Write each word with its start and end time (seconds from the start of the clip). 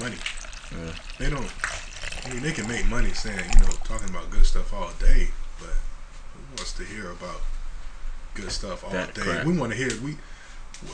money. 0.00 0.16
Yeah. 0.72 0.92
They 1.18 1.30
don't. 1.30 1.50
I 2.24 2.32
mean, 2.32 2.42
they 2.42 2.52
can 2.52 2.66
make 2.68 2.86
money 2.86 3.10
saying, 3.12 3.38
you 3.54 3.60
know, 3.60 3.70
talking 3.84 4.08
about 4.08 4.30
good 4.30 4.46
stuff 4.46 4.72
all 4.72 4.90
day, 4.98 5.28
but 5.58 5.68
who 6.34 6.40
wants 6.56 6.72
to 6.74 6.84
hear 6.84 7.10
about 7.10 7.40
good 8.34 8.50
stuff 8.50 8.82
all 8.84 8.90
That 8.90 9.14
day? 9.14 9.22
crap. 9.22 9.46
We 9.46 9.56
want 9.56 9.72
to 9.72 9.78
hear. 9.78 9.90
We 10.02 10.16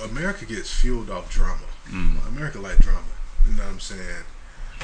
America 0.05 0.45
gets 0.45 0.73
fueled 0.73 1.11
off 1.11 1.31
drama. 1.31 1.67
Mm. 1.89 2.27
America 2.29 2.59
like 2.59 2.79
drama. 2.79 3.01
You 3.49 3.57
know 3.57 3.65
what 3.65 3.73
I'm 3.73 3.81
saying? 3.81 4.25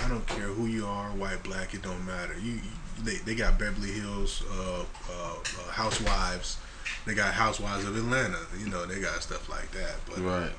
I 0.04 0.08
don't 0.08 0.26
care 0.26 0.46
who 0.48 0.66
you 0.66 0.86
are, 0.86 1.08
white, 1.10 1.42
black, 1.42 1.74
it 1.74 1.82
don't 1.82 2.04
matter. 2.04 2.34
You, 2.40 2.52
you 2.52 2.60
they, 3.02 3.16
they 3.16 3.34
got 3.34 3.58
Beverly 3.58 3.92
Hills 3.92 4.42
uh, 4.50 4.80
uh, 5.10 5.34
uh, 5.34 5.70
housewives. 5.70 6.58
They 7.06 7.14
got 7.14 7.34
housewives 7.34 7.84
of 7.84 7.96
Atlanta. 7.96 8.38
You 8.58 8.68
know, 8.68 8.86
they 8.86 9.00
got 9.00 9.22
stuff 9.22 9.48
like 9.48 9.70
that. 9.72 9.96
But 10.06 10.18
Right. 10.18 10.50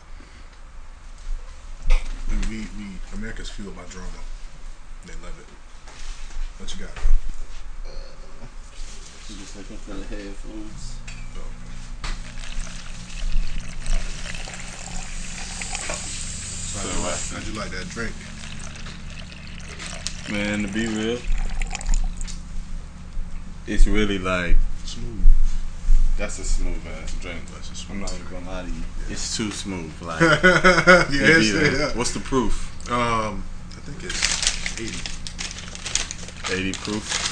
We, 2.30 2.36
we, 2.50 2.58
we 2.78 2.86
America's 3.14 3.50
fueled 3.50 3.76
by 3.76 3.84
drama. 3.90 4.10
They 5.06 5.14
love 5.24 5.38
it. 5.40 5.48
What 6.60 6.74
you 6.74 6.86
got, 6.86 6.96
bro? 6.96 7.04
Uh, 7.86 8.46
just 9.28 9.56
looking 9.56 9.78
for 9.78 9.94
the 9.94 10.06
headphones. 10.06 10.96
So 16.78 16.80
how'd, 16.80 16.94
you 16.96 17.04
like, 17.04 17.20
how'd 17.32 17.48
you 17.48 17.54
like 17.60 17.72
that 17.72 17.90
drink? 17.90 18.14
Man, 20.30 20.62
to 20.64 20.68
be 20.74 20.88
real, 20.88 21.20
it's 23.66 23.88
really 23.88 24.20
like 24.20 24.58
Smooth. 24.84 25.26
That's 26.18 26.40
a 26.40 26.44
smooth 26.44 26.82
ass 27.02 27.14
drink. 27.22 27.40
That's 27.54 27.72
a 27.72 27.76
smooth 27.76 27.98
I'm 27.98 28.02
not 28.02 28.14
even 28.14 28.28
gonna 28.32 28.48
lie 28.52 28.64
to 28.64 28.68
you. 28.70 28.82
It's 29.10 29.38
too 29.38 29.52
smooth. 29.52 29.92
Like, 30.02 30.20
yeah, 30.22 31.06
it 31.10 31.40
be 31.40 31.44
straight 31.46 31.70
that. 31.78 31.90
up. 31.92 31.96
what's 31.96 32.14
the 32.14 32.20
proof? 32.20 32.74
Um, 32.92 33.44
I 33.72 33.80
think 33.82 34.04
it's 34.04 34.80
80. 36.50 36.60
80 36.70 36.74
proof. 36.80 37.24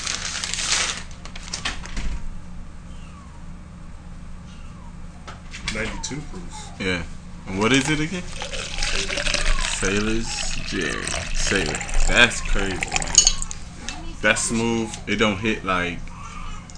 Ninety-two 5.74 6.22
proof. 6.32 6.70
Yeah. 6.80 7.04
And 7.48 7.60
what 7.60 7.74
is 7.74 7.90
it 7.90 8.00
again? 8.00 8.24
Sailor's 9.82 10.28
Jerry. 10.68 11.04
Sailor. 11.34 11.78
That's 12.08 12.42
crazy, 12.42 12.76
man. 12.76 13.16
That's 14.22 14.42
smooth. 14.42 14.96
It 15.08 15.18
don't 15.18 15.38
hit 15.38 15.66
like 15.66 16.00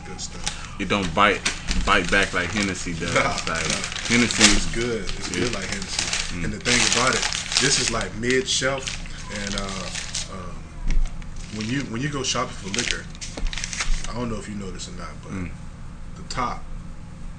Good 0.06 0.20
stuff. 0.20 0.82
it 0.82 0.90
don't 0.90 1.14
bite 1.14 1.42
bite 1.86 2.10
back 2.12 2.34
like 2.34 2.50
Hennessy 2.52 2.94
does. 2.94 3.14
Nah, 3.14 3.22
like 3.54 3.68
nah. 3.68 3.82
Hennessy 4.08 4.44
is 4.56 4.66
good. 4.74 5.04
It's 5.04 5.30
good 5.30 5.54
like 5.54 5.66
Hennessy. 5.66 6.36
Mm. 6.36 6.44
And 6.46 6.54
the 6.54 6.60
thing 6.60 6.80
about 6.96 7.16
it, 7.16 7.22
this 7.62 7.80
is 7.80 7.92
like 7.92 8.14
mid 8.18 8.48
shelf, 8.48 8.86
and 9.44 9.56
uh, 9.56 10.36
um, 10.38 10.56
when 11.56 11.68
you 11.68 11.82
when 11.92 12.02
you 12.02 12.10
go 12.10 12.24
shopping 12.24 12.54
for 12.56 12.70
liquor, 12.70 13.06
I 14.10 14.18
don't 14.20 14.30
know 14.30 14.38
if 14.38 14.48
you 14.50 14.56
know 14.56 14.72
this 14.72 14.88
or 14.90 14.94
not, 14.98 15.10
but 15.24 15.32
Mm. 15.32 15.52
the 16.16 16.24
top 16.24 16.64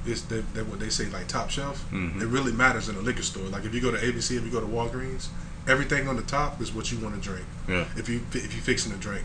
is 0.06 0.24
that, 0.26 0.54
that 0.54 0.66
what 0.66 0.78
they 0.80 0.88
say 0.88 1.06
like 1.06 1.26
top 1.28 1.50
shelf. 1.50 1.84
Mhm. 1.92 2.22
It 2.22 2.26
really 2.26 2.52
matters 2.52 2.88
in 2.88 2.94
a 2.96 3.00
liquor 3.00 3.22
store. 3.22 3.44
Like 3.48 3.64
if 3.64 3.74
you 3.74 3.80
go 3.80 3.90
to 3.90 3.98
ABC, 3.98 4.36
if 4.36 4.44
you 4.44 4.50
go 4.50 4.60
to 4.60 4.66
Walgreens, 4.66 5.26
everything 5.66 6.08
on 6.08 6.16
the 6.16 6.22
top 6.22 6.60
is 6.62 6.72
what 6.72 6.90
you 6.90 6.98
want 6.98 7.14
to 7.14 7.20
drink. 7.20 7.44
Yeah. 7.68 7.84
If 7.96 8.08
you 8.08 8.22
if 8.32 8.54
you 8.54 8.60
fixing 8.62 8.92
a 8.92 8.96
drink, 8.96 9.24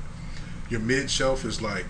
your 0.69 0.79
mid 0.81 1.09
shelf 1.09 1.45
is 1.45 1.61
like. 1.61 1.85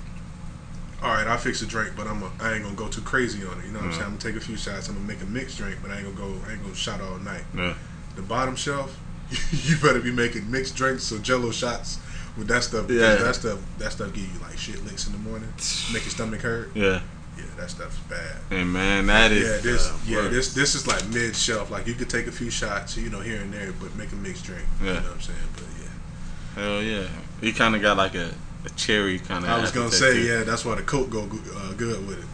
All 1.04 1.12
right, 1.14 1.28
I 1.28 1.36
fix 1.38 1.62
a 1.62 1.66
drink, 1.66 1.94
but 1.98 2.08
I'm 2.08 2.24
a, 2.24 2.32
I 2.40 2.54
ain't 2.54 2.64
gonna 2.64 2.76
go 2.76 2.88
too 2.88 3.02
crazy 3.02 3.46
on 3.46 3.60
it. 3.60 3.66
You 3.66 3.72
know 3.74 3.80
what 3.80 3.86
I'm 3.86 3.92
Mhm. 3.92 3.94
saying? 3.94 4.04
I'm 4.06 4.10
gonna 4.18 4.22
take 4.22 4.36
a 4.36 4.40
few 4.46 4.56
shots. 4.56 4.88
I'm 4.88 4.96
gonna 4.96 5.06
make 5.08 5.22
a 5.22 5.26
mixed 5.26 5.58
drink, 5.58 5.80
but 5.82 5.92
I 5.92 5.98
ain't 5.98 6.06
gonna 6.06 6.16
go. 6.16 6.42
I 6.48 6.54
ain't 6.54 6.64
gonna 6.64 6.76
shot 6.76 7.02
all 7.02 7.18
night. 7.20 7.44
Yeah. 7.56 7.74
The 8.16 8.22
bottom 8.22 8.56
shelf, 8.56 8.96
you 9.52 9.76
better 9.78 10.00
be 10.00 10.12
making 10.12 10.50
mixed 10.50 10.76
drinks 10.76 11.12
or 11.12 11.18
Jello 11.20 11.52
shots 11.52 11.98
with 12.38 12.48
that 12.48 12.64
stuff. 12.64 12.90
Yeah. 12.90 13.16
that 13.16 13.36
stuff. 13.36 13.60
That 13.80 13.92
stuff 13.92 14.14
give 14.14 14.24
you 14.24 14.40
like 14.42 14.58
shit 14.58 14.84
licks 14.86 15.06
in 15.08 15.12
the 15.12 15.20
morning, 15.20 15.50
make 15.92 16.04
your 16.04 16.12
stomach 16.12 16.42
hurt. 16.42 16.72
Yeah. 16.74 17.02
Yeah, 17.36 17.46
that 17.58 17.72
stuff's 17.72 17.98
bad. 18.08 18.38
And 18.52 18.72
man, 18.72 19.08
that 19.08 19.32
is 19.32 19.44
yeah, 19.44 19.72
this. 19.72 19.88
the 19.88 20.12
yeah, 20.12 20.28
this. 20.30 20.54
This 20.54 20.76
is 20.76 20.86
like 20.88 21.04
mid 21.10 21.36
shelf. 21.36 21.70
Like 21.72 21.88
you 21.88 21.96
could 21.96 22.10
take 22.10 22.28
a 22.28 22.32
few 22.32 22.50
shots, 22.52 22.96
you 22.96 23.10
know, 23.10 23.20
here 23.22 23.42
and 23.42 23.52
there, 23.52 23.74
but 23.74 23.96
make 23.98 24.12
a 24.12 24.16
mixed 24.16 24.46
drink. 24.46 24.64
Yeah. 24.82 24.88
You 24.88 24.94
know 24.94 25.02
what 25.02 25.12
I'm 25.16 25.22
saying? 25.22 25.38
But 25.56 25.64
yeah, 25.82 26.64
Hell 26.64 26.82
yeah. 26.84 27.08
He 27.42 27.52
kind 27.52 27.76
of 27.76 27.82
got 27.82 27.98
like 27.98 28.14
a, 28.16 28.30
a 28.66 28.70
cherry 28.72 29.20
kind 29.20 29.44
of. 29.44 29.50
I 29.52 29.60
was 29.62 29.72
gonna 29.72 29.92
say 29.92 30.24
yeah. 30.26 30.44
That's 30.44 30.64
why 30.66 30.76
the 30.76 30.84
Coke 30.84 31.10
go 31.10 31.24
uh, 31.24 31.74
good 31.74 32.06
with 32.08 32.20
it. 32.20 32.26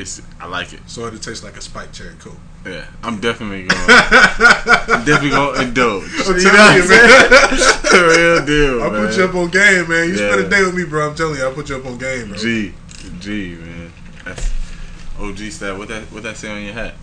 It's 0.00 0.20
I 0.40 0.46
like 0.46 0.72
it. 0.72 0.80
So 0.86 1.06
it 1.06 1.22
tastes 1.22 1.44
like 1.44 1.56
a 1.56 1.60
spiked 1.60 1.94
cherry 1.94 2.14
Coke. 2.18 2.36
Yeah, 2.66 2.86
I'm 3.02 3.20
definitely 3.20 3.64
going. 3.68 3.80
I'm 3.88 5.04
definitely 5.04 5.30
going 5.30 5.54
to 5.60 5.62
indulge. 5.62 6.04
I'm 6.26 6.34
you 6.36 6.42
telling 6.42 6.82
you, 6.82 6.88
man. 6.88 7.20
real 7.92 8.46
deal. 8.46 8.82
I 8.82 8.88
put 8.88 9.16
you 9.18 9.24
up 9.24 9.34
on 9.34 9.50
game, 9.50 9.88
man. 9.88 10.08
You 10.08 10.14
Yeah. 10.14 10.32
spend 10.32 10.46
a 10.46 10.48
day 10.48 10.64
with 10.64 10.74
me, 10.74 10.84
bro. 10.84 11.10
I'm 11.10 11.14
telling 11.14 11.36
you, 11.38 11.44
I'll 11.44 11.52
put 11.52 11.68
you 11.68 11.76
up 11.76 11.84
on 11.84 11.98
game, 11.98 12.28
bro. 12.28 12.38
G, 12.38 12.72
G, 13.20 13.56
man. 13.56 13.92
That's 14.24 14.50
OG 15.20 15.38
style. 15.52 15.76
What 15.78 15.88
that 15.88 16.04
what 16.10 16.22
that 16.22 16.36
say 16.38 16.50
on 16.50 16.62
your 16.62 16.72
hat? 16.72 16.94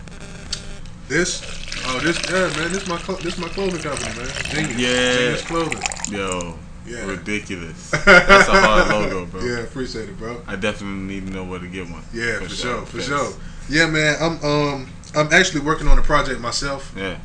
This, 1.08 1.42
oh, 1.86 2.00
this, 2.00 2.18
yeah, 2.28 2.48
man. 2.58 2.72
This 2.72 2.86
my 2.88 2.96
this 3.22 3.38
my 3.38 3.48
clothing 3.48 3.80
company, 3.82 4.16
man. 4.16 4.28
Genius. 4.50 4.78
Yeah. 4.78 5.16
Genius 5.16 5.42
Clothing. 5.42 5.82
Yo, 6.10 6.58
Yeah. 6.92 7.06
ridiculous. 7.06 7.90
That's 8.04 8.48
a 8.48 8.60
hard 8.60 8.88
logo, 8.88 9.26
bro. 9.26 9.42
Yeah, 9.42 9.60
appreciate 9.60 10.08
it, 10.08 10.18
bro. 10.18 10.42
I 10.46 10.56
definitely 10.56 11.02
need 11.14 11.26
to 11.26 11.32
know 11.32 11.44
where 11.44 11.58
to 11.58 11.66
get 11.68 11.88
one. 11.88 12.02
Yeah, 12.12 12.40
for, 12.40 12.48
sure, 12.48 12.82
for 12.86 13.00
sure. 13.00 13.32
Yeah, 13.68 13.86
man. 13.86 14.16
I'm 14.20 14.44
um 14.44 14.88
I'm 15.14 15.32
actually 15.32 15.60
working 15.60 15.88
on 15.88 15.98
a 15.98 16.02
project 16.02 16.40
myself. 16.40 16.92
Yeah, 16.96 17.18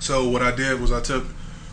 So 0.00 0.28
what 0.28 0.42
I 0.42 0.50
did 0.54 0.80
was 0.80 0.92
I 0.92 1.00
took 1.00 1.24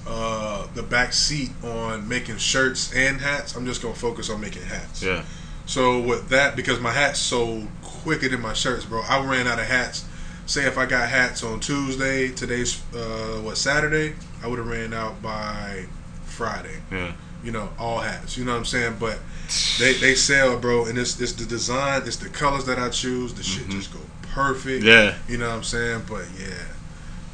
uh, 0.08 0.68
the 0.76 0.84
back 0.84 1.14
seat 1.14 1.50
on 1.64 2.08
making 2.08 2.38
shirts 2.38 2.94
and 2.94 3.20
hats. 3.22 3.56
I'm 3.56 3.66
just 3.66 3.82
gonna 3.82 3.96
focus 3.96 4.30
on 4.30 4.40
making 4.42 4.64
hats. 4.64 5.02
yeah, 5.02 5.24
So 5.66 6.00
with 6.00 6.30
that, 6.30 6.56
because 6.56 6.80
my 6.80 6.92
hats 6.92 7.20
sold 7.20 7.68
quicker 7.82 8.30
than 8.30 8.42
my 8.42 8.54
shirts, 8.54 8.86
bro. 8.86 9.02
I 9.02 9.26
ran 9.26 9.48
out 9.48 9.58
of 9.60 9.66
hats. 9.66 10.06
Say 10.46 10.66
if 10.66 10.78
I 10.78 10.86
got 10.86 11.10
hats 11.10 11.44
on 11.44 11.60
Tuesday, 11.60 12.30
today's 12.30 12.80
uh, 12.94 13.42
what 13.42 13.58
Saturday, 13.58 14.14
I 14.44 14.48
would 14.48 14.60
have 14.60 14.68
ran 14.68 14.94
out 14.94 15.22
by 15.24 15.86
Friday. 16.26 16.82
yeah. 16.92 17.14
You 17.46 17.52
know, 17.52 17.70
all 17.80 18.00
hats. 18.00 18.38
You 18.38 18.44
know 18.44 18.52
what 18.54 18.58
I'm 18.58 18.66
saying? 18.66 18.96
But 19.00 19.20
they 19.80 19.94
they 19.94 20.16
sell, 20.16 20.58
bro, 20.58 20.86
and 20.86 20.98
it's 20.98 21.22
it's 21.22 21.32
the 21.34 21.46
design, 21.46 22.02
it's 22.06 22.18
the 22.18 22.28
colors 22.30 22.66
that 22.66 22.80
I 22.80 22.90
choose. 22.90 23.34
The 23.36 23.44
shit 23.44 23.68
Mhm. 23.68 23.72
just 23.74 23.94
go 23.94 24.00
perfect. 24.34 24.84
Yeah. 24.84 25.14
You 25.30 25.38
know 25.38 25.48
what 25.50 25.56
I'm 25.58 25.64
saying? 25.64 26.04
But 26.10 26.26
yeah, 26.40 26.48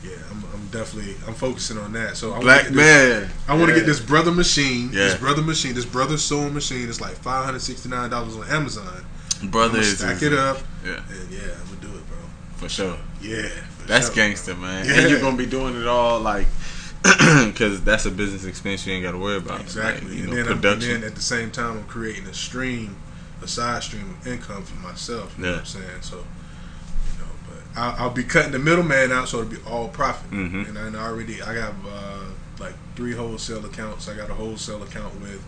yeah, 0.04 0.18
I'm, 0.30 0.44
I'm 0.54 0.68
definitely 0.68 1.16
I'm 1.28 1.34
focusing 1.34 1.78
on 1.78 1.94
that. 1.94 2.18
So 2.18 2.34
I 2.34 2.40
Black 2.42 2.64
this- 2.66 2.74
man. 2.74 3.30
I 3.48 3.54
want 3.56 3.68
to 3.70 3.74
Yeah. 3.74 3.80
get 3.80 3.86
this 3.88 4.02
brother 4.02 4.32
machine. 4.32 4.90
yeah. 4.92 5.06
This 5.06 5.16
brother 5.16 5.42
machine. 5.42 5.74
This 5.76 5.86
brother 5.86 6.18
sewing 6.18 6.54
machine 6.54 6.90
It's 6.90 7.00
like 7.00 7.16
five 7.24 7.46
hundred 7.46 7.62
sixty 7.62 7.88
nine 7.88 8.10
dollars 8.10 8.36
on 8.36 8.46
Amazon. 8.50 9.06
Brother 9.44 9.82
stack 9.82 10.22
it 10.22 10.34
up, 10.34 10.60
Yeah, 10.86 11.00
and 11.10 11.32
yeah, 11.32 11.40
I'm 11.60 11.66
gonna 11.70 11.82
do 11.82 11.88
it, 11.98 12.06
bro. 12.10 12.18
for 12.58 12.70
sure. 12.70 12.98
Yeah, 13.22 13.48
for 13.80 13.88
That's 13.88 14.08
sure, 14.08 14.16
gangster, 14.16 14.56
man. 14.56 14.86
Yeah. 14.86 14.94
And 15.00 15.10
you're 15.10 15.20
gonna 15.22 15.38
be 15.38 15.48
doing 15.48 15.76
it 15.82 15.88
all 15.88 16.20
like, 16.20 16.46
because 17.48 17.84
that's 17.84 18.06
a 18.06 18.12
business 18.12 18.46
expense 18.46 18.86
you 18.86 18.94
ain't 18.94 19.04
got 19.04 19.12
to 19.14 19.18
worry 19.18 19.38
about. 19.38 19.62
Exactly, 19.62 20.10
Like, 20.10 20.20
and, 20.20 20.30
know, 20.30 20.36
then 20.36 20.46
I'm, 20.46 20.52
and 20.54 20.62
production. 20.62 21.02
then 21.02 21.04
at 21.04 21.16
the 21.16 21.22
same 21.22 21.52
time, 21.52 21.78
I'm 21.80 21.84
creating 21.86 22.26
a 22.28 22.34
stream, 22.34 22.96
a 23.42 23.48
side 23.48 23.84
stream 23.84 24.10
of 24.10 24.28
income 24.28 24.64
for 24.64 24.76
myself. 24.86 25.34
You 25.38 25.46
know 25.46 25.52
what 25.54 25.60
I'm 25.62 25.66
saying? 25.66 26.02
So, 26.02 26.18
you 26.18 27.20
know, 27.20 27.32
but 27.48 27.80
I'll, 27.82 27.96
I'll 28.06 28.10
be 28.14 28.24
cutting 28.24 28.52
the 28.52 28.60
middleman 28.60 29.12
out, 29.12 29.28
so 29.28 29.40
it'll 29.40 29.50
be 29.52 29.58
all 29.68 29.88
profit. 29.90 30.30
Mhm. 30.32 30.70
And, 30.70 30.78
I- 30.78 30.88
and 30.88 30.98
I 30.98 31.06
already, 31.08 31.42
I 31.42 31.56
got 31.56 31.74
uh, 31.88 32.26
like 32.60 32.74
three 32.96 33.14
wholesale 33.14 33.66
accounts. 33.66 34.08
I 34.08 34.16
got 34.16 34.30
a 34.30 34.34
wholesale 34.36 34.84
account 34.84 35.20
with 35.22 35.44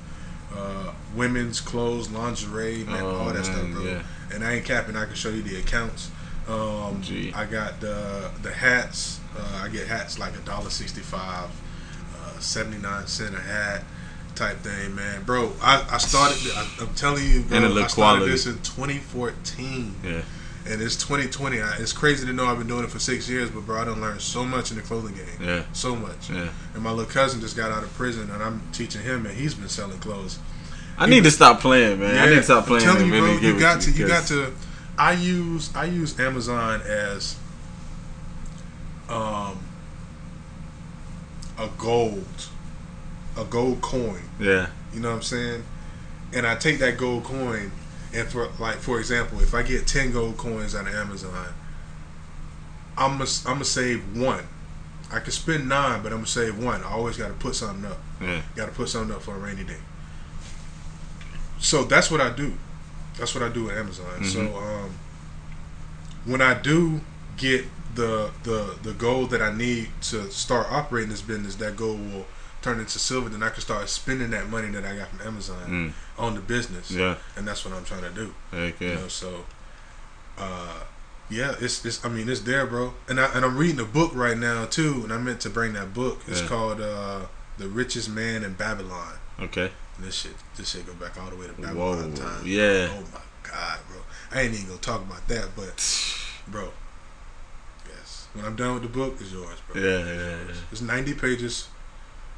uh, 0.56 0.92
women's 1.16 1.60
clothes, 1.62 2.10
lingerie, 2.12 2.84
man, 2.86 3.04
Oh, 3.04 3.16
all 3.18 3.26
that 3.28 3.34
man, 3.36 3.44
stuff, 3.44 3.72
bro. 3.72 3.84
yeah. 3.84 4.04
And 4.34 4.44
I 4.44 4.54
ain't 4.54 4.66
capping. 4.66 4.96
I 4.96 5.06
can 5.06 5.14
show 5.16 5.30
you 5.30 5.44
the 5.44 5.60
accounts. 5.60 6.10
Um, 6.48 7.02
Gee. 7.02 7.32
I 7.34 7.46
got 7.46 7.80
the 7.80 8.30
the 8.42 8.52
hats. 8.52 9.20
Uh, 9.38 9.62
I 9.64 9.70
get 9.70 9.88
hats 9.88 10.20
like 10.20 10.34
a 10.36 10.40
dollar 10.40 10.70
sixty 10.70 11.02
five, 11.02 11.50
uh, 12.20 12.40
seventy 12.40 12.78
nine 12.78 13.08
cent 13.08 13.36
a 13.36 13.40
hat 13.40 13.84
type 14.36 14.58
thing, 14.58 14.96
man, 14.96 15.24
bro. 15.24 15.54
I, 15.62 15.86
I 15.92 15.98
started. 16.00 16.38
I, 16.56 16.68
I'm 16.82 16.94
telling 16.96 17.24
you, 17.26 17.42
bro. 17.44 17.58
And 17.58 17.66
it 17.66 17.72
I 17.72 17.88
started 17.88 17.94
quality. 17.94 18.32
this 18.32 18.46
in 18.48 18.56
2014, 18.56 19.96
yeah, 20.04 20.22
and 20.68 20.82
it's 20.82 20.96
2020. 20.98 21.62
I, 21.62 21.78
it's 21.78 21.94
crazy 21.94 22.26
to 22.28 22.34
know 22.34 22.46
I've 22.46 22.58
been 22.58 22.68
doing 22.68 22.84
it 22.84 22.90
for 22.90 23.00
six 23.00 23.30
years, 23.30 23.50
but 23.50 23.66
bro, 23.66 23.82
I 23.82 23.86
done 23.86 24.02
learned 24.02 24.22
so 24.22 24.44
much 24.44 24.72
in 24.72 24.78
the 24.78 24.84
clothing 24.84 25.16
game. 25.16 25.26
yeah, 25.40 25.64
So 25.74 25.96
much. 25.96 26.30
yeah. 26.30 26.50
And 26.74 26.84
my 26.84 26.92
little 26.92 27.12
cousin 27.12 27.42
just 27.42 27.56
got 27.56 27.72
out 27.72 27.84
of 27.84 27.94
prison, 27.94 28.30
and 28.32 28.42
I'm 28.44 28.62
teaching 28.72 29.02
him, 29.02 29.26
and 29.26 29.36
he's 29.36 29.54
been 29.56 29.70
selling 29.70 30.00
clothes. 30.00 30.40
I 30.98 31.08
need 31.08 31.24
to 31.24 31.32
stop 31.32 31.60
playing, 31.60 32.00
man. 32.00 32.18
I 32.18 32.30
need 32.30 32.36
to 32.36 32.44
stop 32.44 32.66
playing. 32.68 32.88
I'm 32.88 32.96
telling 32.98 33.14
you, 33.14 33.20
bro, 33.20 33.38
you 33.38 33.60
got 33.60 33.82
to, 33.82 33.92
you 33.92 34.08
got 34.08 34.28
to. 34.28 34.52
I 34.98 35.14
use, 35.14 35.76
I 35.76 35.86
use 35.86 36.20
Amazon 36.20 36.82
as, 36.82 37.38
um, 39.10 39.60
a 41.58 41.70
gold, 41.78 42.48
a 43.38 43.44
gold 43.46 43.82
coin. 43.82 44.22
Yeah, 44.40 44.68
You 44.94 45.00
know 45.00 45.10
what 45.10 45.16
I'm 45.18 45.22
saying? 45.22 45.64
And 46.34 46.48
I 46.48 46.56
take 46.56 46.80
that 46.80 46.98
gold 46.98 47.24
coin, 47.24 47.72
and 48.14 48.28
for 48.28 48.50
like, 48.60 48.78
for 48.78 49.00
example, 49.00 49.40
if 49.42 49.54
I 49.54 49.64
get 49.64 49.86
ten 49.88 50.12
gold 50.12 50.38
coins 50.38 50.76
out 50.76 50.88
of 50.88 50.94
Amazon, 50.94 51.54
I'm 52.98 53.18
gonna, 53.18 53.30
I'm 53.46 53.54
gonna 53.56 53.66
save 53.66 54.18
one 54.18 54.48
I 55.14 55.20
can 55.20 55.32
spend 55.32 55.70
nine, 55.70 56.02
but 56.02 56.12
I'm 56.12 56.20
gonna 56.20 56.28
save 56.28 56.58
one. 56.58 56.82
I 56.84 56.90
always 56.92 57.18
got 57.18 57.28
to 57.28 57.34
put 57.36 57.54
something 57.56 57.86
up. 57.90 58.00
Yeah. 58.20 58.42
Got 58.56 58.66
to 58.66 58.72
put 58.72 58.90
something 58.90 59.16
up 59.16 59.22
for 59.22 59.36
a 59.36 59.38
rainy 59.38 59.64
day. 59.64 59.78
So 61.60 61.84
that's 61.84 62.10
what 62.10 62.20
I 62.20 62.32
do. 62.36 62.54
That's 63.18 63.34
what 63.36 63.44
I 63.44 63.50
do 63.50 63.70
at 63.70 63.78
Amazon. 63.78 64.24
So 64.26 64.40
Mhm. 64.40 64.58
um, 64.86 64.90
when 66.26 66.42
I 66.42 66.54
do 66.54 67.02
get 67.38 67.66
the 67.96 68.32
the 68.44 68.76
the 68.82 68.94
goal 68.94 69.28
that 69.28 69.42
I 69.42 69.52
need 69.54 69.90
to 70.04 70.32
start 70.32 70.68
operating 70.72 71.10
this 71.10 71.22
business, 71.22 71.56
that 71.56 71.76
goal 71.78 71.96
will 71.96 72.26
turn 72.62 72.80
into 72.80 72.98
silver. 72.98 73.30
Then 73.30 73.44
I 73.44 73.50
can 73.50 73.62
start 73.62 73.88
spending 73.90 74.30
that 74.32 74.50
money 74.50 74.70
that 74.70 74.86
I 74.86 74.96
got 74.96 75.10
from 75.10 75.22
Amazon 75.28 75.94
Mm. 76.18 76.22
on 76.24 76.36
the 76.36 76.42
business, 76.42 76.90
Yeah. 76.92 77.16
and 77.36 77.48
that's 77.48 77.66
what 77.66 77.74
I'm 77.74 77.84
trying 77.86 78.04
to 78.04 78.10
do. 78.10 78.34
Heck 78.52 78.80
You 78.80 78.88
yeah. 78.90 78.96
know, 78.96 79.08
so 79.10 79.46
uh, 80.38 80.80
yeah, 81.30 81.56
it's 81.60 81.86
it's. 81.86 82.04
I 82.04 82.10
mean, 82.10 82.28
it's 82.30 82.42
there, 82.42 82.66
bro. 82.66 82.94
And 83.08 83.20
I 83.20 83.26
and 83.34 83.46
I'm 83.46 83.58
reading 83.58 83.80
a 83.80 83.86
book 83.86 84.12
right 84.14 84.38
now 84.38 84.66
too, 84.66 85.02
and 85.04 85.14
I 85.14 85.18
meant 85.18 85.40
to 85.42 85.50
bring 85.50 85.74
that 85.74 85.94
book. 85.94 86.22
It's 86.28 86.42
Yeah. 86.42 86.48
called 86.48 86.82
uh, 86.82 87.22
"The 87.58 87.68
Richest 87.68 88.10
Man 88.10 88.44
in 88.44 88.54
Babylon." 88.54 89.14
Okay. 89.40 89.72
And 89.98 90.06
this 90.06 90.16
shit, 90.16 90.34
this 90.56 90.70
shit 90.72 90.86
go 90.88 90.94
back 90.94 91.22
all 91.22 91.30
the 91.30 91.36
way 91.36 91.48
to 91.48 91.54
Whoa. 91.54 91.96
Babylon 91.96 92.14
time. 92.14 92.42
Yeah. 92.46 92.90
Oh 92.92 93.04
my 93.14 93.22
god, 93.50 93.80
bro. 93.88 93.98
I 94.32 94.42
ain't 94.42 94.54
even 94.54 94.68
gonna 94.68 94.80
talk 94.80 95.02
about 95.02 95.28
that, 95.28 95.50
but 95.56 95.76
bro, 96.48 96.70
yes. 97.88 98.28
When 98.34 98.46
I'm 98.46 98.56
done 98.56 98.74
with 98.76 98.84
the 98.84 98.90
book, 98.90 99.16
it's 99.20 99.32
yours, 99.32 99.58
bro. 99.72 99.82
Yeah, 99.82 99.98
It's 100.00 100.08
yeah, 100.08 100.16
yours. 100.16 100.48
yeah. 100.50 100.56
It's 100.72 100.82
90 100.82 101.14
pages. 101.16 101.68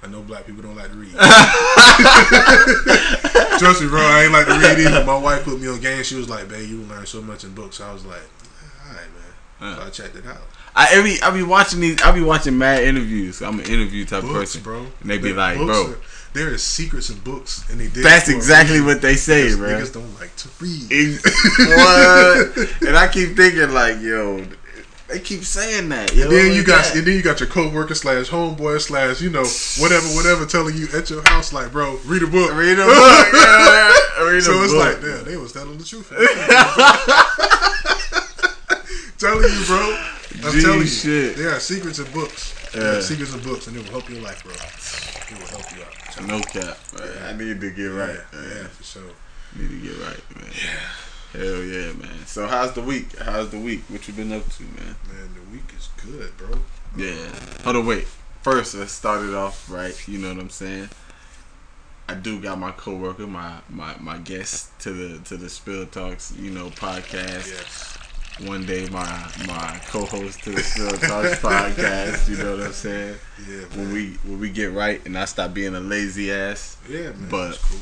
I 0.04 0.07
know 0.07 0.22
black 0.22 0.46
people 0.46 0.62
don't 0.62 0.75
like 0.75 0.92
to 0.92 0.98
read. 0.98 1.13
Trust 3.60 3.81
me, 3.81 3.88
bro. 3.88 4.01
I 4.01 4.24
ain't 4.25 4.34
like 4.34 4.46
to 4.48 4.54
read 4.60 4.80
either. 4.80 5.04
My 5.06 5.18
wife 5.18 5.44
put 5.44 5.60
me 5.60 5.68
on 5.68 5.80
game. 5.81 6.04
She 6.04 6.16
was 6.16 6.30
like, 6.30 6.48
"Babe, 6.50 6.69
you 6.69 6.81
learn 6.84 7.06
so 7.06 7.22
much 7.22 7.44
in 7.44 7.54
books." 7.56 7.81
I 7.81 7.92
was 7.94 8.06
like, 8.06 8.22
"All 8.88 8.94
right, 8.94 9.08
man." 9.62 9.75
So 9.78 9.84
I 9.84 9.90
checked 9.90 10.16
it 10.16 10.25
out. 10.28 10.42
I 10.75 10.90
every 10.92 11.19
I 11.22 11.31
be 11.31 11.42
watching 11.42 11.80
these. 11.80 12.01
I 12.04 12.12
be 12.12 12.22
watching 12.22 12.58
mad 12.58 12.84
interviews. 12.84 13.42
I'm 13.42 13.60
an 13.60 13.66
interview 13.66 14.06
type 14.06 14.24
Books, 14.24 14.56
person. 14.58 14.62
bro. 14.62 14.86
And 15.01 15.10
they 15.10 15.18
be 15.18 15.31
The 15.31 15.38
like, 15.38 15.58
bro. 15.58 15.92
are- 15.92 15.96
there 16.36 16.50
is 16.54 16.62
secrets 16.62 17.10
in 17.10 17.18
books, 17.20 17.64
and 17.72 17.80
they 17.80 17.88
did. 17.88 18.04
That's 18.06 18.30
exactly 18.30 18.82
what 18.82 19.02
they 19.02 19.16
say, 19.16 19.56
bro. 19.56 19.70
Niggas 19.70 19.94
don't 19.94 20.14
like 20.20 20.36
to 20.36 20.50
read. 20.60 20.92
What? 21.58 22.58
And 22.88 22.96
I 22.98 23.08
keep 23.12 23.36
thinking 23.36 23.72
like, 23.74 24.00
yo, 24.02 24.46
they 25.08 25.20
keep 25.20 25.44
saying 25.44 25.90
that. 25.90 26.14
Yo, 26.14 26.24
And 26.24 26.32
then 26.32 26.54
you 26.54 26.64
got 26.64 26.84
that. 26.86 26.96
and 26.98 27.08
then 27.08 27.16
you 27.16 27.22
got 27.24 27.40
your 27.40 27.50
coworker 27.50 27.96
slash 27.96 28.30
homeboy 28.30 28.80
slash 28.82 29.22
you 29.22 29.30
know 29.30 29.46
whatever 29.82 30.08
whatever 30.16 30.46
telling 30.46 30.76
you 30.76 30.88
at 30.94 31.10
your 31.10 31.22
house 31.30 31.54
like 31.54 31.72
bro 31.72 31.98
read 32.06 32.24
a 32.24 32.28
book 32.28 32.52
read 32.54 32.78
a 32.80 32.86
book. 32.86 33.28
yeah. 33.34 33.94
Read 34.28 34.42
so 34.44 34.60
a 34.60 34.64
it's 34.64 34.74
book. 34.74 34.84
like 34.84 35.02
damn 35.02 35.24
they 35.24 35.38
was 35.38 35.52
telling 35.54 35.78
the 35.78 35.84
truth 35.84 36.10
telling 39.20 39.44
you 39.44 39.66
bro 39.66 39.98
I'm 40.44 40.52
Gee, 40.54 40.62
telling 40.62 40.80
you 40.82 40.86
shit. 40.88 41.36
there 41.38 41.50
are 41.52 41.60
secrets 41.60 42.00
in 42.00 42.12
books 42.12 42.54
There 42.74 42.98
are 42.98 43.02
secrets 43.02 43.34
in 43.34 43.40
books 43.42 43.68
and 43.68 43.78
it 43.78 43.84
will 43.84 43.92
help 43.92 44.10
your 44.10 44.22
life 44.22 44.44
bro 44.44 44.54
it 44.54 45.40
will 45.40 45.48
help 45.48 45.72
you 45.76 45.82
out 45.84 45.94
No 46.21 46.39
cap. 46.41 46.77
man. 46.97 47.23
I 47.23 47.38
need 47.38 47.59
to 47.62 47.71
get 47.71 47.85
right. 47.85 48.19
yeah, 48.33 48.39
man. 48.39 48.57
yeah 48.57 48.67
for 48.67 48.83
sure 48.83 49.12
Need 49.56 49.69
to 49.69 49.79
get 49.81 49.97
right, 50.00 50.35
man. 50.35 50.51
Yeah. 50.51 51.39
Hell 51.39 51.63
yeah, 51.63 51.94
man. 51.94 52.25
So 52.25 52.47
how's 52.47 52.73
the 52.73 52.81
week? 52.81 53.17
How's 53.17 53.50
the 53.50 53.59
week? 53.59 53.83
What 53.89 54.07
you 54.07 54.13
been 54.13 54.31
up 54.31 54.47
to, 54.50 54.63
man? 54.63 54.95
man 55.07 55.33
the 55.33 55.51
week 55.51 55.73
is 55.77 55.89
good 56.03 56.35
bro 56.38 56.59
Yeah. 56.95 57.29
Hold 57.63 57.75
on, 57.77 57.85
wait. 57.85 58.07
First, 58.41 58.75
let's 58.75 58.91
start 58.91 59.25
it 59.25 59.33
off 59.33 59.69
right. 59.69 59.95
You 60.07 60.19
know 60.19 60.29
what 60.29 60.39
I'm 60.39 60.50
saying? 60.50 60.89
I 62.07 62.13
do 62.13 62.39
got 62.39 62.59
my 62.59 62.71
coworker, 62.71 63.27
my 63.27 63.59
my 63.69 63.95
my 64.00 64.17
guest 64.19 64.77
to 64.81 64.91
the 64.94 65.19
to 65.25 65.38
the 65.38 65.50
Spill 65.50 65.88
Talks, 65.88 66.31
you 66.38 66.51
know, 66.51 66.69
podcast. 66.69 67.47
yes 67.47 68.05
One 68.44 68.66
day, 68.66 68.88
my 68.90 69.32
my 69.48 69.80
co-host 69.88 70.44
to 70.44 70.52
the 70.52 70.62
Spill 70.62 70.90
Talks 70.92 71.40
podcast. 71.42 72.28
You 72.30 72.38
know 72.44 72.58
what 72.58 72.66
I'm 72.68 72.74
saying? 72.74 73.16
yeah 73.48 73.62
When 73.78 73.94
we 73.94 74.12
when 74.26 74.40
we 74.40 74.50
get 74.50 74.74
right 74.74 75.04
and 75.06 75.18
I 75.18 75.26
stop 75.26 75.54
being 75.54 75.74
a 75.74 75.80
lazy 75.80 76.32
ass, 76.32 76.78
yeah 76.90 77.12
man 77.12 77.30
but- 77.30 77.60
cool 77.62 77.80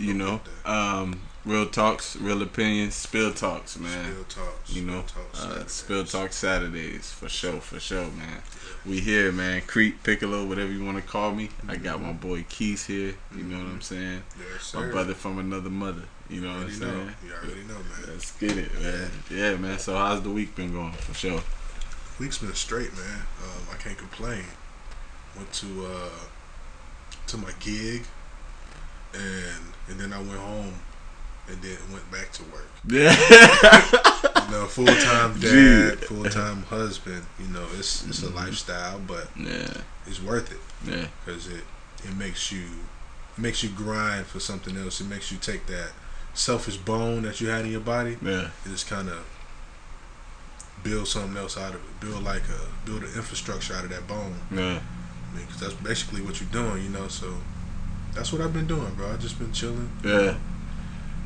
you 0.00 0.14
know, 0.14 0.40
um, 0.64 1.20
real 1.44 1.66
talks, 1.66 2.16
real 2.16 2.40
opinions, 2.40 2.94
Spill 2.94 3.34
Talks, 3.34 3.78
man. 3.78 4.10
Spill 4.10 4.24
talks 4.24 4.72
You 4.74 4.82
know, 4.82 5.04
Spill 5.06 5.22
talks, 5.24 5.44
uh, 5.44 5.66
Spill 5.66 6.04
Talk 6.04 6.32
Saturdays 6.32 7.12
for 7.12 7.28
sure, 7.28 7.60
for 7.60 7.78
sure, 7.78 8.06
man. 8.06 8.40
We 8.86 9.00
here, 9.00 9.30
man. 9.30 9.60
Creep, 9.66 10.02
Piccolo, 10.02 10.46
whatever 10.46 10.72
you 10.72 10.82
want 10.84 10.96
to 10.96 11.02
call 11.02 11.34
me. 11.34 11.50
I 11.68 11.76
got 11.76 12.00
my 12.00 12.12
boy 12.12 12.44
Quise 12.48 12.86
here. 12.86 13.14
You 13.36 13.44
know 13.44 13.58
what 13.58 13.66
I'm 13.66 13.80
saying? 13.82 14.22
yes, 14.38 14.62
sir. 14.62 14.80
My 14.86 14.90
brother 14.90 15.12
from 15.14 15.38
another 15.38 15.70
mother. 15.70 16.04
You 16.30 16.40
know 16.42 16.48
what 16.48 16.56
I'm 16.58 16.66
know 16.66 16.70
saying? 16.70 17.10
you 17.26 17.32
already 17.32 17.62
know 17.62 17.74
man 17.74 18.08
Let's 18.08 18.32
get 18.38 18.56
it, 18.56 18.72
man. 18.80 19.10
Yeah, 19.30 19.56
man. 19.56 19.78
So 19.78 19.96
how's 19.96 20.22
the 20.22 20.30
week 20.30 20.54
been 20.54 20.72
going? 20.72 20.92
For 20.92 21.12
sure. 21.14 21.40
Week's 22.20 22.38
been 22.38 22.54
straight, 22.54 22.92
man. 22.94 23.22
Um, 23.42 23.66
I 23.72 23.76
can't 23.82 23.98
complain. 23.98 24.44
Went 25.36 25.52
to 25.54 25.86
uh, 25.86 26.18
to 27.28 27.36
my 27.36 27.50
gig, 27.58 28.04
and 29.12 29.64
and 29.88 29.98
then 29.98 30.12
I 30.12 30.18
went 30.18 30.38
home, 30.38 30.74
and 31.48 31.60
then 31.62 31.76
went 31.92 32.08
back 32.12 32.30
to 32.32 32.42
work. 32.44 32.68
Yeah. 32.88 33.14
You 34.46 34.56
know, 34.56 34.66
full 34.66 34.86
time 34.86 35.38
dad, 35.40 35.98
full 36.00 36.24
time 36.24 36.62
husband. 36.64 37.24
You 37.40 37.48
know, 37.48 37.66
it's 37.76 38.06
it's 38.06 38.22
a 38.22 38.30
lifestyle, 38.30 39.00
but 39.00 39.28
yeah. 39.36 39.72
it's 40.06 40.22
worth 40.22 40.50
it 40.52 40.60
Yeah. 40.88 41.06
because 41.24 41.48
it 41.48 41.64
it 42.04 42.16
makes 42.16 42.50
you 42.52 42.66
it 43.36 43.40
makes 43.40 43.62
you 43.62 43.68
grind 43.70 44.26
for 44.26 44.40
something 44.40 44.76
else. 44.76 45.00
It 45.00 45.08
makes 45.08 45.30
you 45.32 45.38
take 45.38 45.66
that 45.66 45.90
selfish 46.34 46.76
bone 46.76 47.22
that 47.22 47.40
you 47.40 47.48
had 47.48 47.64
in 47.64 47.70
your 47.72 47.80
body 47.80 48.16
Yeah. 48.22 48.48
and 48.64 48.72
just 48.72 48.88
kind 48.88 49.08
of 49.08 49.18
build 50.82 51.06
something 51.08 51.36
else 51.36 51.56
out 51.58 51.70
of 51.74 51.76
it. 51.76 52.00
Build 52.00 52.22
like 52.24 52.42
a 52.48 52.86
build 52.86 53.02
an 53.02 53.10
infrastructure 53.14 53.74
out 53.74 53.84
of 53.84 53.90
that 53.90 54.06
bone. 54.06 54.34
Yeah. 54.50 54.78
I 54.80 55.36
mean, 55.36 55.46
'cause 55.46 55.60
that's 55.60 55.74
basically 55.74 56.22
what 56.22 56.40
you're 56.40 56.50
doing, 56.50 56.82
you 56.84 56.88
know. 56.90 57.08
So 57.08 57.34
that's 58.14 58.32
what 58.32 58.40
I've 58.40 58.52
been 58.52 58.66
doing, 58.66 58.94
bro. 58.94 59.12
I 59.12 59.16
just 59.16 59.38
been 59.38 59.52
chilling, 59.52 59.90
Yeah. 60.02 60.34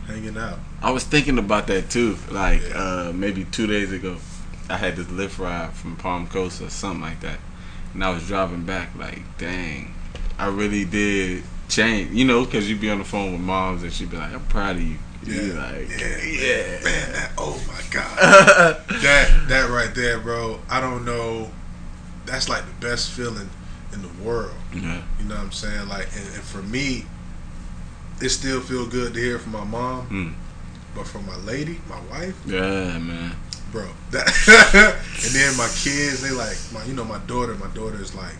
hanging 0.06 0.36
out. 0.36 0.58
I 0.82 0.90
was 0.90 1.04
thinking 1.04 1.38
about 1.38 1.66
that 1.68 1.88
too. 1.90 2.18
Like 2.30 2.62
Yeah. 2.68 2.76
uh, 3.08 3.12
maybe 3.14 3.44
two 3.44 3.66
days 3.66 3.92
ago, 3.92 4.16
I 4.68 4.76
had 4.78 4.96
this 4.96 5.06
Lyft 5.06 5.38
ride 5.38 5.72
from 5.74 5.96
Palm 5.96 6.26
Coast 6.26 6.60
or 6.60 6.70
something 6.70 7.02
like 7.02 7.20
that, 7.20 7.38
and 7.92 8.02
I 8.02 8.10
was 8.10 8.26
driving 8.26 8.64
back. 8.64 8.90
Like, 8.98 9.22
dang, 9.38 9.94
I 10.38 10.46
really 10.46 10.84
did 10.84 11.44
change. 11.68 12.12
You 12.12 12.24
know, 12.24 12.44
because 12.44 12.68
you'd 12.68 12.80
be 12.80 12.90
on 12.90 12.98
the 12.98 13.04
phone 13.04 13.32
with 13.32 13.40
moms 13.40 13.82
and 13.82 13.92
she'd 13.92 14.10
be 14.10 14.16
like, 14.16 14.32
"I'm 14.32 14.44
proud 14.46 14.76
of 14.76 14.82
you." 14.82 14.96
Be 15.24 15.52
like, 15.52 15.88
yeah, 15.88 16.22
yeah. 16.22 16.84
man. 16.84 17.12
That, 17.12 17.32
oh 17.38 17.58
my 17.66 17.80
god, 17.90 18.18
that 19.02 19.46
that 19.48 19.70
right 19.70 19.94
there, 19.94 20.18
bro. 20.20 20.60
I 20.68 20.80
don't 20.80 21.04
know. 21.06 21.50
That's 22.26 22.48
like 22.48 22.64
the 22.66 22.86
best 22.86 23.10
feeling 23.10 23.48
in 23.94 24.02
the 24.02 24.08
world. 24.22 24.54
yeah. 24.74 25.00
You 25.18 25.24
know 25.26 25.34
what 25.36 25.44
I'm 25.44 25.52
saying? 25.52 25.88
Like, 25.88 26.08
and, 26.14 26.26
and 26.34 26.42
for 26.42 26.62
me, 26.62 27.04
it 28.20 28.28
still 28.30 28.60
feel 28.60 28.86
good 28.86 29.14
to 29.14 29.20
hear 29.20 29.38
from 29.38 29.52
my 29.52 29.64
mom, 29.64 30.08
Mm. 30.08 30.34
but 30.94 31.06
from 31.06 31.24
my 31.26 31.36
lady, 31.38 31.80
my 31.88 32.00
wife, 32.10 32.34
Yeah, 32.46 32.98
man. 32.98 33.34
bro. 33.72 33.86
That 34.10 34.26
and 35.24 35.34
then 35.34 35.56
my 35.56 35.68
kids, 35.74 36.20
they 36.22 36.30
like 36.32 36.56
my, 36.72 36.84
you 36.84 36.92
know, 36.94 37.04
my 37.04 37.18
daughter. 37.26 37.54
My 37.54 37.68
daughter 37.68 38.00
is 38.00 38.14
like 38.14 38.34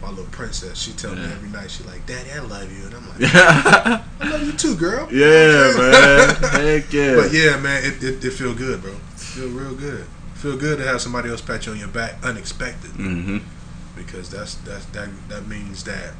my 0.00 0.10
little 0.10 0.24
princess. 0.26 0.78
She 0.78 0.92
tell 0.92 1.14
me 1.14 1.24
every 1.24 1.48
night, 1.48 1.70
she 1.70 1.82
like, 1.84 2.06
Daddy, 2.06 2.30
I 2.30 2.40
love 2.40 2.70
you, 2.70 2.86
and 2.86 2.94
I'm 2.94 3.08
like, 3.08 3.18
I 3.34 4.30
love 4.30 4.42
you 4.44 4.52
too, 4.52 4.76
girl. 4.76 5.08
Yeah, 5.12 5.74
man. 5.76 6.34
Heck 6.36 6.92
yeah. 6.92 7.16
But 7.16 7.32
yeah, 7.32 7.56
man, 7.58 7.84
it, 7.84 8.02
it, 8.02 8.24
it 8.24 8.30
feel 8.32 8.54
good, 8.54 8.80
bro. 8.82 8.94
Feel 9.16 9.48
real 9.48 9.74
good. 9.74 10.06
Feel 10.34 10.56
good 10.56 10.78
to 10.78 10.84
have 10.84 11.00
somebody 11.00 11.30
else 11.30 11.40
pat 11.40 11.66
you 11.66 11.72
on 11.72 11.78
your 11.78 11.88
back 11.88 12.14
unexpected 12.22 12.90
hmm 12.92 13.38
because 13.96 14.30
that's 14.30 14.54
that's 14.56 14.84
that 14.86 15.08
that 15.28 15.48
means 15.48 15.82
that 15.82 16.14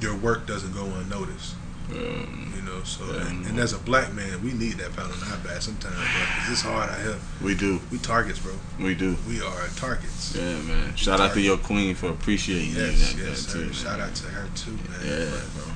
your 0.00 0.16
work 0.16 0.46
doesn't 0.46 0.74
go 0.74 0.84
unnoticed. 0.86 1.54
Um, 1.90 2.52
You 2.56 2.62
know, 2.62 2.82
so 2.84 3.04
Yeah. 3.12 3.26
and, 3.26 3.44
and 3.46 3.58
as 3.58 3.72
a 3.72 3.78
black 3.78 4.12
man, 4.14 4.40
we 4.42 4.52
need 4.52 4.74
that 4.78 4.94
pat 4.94 5.06
on 5.06 5.30
our 5.30 5.36
back 5.38 5.60
sometimes, 5.62 5.94
bro. 5.96 6.04
'cause 6.04 6.50
it's 6.52 6.62
hard 6.62 6.88
out 6.90 7.00
here. 7.00 7.16
we 7.42 7.54
do. 7.54 7.80
We 7.90 7.98
targets, 7.98 8.38
bro. 8.38 8.52
We 8.78 8.94
do. 8.94 9.16
We 9.28 9.40
are 9.42 9.68
targets. 9.76 10.32
Yeah, 10.36 10.58
man. 10.62 10.94
Shout 10.96 11.20
out 11.20 11.32
to 11.34 11.40
your 11.40 11.58
queen 11.58 11.94
for 11.94 12.08
appreciating 12.10 12.70
you. 12.70 12.82
Yes, 12.86 13.14
like 13.14 13.24
yes, 13.24 13.46
that, 13.46 13.52
too, 13.52 13.64
man. 13.64 13.72
Shout 13.72 14.00
out 14.00 14.14
to 14.14 14.26
her 14.28 14.46
too, 14.54 14.70
man. 14.88 15.00
Yeah, 15.04 15.30
But, 15.30 15.54
bro. 15.54 15.72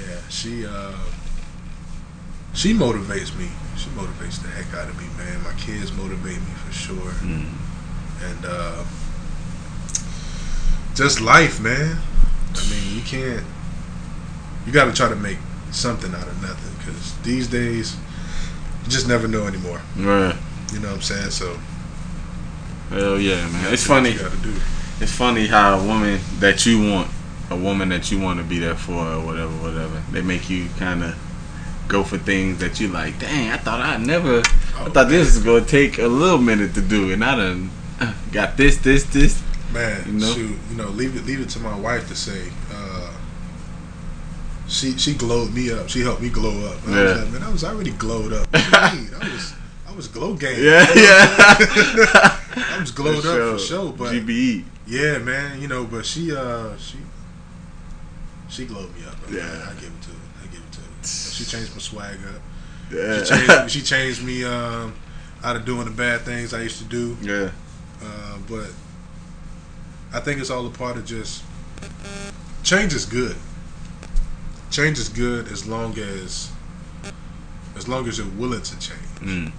yeah, 0.00 0.16
she 0.30 0.66
uh, 0.66 0.92
she 2.54 2.72
motivates 2.74 3.36
me. 3.38 3.48
She 3.76 3.88
motivates 3.90 4.40
the 4.42 4.48
heck 4.48 4.72
out 4.74 4.88
of 4.88 4.96
me, 4.98 5.06
man. 5.18 5.42
My 5.44 5.52
kids 5.52 5.92
motivate 5.92 6.40
me 6.40 6.52
for 6.66 6.72
sure, 6.72 7.12
Mm. 7.22 7.52
and 8.28 8.44
uh, 8.46 8.82
just 10.94 11.20
life, 11.20 11.60
man. 11.60 11.98
I 12.56 12.60
mean, 12.70 12.96
you 12.96 13.02
can't. 13.02 13.44
You 14.68 14.74
got 14.74 14.84
to 14.84 14.92
try 14.92 15.08
to 15.08 15.16
make 15.16 15.38
something 15.70 16.14
out 16.14 16.28
of 16.28 16.42
nothing 16.42 16.76
because 16.78 17.16
these 17.22 17.48
days, 17.48 17.96
you 18.84 18.90
just 18.90 19.08
never 19.08 19.26
know 19.26 19.46
anymore. 19.46 19.80
Right. 19.96 20.36
You 20.74 20.80
know 20.80 20.88
what 20.88 20.96
I'm 20.96 21.00
saying? 21.00 21.30
So 21.30 21.58
Hell 22.90 23.18
yeah, 23.18 23.46
man. 23.48 23.72
It's 23.72 23.86
funny. 23.86 24.10
You 24.10 24.18
got 24.18 24.30
to 24.30 24.36
do. 24.42 24.52
It's 25.00 25.10
funny 25.10 25.46
how 25.46 25.78
a 25.80 25.86
woman 25.86 26.20
that 26.40 26.66
you 26.66 26.92
want, 26.92 27.10
a 27.48 27.56
woman 27.56 27.88
that 27.88 28.10
you 28.10 28.20
want 28.20 28.40
to 28.40 28.44
be 28.44 28.58
there 28.58 28.74
for, 28.74 28.92
or 28.92 29.24
whatever, 29.24 29.52
whatever, 29.52 30.02
they 30.12 30.20
make 30.20 30.50
you 30.50 30.68
kind 30.78 31.02
of 31.02 31.16
go 31.88 32.04
for 32.04 32.18
things 32.18 32.58
that 32.58 32.78
you 32.78 32.88
like. 32.88 33.18
Dang, 33.18 33.50
I 33.50 33.56
thought 33.56 33.80
I 33.80 33.96
never. 33.96 34.40
I 34.40 34.84
Oh, 34.84 34.90
thought 34.90 35.08
this 35.08 35.34
was 35.34 35.42
gonna 35.42 35.64
take 35.64 35.96
a 35.98 36.06
little 36.06 36.36
minute 36.36 36.74
to 36.74 36.82
do, 36.82 37.10
and 37.10 37.24
I 37.24 37.36
done 37.36 37.70
uh, 38.00 38.12
got 38.32 38.58
this, 38.58 38.76
this, 38.76 39.04
this. 39.04 39.42
Man, 39.72 40.04
You 40.06 40.12
know? 40.12 40.32
shoot, 40.34 40.58
you 40.70 40.76
know, 40.76 40.88
leave 40.88 41.16
it 41.16 41.24
leave 41.24 41.40
it 41.40 41.48
to 41.50 41.58
my 41.60 41.74
wife 41.74 42.06
to 42.08 42.14
say. 42.14 42.50
Uh, 42.70 43.12
she 44.68 44.96
she 44.98 45.14
glowed 45.14 45.52
me 45.52 45.70
up. 45.72 45.88
She 45.88 46.00
helped 46.02 46.20
me 46.22 46.28
glow 46.28 46.66
up. 46.70 46.84
And 46.86 46.94
I 46.94 47.02
was 47.02 47.10
Yeah. 47.16 47.22
like, 47.24 47.32
man, 47.32 47.42
I 47.42 47.50
was 47.50 47.64
already 47.64 47.90
glowed 47.92 48.32
up. 48.32 48.46
What 48.52 48.94
you 48.94 49.00
mean? 49.00 49.10
I 49.20 49.28
was 49.32 49.54
I 49.88 49.92
was 49.96 50.08
glow 50.08 50.34
game. 50.34 50.62
Yeah, 50.62 50.86
yeah. 50.94 52.38
I 52.56 52.76
was 52.80 52.90
glowed 52.92 53.24
up 53.26 53.52
for 53.52 53.58
sure. 53.58 53.92
But 53.92 54.12
GBE. 54.12 54.64
yeah, 54.86 55.18
man, 55.18 55.60
you 55.60 55.68
know, 55.68 55.84
but 55.84 56.04
she 56.06 56.34
uh 56.34 56.76
she 56.76 56.98
she 58.48 58.64
glowed 58.66 58.94
me 58.96 59.04
up. 59.06 59.16
I 59.26 59.30
mean, 59.30 59.40
Yeah. 59.40 59.64
I, 59.66 59.70
I 59.70 59.74
give 59.74 59.84
it 59.92 60.02
to 60.02 60.10
her. 60.10 60.16
I 60.42 60.46
give 60.46 60.60
it 60.60 60.72
to 60.72 60.80
her. 60.80 60.86
She 61.04 61.44
changed 61.52 61.72
my 61.72 61.78
swag 61.80 62.18
up. 62.34 62.42
Yeah. 62.92 63.24
She 63.24 63.30
changed, 63.46 63.70
she 63.74 63.82
changed 63.82 64.22
me 64.24 64.44
um, 64.44 64.94
out 65.44 65.56
of 65.56 65.64
doing 65.64 65.84
the 65.84 65.90
bad 65.90 66.22
things 66.22 66.52
I 66.54 66.62
used 66.62 66.78
to 66.78 66.84
do. 66.84 67.16
yeah. 67.22 67.50
Uh, 68.02 68.38
but 68.48 68.70
I 70.12 70.20
think 70.20 70.40
it's 70.40 70.50
all 70.50 70.64
a 70.66 70.70
part 70.70 70.96
of 70.96 71.04
just 71.04 71.42
change 72.62 72.94
is 72.94 73.04
good. 73.04 73.36
Change 74.70 74.98
is 74.98 75.08
good 75.08 75.48
as 75.48 75.66
long 75.66 75.98
as 75.98 76.50
as 77.76 77.86
long 77.88 78.08
as 78.08 78.18
you're 78.18 78.26
willing 78.36 78.62
to 78.62 78.78
change 78.78 79.00
Mm. 79.20 79.52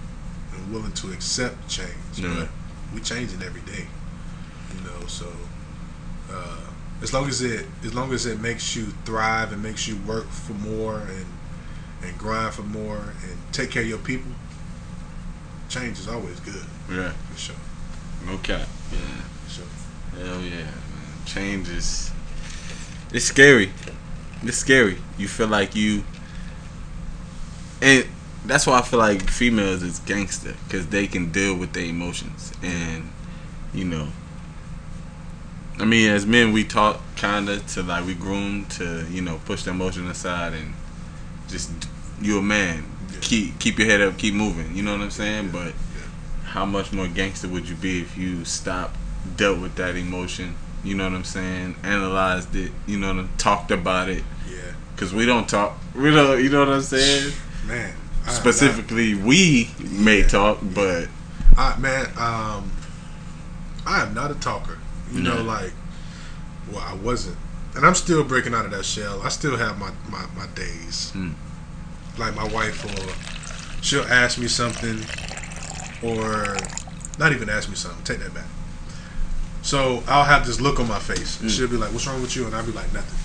and 0.54 0.72
willing 0.72 0.92
to 0.92 1.10
accept 1.12 1.68
change. 1.68 2.20
But 2.20 2.48
we 2.94 3.00
changing 3.00 3.42
every 3.42 3.62
day, 3.62 3.86
you 4.74 4.80
know. 4.84 5.06
So 5.06 5.26
uh, 6.30 6.60
as 7.02 7.12
long 7.12 7.28
as 7.28 7.40
it 7.42 7.66
as 7.84 7.94
long 7.94 8.12
as 8.12 8.26
it 8.26 8.40
makes 8.40 8.76
you 8.76 8.86
thrive 9.04 9.52
and 9.52 9.62
makes 9.62 9.88
you 9.88 9.96
work 10.06 10.28
for 10.30 10.52
more 10.54 10.98
and 11.00 11.26
and 12.02 12.16
grind 12.18 12.54
for 12.54 12.62
more 12.62 12.98
and 13.24 13.36
take 13.52 13.70
care 13.70 13.82
of 13.82 13.88
your 13.88 13.98
people, 13.98 14.32
change 15.68 15.98
is 15.98 16.08
always 16.08 16.38
good 16.40 16.64
Yeah. 16.90 17.12
for 17.30 17.38
sure. 17.38 17.56
No 18.26 18.38
cap. 18.38 18.68
Yeah. 18.92 18.98
For 19.46 19.50
sure. 19.50 20.24
Hell 20.24 20.40
yeah, 20.42 20.56
man. 20.64 21.24
Change 21.26 21.68
is 21.68 22.10
it's 23.12 23.24
scary. 23.24 23.72
It's 24.42 24.56
scary. 24.56 24.98
You 25.18 25.28
feel 25.28 25.48
like 25.48 25.74
you 25.74 26.04
and 27.82 28.06
that's 28.44 28.66
why 28.66 28.78
I 28.78 28.82
feel 28.82 28.98
like 28.98 29.28
females 29.28 29.82
is 29.82 29.98
gangster 30.00 30.54
because 30.64 30.88
they 30.88 31.06
can 31.06 31.30
deal 31.30 31.56
with 31.56 31.72
their 31.72 31.84
emotions 31.84 32.52
and 32.62 33.10
you 33.72 33.84
know. 33.84 34.08
I 35.78 35.84
mean, 35.84 36.10
as 36.10 36.26
men, 36.26 36.52
we 36.52 36.64
talk 36.64 37.00
kinda 37.16 37.60
to 37.60 37.82
like 37.82 38.06
we 38.06 38.14
groom 38.14 38.66
to 38.70 39.06
you 39.10 39.22
know 39.22 39.40
push 39.44 39.62
the 39.64 39.70
emotion 39.70 40.06
aside 40.08 40.52
and 40.54 40.74
just 41.48 41.70
you 42.20 42.38
a 42.38 42.42
man. 42.42 42.84
Yeah. 43.12 43.18
Keep 43.20 43.58
keep 43.58 43.78
your 43.78 43.88
head 43.88 44.00
up, 44.00 44.18
keep 44.18 44.34
moving. 44.34 44.74
You 44.76 44.82
know 44.82 44.92
what 44.92 45.02
I'm 45.02 45.10
saying? 45.10 45.46
Yeah, 45.46 45.52
But 45.52 45.74
how 46.44 46.64
much 46.64 46.92
more 46.92 47.08
gangster 47.08 47.48
would 47.48 47.68
you 47.68 47.76
be 47.76 48.00
if 48.00 48.16
you 48.16 48.44
stopped, 48.44 48.96
dealt 49.36 49.60
with 49.60 49.76
that 49.76 49.96
emotion? 49.96 50.56
You 50.84 50.94
know 50.94 51.04
what 51.04 51.12
I'm 51.14 51.24
saying? 51.24 51.76
Analyzed 51.82 52.54
it. 52.56 52.72
You 52.86 52.98
know, 52.98 53.08
what 53.08 53.16
I'm- 53.18 53.30
talked 53.38 53.70
about 53.70 54.08
it. 54.08 54.24
Yeah, 54.48 54.56
Cause 54.96 55.12
we 55.12 55.26
don't 55.26 55.48
talk. 55.48 55.78
We 55.94 56.10
don't. 56.10 56.42
You 56.42 56.48
know 56.50 56.60
what 56.60 56.68
I'm 56.70 56.82
saying? 56.82 57.32
man. 57.66 57.94
I- 58.26 58.30
Specifically, 58.32 59.14
we 59.14 59.70
may 59.78 60.20
Yeah. 60.20 60.28
talk, 60.28 60.58
but 60.62 61.08
I, 61.56 61.76
man, 61.78 62.06
um, 62.18 62.70
I 63.86 64.02
am 64.02 64.14
not 64.14 64.30
a 64.30 64.34
talker. 64.34 64.78
You 65.12 65.20
know, 65.22 65.42
like, 65.42 65.72
well, 66.70 66.84
I 66.86 66.94
wasn't, 66.94 67.36
and 67.74 67.84
I'm 67.84 67.94
still 67.94 68.22
breaking 68.24 68.54
out 68.54 68.64
of 68.64 68.70
that 68.70 68.84
shell. 68.84 69.20
I 69.24 69.28
still 69.30 69.56
have 69.56 69.78
my 69.78 69.90
my, 70.08 70.24
my 70.36 70.46
days. 70.54 71.10
Hmm. 71.12 71.30
Like 72.18 72.34
my 72.36 72.44
wife, 72.44 72.84
or 72.84 73.82
she'll 73.82 74.04
ask 74.04 74.38
me 74.38 74.48
something, 74.48 75.04
or 76.02 76.56
not 77.18 77.32
even 77.32 77.48
ask 77.48 77.68
me 77.68 77.74
something. 77.74 78.02
Take 78.04 78.20
that 78.20 78.34
back. 78.34 78.44
So 79.62 80.02
I'll 80.08 80.24
have 80.24 80.46
this 80.46 80.60
look 80.60 80.80
on 80.80 80.88
my 80.88 80.98
face, 80.98 81.40
and 81.40 81.50
Mm. 81.50 81.56
she'll 81.56 81.68
be 81.68 81.76
like, 81.76 81.92
"What's 81.92 82.06
wrong 82.06 82.22
with 82.22 82.34
you?" 82.36 82.46
And 82.46 82.54
I'll 82.54 82.64
be 82.64 82.72
like, 82.72 82.92
"Nothing." 82.92 83.18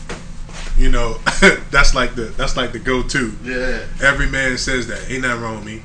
You 0.77 0.89
know, 0.91 1.19
that's 1.71 1.93
like 1.95 2.15
the 2.15 2.23
that's 2.37 2.57
like 2.57 2.71
the 2.73 2.79
go-to. 2.79 3.33
yeah, 3.43 3.85
Every 4.01 4.27
man 4.27 4.57
says 4.57 4.87
that. 4.87 5.09
Ain't 5.09 5.21
nothing 5.21 5.41
wrong 5.41 5.55
with 5.55 5.65
me. 5.65 5.81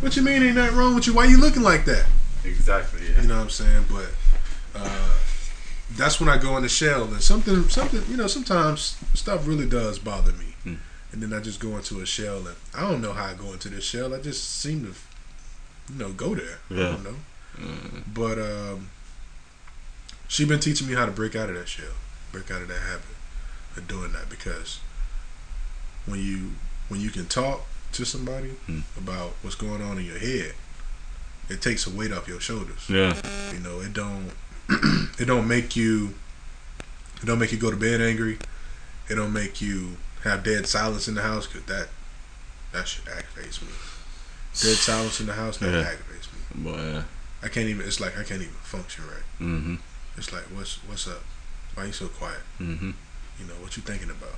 What 0.00 0.16
you 0.16 0.22
mean 0.22 0.42
ain't 0.42 0.56
nothing 0.56 0.76
wrong 0.76 0.94
with 0.94 1.06
you? 1.06 1.14
Why 1.14 1.26
you 1.26 1.36
looking 1.38 1.62
like 1.62 1.84
that? 1.84 2.06
exactly. 2.44 3.00
Yeah. 3.06 3.20
You 3.22 3.28
know 3.28 3.36
what 3.36 3.42
I'm 3.44 3.50
saying? 3.50 3.84
But 3.90 4.08
uh, 4.74 5.10
that's 5.96 6.18
when 6.20 6.28
I 6.28 6.38
go 6.38 6.56
in 6.56 6.62
the 6.62 6.68
shell 6.68 7.04
and 7.04 7.22
something 7.22 7.68
something 7.68 8.02
you 8.08 8.16
know, 8.16 8.26
sometimes 8.26 8.96
stuff 9.14 9.46
really 9.46 9.66
does 9.68 9.98
bother 9.98 10.32
me. 10.32 10.54
Hmm. 10.64 10.74
And 11.12 11.22
then 11.22 11.32
I 11.32 11.40
just 11.40 11.60
go 11.60 11.76
into 11.76 12.00
a 12.00 12.06
shell 12.06 12.38
and 12.46 12.56
I 12.74 12.80
don't 12.80 13.00
know 13.02 13.12
how 13.12 13.26
I 13.26 13.34
go 13.34 13.52
into 13.52 13.68
this 13.68 13.84
shell. 13.84 14.14
I 14.14 14.20
just 14.20 14.60
seem 14.60 14.84
to 14.86 14.94
you 15.92 15.98
know, 15.98 16.10
go 16.12 16.34
there. 16.34 16.58
Yeah. 16.70 16.88
I 16.88 16.92
don't 16.92 17.04
know. 17.04 17.16
Mm, 17.58 18.02
But 18.14 18.38
um 18.38 18.88
she 20.30 20.44
been 20.44 20.60
teaching 20.60 20.86
me 20.86 20.94
how 20.94 21.04
to 21.06 21.10
break 21.10 21.34
out 21.34 21.48
of 21.50 21.56
that 21.56 21.66
shell. 21.68 21.92
Break 22.30 22.50
out 22.52 22.62
of 22.62 22.68
that 22.68 22.78
habit 22.80 23.02
of 23.76 23.88
doing 23.88 24.12
that 24.12 24.30
because 24.30 24.78
when 26.06 26.20
you 26.24 26.52
when 26.88 27.00
you 27.00 27.10
can 27.10 27.26
talk 27.26 27.66
to 27.92 28.04
somebody 28.04 28.50
Hmm. 28.66 28.80
about 28.96 29.32
what's 29.42 29.56
going 29.56 29.82
on 29.82 29.98
in 29.98 30.04
your 30.04 30.18
head, 30.18 30.54
it 31.48 31.60
takes 31.60 31.86
a 31.86 31.90
weight 31.90 32.12
off 32.12 32.28
your 32.28 32.38
shoulders. 32.40 32.88
yeah, 32.88 33.16
You 33.52 33.58
know, 33.58 33.80
it 33.80 33.92
don't 33.92 34.30
it 35.18 35.24
don't 35.26 35.48
make 35.48 35.74
you 35.74 36.14
it 37.20 37.26
don't 37.26 37.40
make 37.40 37.50
you 37.50 37.58
go 37.58 37.70
to 37.70 37.76
bed 37.76 38.00
angry. 38.00 38.38
It 39.08 39.16
don't 39.16 39.32
make 39.32 39.60
you 39.60 39.96
have 40.22 40.44
dead 40.44 40.68
silence 40.68 41.08
in 41.08 41.14
the 41.16 41.22
house 41.22 41.48
because 41.48 41.64
that 41.64 41.88
that 42.72 42.86
shit 42.86 43.08
aggravates 43.08 43.60
me. 43.60 43.68
Dead 44.62 44.76
silence 44.76 45.18
in 45.18 45.26
the 45.26 45.32
house 45.32 45.58
that 45.58 45.72
Yeah. 45.72 45.80
aggravates 45.90 46.28
me. 46.32 46.62
boy. 46.62 47.02
I 47.42 47.48
can't 47.48 47.68
even. 47.68 47.84
It's 47.86 47.98
like 48.00 48.16
I 48.16 48.22
can't 48.22 48.42
even 48.42 48.54
function 48.62 49.04
right. 49.06 49.24
Mm-hmm. 49.40 49.74
It's 50.20 50.34
like 50.34 50.42
what's 50.54 50.76
what's 50.86 51.08
up? 51.08 51.22
Why 51.72 51.86
you 51.86 51.92
so 51.92 52.08
quiet? 52.08 52.40
Mm-hmm. 52.60 52.90
You 53.38 53.46
know 53.46 53.54
what 53.54 53.74
you 53.74 53.82
thinking 53.82 54.10
about? 54.10 54.36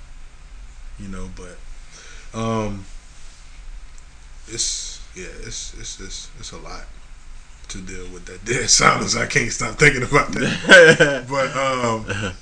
You 0.96 1.08
know, 1.08 1.28
but 1.34 2.38
um, 2.38 2.84
it's 4.46 5.00
yeah, 5.16 5.26
it's 5.40 5.74
it's 5.74 6.00
it's 6.00 6.30
it's 6.38 6.52
a 6.52 6.58
lot 6.58 6.84
to 7.66 7.78
deal 7.78 8.06
with 8.12 8.26
that 8.26 8.44
dead 8.44 8.70
silence. 8.80 9.16
I 9.16 9.26
can't 9.26 9.50
stop 9.50 9.74
thinking 9.74 10.04
about 10.04 10.28
that. 10.34 11.26
But 11.28 11.56
um, 11.56 12.34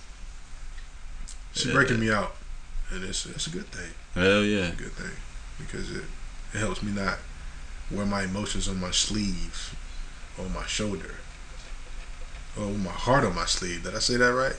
she's 1.55 1.73
breaking 1.73 2.01
me 2.01 2.11
out, 2.13 2.37
and 2.91 3.03
it's 3.05 3.25
it's 3.25 3.47
a 3.47 3.51
good 3.51 3.69
thing. 3.69 3.91
Hell 4.13 4.45
yeah. 4.45 4.67
It's 4.67 4.81
a 4.81 4.83
good 4.83 4.93
thing 4.93 5.17
because 5.59 5.91
it 5.91 6.05
it 6.53 6.59
helps 6.59 6.83
me 6.83 6.93
not 6.93 7.17
wear 7.91 8.05
my 8.05 8.25
emotions 8.25 8.69
on 8.69 8.79
my 8.79 8.91
sleeve, 8.91 9.75
on 10.39 10.53
my 10.53 10.67
shoulder, 10.67 11.15
with 12.57 12.79
my 12.85 12.91
heart 12.91 13.25
on 13.25 13.35
my 13.35 13.47
sleeve. 13.47 13.85
Did 13.85 13.95
I 13.95 13.99
say 14.01 14.17
that 14.17 14.33
right? 14.35 14.57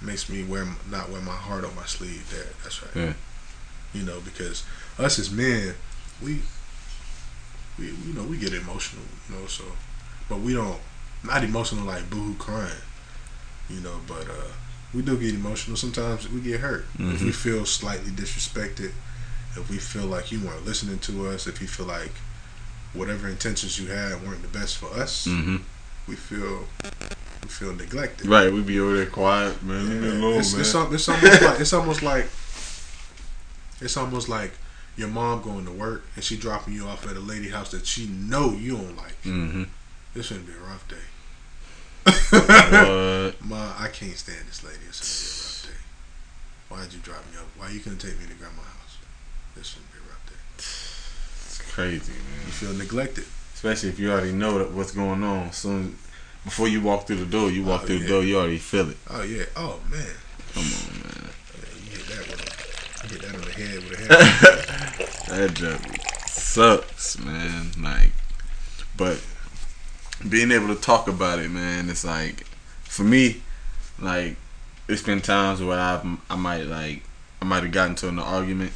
makes 0.00 0.28
me 0.28 0.42
wear 0.42 0.66
not 0.90 1.10
wear 1.10 1.20
my 1.20 1.30
heart 1.36 1.64
on 1.64 1.74
my 1.76 1.84
sleeve. 1.84 2.28
There, 2.32 2.46
that's 2.64 2.82
right. 2.82 2.90
Yeah. 2.96 3.12
You 3.94 4.02
know, 4.04 4.20
because 4.20 4.64
us 4.98 5.18
as 5.20 5.30
men, 5.30 5.74
we 6.20 6.40
we 7.78 7.86
you 7.86 8.12
know 8.14 8.24
we 8.24 8.36
get 8.36 8.52
emotional. 8.52 9.04
You 9.28 9.36
know, 9.36 9.46
so 9.46 9.64
but 10.28 10.40
we 10.40 10.54
don't 10.54 10.80
not 11.24 11.44
emotional 11.44 11.84
like 11.84 12.08
boohoo 12.10 12.34
crying. 12.34 12.82
You 13.70 13.80
know, 13.80 14.00
but 14.06 14.28
uh 14.28 14.50
we 14.94 15.02
do 15.02 15.16
get 15.16 15.34
emotional. 15.34 15.76
Sometimes 15.76 16.28
we 16.28 16.40
get 16.40 16.60
hurt 16.60 16.84
if 16.98 17.22
we 17.22 17.28
Mhm. 17.30 17.34
feel 17.34 17.64
slightly 17.64 18.10
disrespected. 18.10 18.92
If 19.56 19.68
we 19.70 19.78
feel 19.78 20.06
like 20.06 20.32
you 20.32 20.40
weren't 20.40 20.64
listening 20.66 20.98
to 21.00 21.28
us, 21.28 21.46
if 21.46 21.60
you 21.60 21.68
feel 21.68 21.86
like 21.86 22.12
whatever 22.92 23.28
intentions 23.28 23.78
you 23.78 23.86
had 23.88 24.22
weren't 24.26 24.42
the 24.42 24.48
best 24.48 24.76
for 24.78 24.86
us, 24.94 25.26
Mm-hmm. 25.26 25.56
We 26.06 26.16
feel 26.16 26.66
we 27.42 27.48
feel 27.48 27.74
neglected. 27.74 28.26
Right, 28.26 28.52
we 28.52 28.62
be 28.62 28.78
over 28.80 28.96
there 28.96 29.06
quiet, 29.06 29.62
man. 29.62 29.88
Leave 29.88 30.00
me 30.02 30.08
alone, 30.08 30.38
it's, 30.40 30.52
man. 30.52 30.60
it's, 30.60 30.74
it's 31.08 31.08
almost 31.08 31.42
like 31.42 31.60
it's 31.60 31.72
almost 31.72 32.02
like 32.02 32.26
it's 33.80 33.96
almost 33.96 34.28
like 34.28 34.52
your 34.96 35.08
mom 35.08 35.42
going 35.42 35.64
to 35.64 35.72
work 35.72 36.04
and 36.14 36.24
she 36.24 36.36
dropping 36.36 36.74
you 36.74 36.86
off 36.86 37.06
at 37.06 37.16
a 37.16 37.20
lady 37.20 37.48
house 37.50 37.70
that 37.70 37.86
she 37.86 38.06
know 38.08 38.52
you 38.52 38.76
don't 38.76 38.96
like. 38.96 39.20
mm-hmm. 39.22 39.64
This 40.14 40.28
gonna 40.28 40.42
be 40.42 40.52
a 40.52 40.56
rough 40.58 40.86
day. 40.88 40.96
What? 42.04 43.44
Ma, 43.48 43.72
I 43.78 43.88
can't 43.88 44.16
stand 44.16 44.46
this 44.46 44.62
lady. 44.62 44.84
It's 44.88 45.00
gonna 45.00 45.14
be 45.14 45.24
a 45.24 45.40
rough 45.40 45.62
day. 45.64 46.84
Why'd 46.84 46.92
you 46.92 47.00
drop 47.00 47.24
me 47.30 47.38
up? 47.38 47.46
Why 47.56 47.70
you 47.70 47.80
couldn't 47.80 47.98
take 47.98 48.20
me 48.20 48.26
to 48.26 48.34
grandma's 48.34 48.66
house? 48.66 48.98
This 49.56 49.74
gonna 49.74 49.86
be 49.92 49.98
a 49.98 50.10
rough 50.10 50.26
day. 50.26 50.42
It's 50.58 51.62
crazy, 51.72 52.12
man. 52.12 52.46
You 52.46 52.52
feel 52.52 52.74
neglected. 52.74 53.24
Especially 53.62 53.90
if 53.90 54.00
you 54.00 54.10
already 54.10 54.32
know 54.32 54.58
what's 54.72 54.90
going 54.90 55.22
on. 55.22 55.52
Soon 55.52 55.96
before 56.42 56.66
you 56.66 56.82
walk 56.82 57.06
through 57.06 57.14
the 57.24 57.26
door, 57.26 57.48
you 57.48 57.62
walk 57.62 57.82
Oh, 57.82 57.86
through 57.86 57.96
yeah. 57.98 58.02
the 58.02 58.08
door, 58.08 58.24
you 58.24 58.36
already 58.36 58.58
feel 58.58 58.90
it. 58.90 58.96
Oh 59.08 59.22
yeah. 59.22 59.44
Oh 59.54 59.78
man. 59.88 60.04
Come 60.52 60.64
on, 60.64 60.94
man. 60.98 61.30
You 61.84 61.90
hit 61.92 62.06
that 62.08 63.04
you 63.04 63.10
hit 63.10 63.22
that 63.22 63.34
on 63.36 63.40
the 63.40 63.52
head 63.52 63.88
with 63.88 64.10
a 64.10 64.14
hammer. 65.30 65.46
that 65.46 65.54
joke 65.54 65.80
sucks, 66.26 67.20
man. 67.20 67.70
Like, 67.80 68.10
but 68.96 69.24
being 70.28 70.50
able 70.50 70.74
to 70.74 70.80
talk 70.80 71.06
about 71.06 71.38
it, 71.38 71.48
man, 71.52 71.88
it's 71.88 72.04
like 72.04 72.44
for 72.82 73.04
me, 73.04 73.42
like 74.00 74.34
it's 74.88 75.02
been 75.02 75.20
times 75.20 75.62
where 75.62 75.78
I've 75.78 76.04
I 76.28 76.34
might 76.34 76.64
like 76.66 77.04
I 77.40 77.44
might 77.44 77.62
have 77.62 77.70
gotten 77.70 77.94
to 77.94 78.08
an 78.08 78.18
argument 78.18 78.72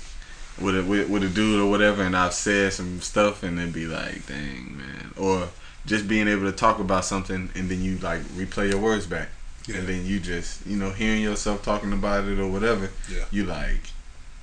with 0.61 0.79
a 0.79 0.83
with, 0.85 1.09
with 1.09 1.23
a 1.23 1.29
dude 1.29 1.61
or 1.61 1.71
whatever, 1.71 2.03
and 2.03 2.17
I've 2.17 2.35
said 2.35 2.73
some 2.73 3.01
stuff, 3.01 3.43
and 3.43 3.59
then 3.59 3.71
be 3.71 3.87
like, 3.87 4.27
dang, 4.27 4.77
man, 4.77 5.13
or 5.19 5.49
just 5.87 6.09
being 6.09 6.29
able 6.29 6.43
to 6.43 6.53
talk 6.53 6.81
about 6.81 7.05
something 7.05 7.49
and 7.55 7.69
then 7.71 7.83
you 7.83 7.97
like 7.99 8.21
replay 8.35 8.71
your 8.71 8.81
words 8.81 9.07
back. 9.07 9.29
Yeah. 9.67 9.79
and 9.79 9.89
then 9.89 10.07
you 10.07 10.21
just 10.21 10.65
you 10.65 10.77
know 10.77 10.91
hearing 10.91 11.23
yourself 11.23 11.65
talking 11.65 11.93
about 11.93 12.25
it 12.25 12.39
or 12.39 12.47
whatever. 12.49 12.91
Yeah. 13.11 13.25
You 13.31 13.45
like, 13.45 13.81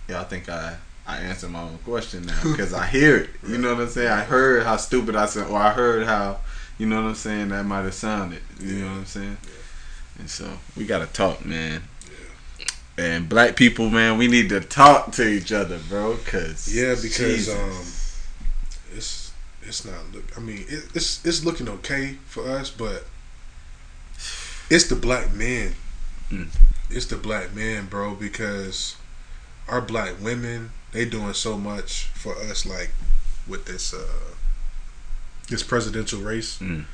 yeah, 0.09 0.19
I 0.21 0.23
think 0.25 0.49
I 0.49 0.77
I 1.05 1.17
answered 1.17 1.51
my 1.51 1.61
own 1.61 1.77
question 1.79 2.25
now 2.25 2.39
because 2.43 2.73
I 2.73 2.87
hear 2.87 3.17
it. 3.17 3.29
You 3.47 3.57
know 3.57 3.73
what 3.73 3.83
I'm 3.83 3.89
saying? 3.89 4.09
I 4.09 4.23
heard 4.23 4.63
how 4.63 4.77
stupid 4.77 5.15
I 5.15 5.25
said, 5.25 5.47
or 5.47 5.57
I 5.57 5.71
heard 5.71 6.05
how 6.05 6.39
you 6.77 6.87
know 6.87 7.01
what 7.01 7.09
I'm 7.09 7.15
saying 7.15 7.49
that 7.49 7.63
might 7.65 7.83
have 7.83 7.93
sounded. 7.93 8.41
You 8.59 8.79
know 8.79 8.87
what 8.87 8.97
I'm 8.97 9.05
saying? 9.05 9.37
And 10.19 10.29
so 10.29 10.49
we 10.75 10.85
gotta 10.85 11.07
talk, 11.07 11.45
man. 11.45 11.83
And 12.97 13.27
black 13.27 13.55
people, 13.55 13.89
man, 13.89 14.17
we 14.17 14.27
need 14.27 14.49
to 14.49 14.59
talk 14.59 15.11
to 15.13 15.27
each 15.27 15.51
other, 15.51 15.79
bro. 15.89 16.17
Cause 16.25 16.73
Yeah, 16.73 16.95
because 17.01 17.49
um, 17.49 17.85
it's 18.95 19.33
it's 19.63 19.83
not 19.83 20.11
look. 20.13 20.25
I 20.37 20.39
mean, 20.39 20.65
it, 20.67 20.89
it's 20.93 21.25
it's 21.25 21.43
looking 21.43 21.67
okay 21.69 22.17
for 22.25 22.47
us, 22.47 22.69
but 22.69 23.05
it's 24.69 24.87
the 24.87 24.95
black 24.95 25.33
men. 25.33 25.73
Mm. 26.29 26.49
It's 26.89 27.07
the 27.07 27.17
black 27.17 27.55
men, 27.55 27.87
bro. 27.87 28.13
Because 28.13 28.95
our 29.67 29.81
black 29.81 30.21
women, 30.21 30.71
they 30.91 31.05
doing 31.05 31.33
so 31.33 31.57
much 31.57 32.05
for 32.13 32.35
us, 32.37 32.63
like 32.63 32.91
with 33.47 33.65
this 33.65 33.93
uh 33.93 34.35
this 35.49 35.63
presidential 35.63 36.19
race. 36.21 36.59
Mm. 36.59 36.85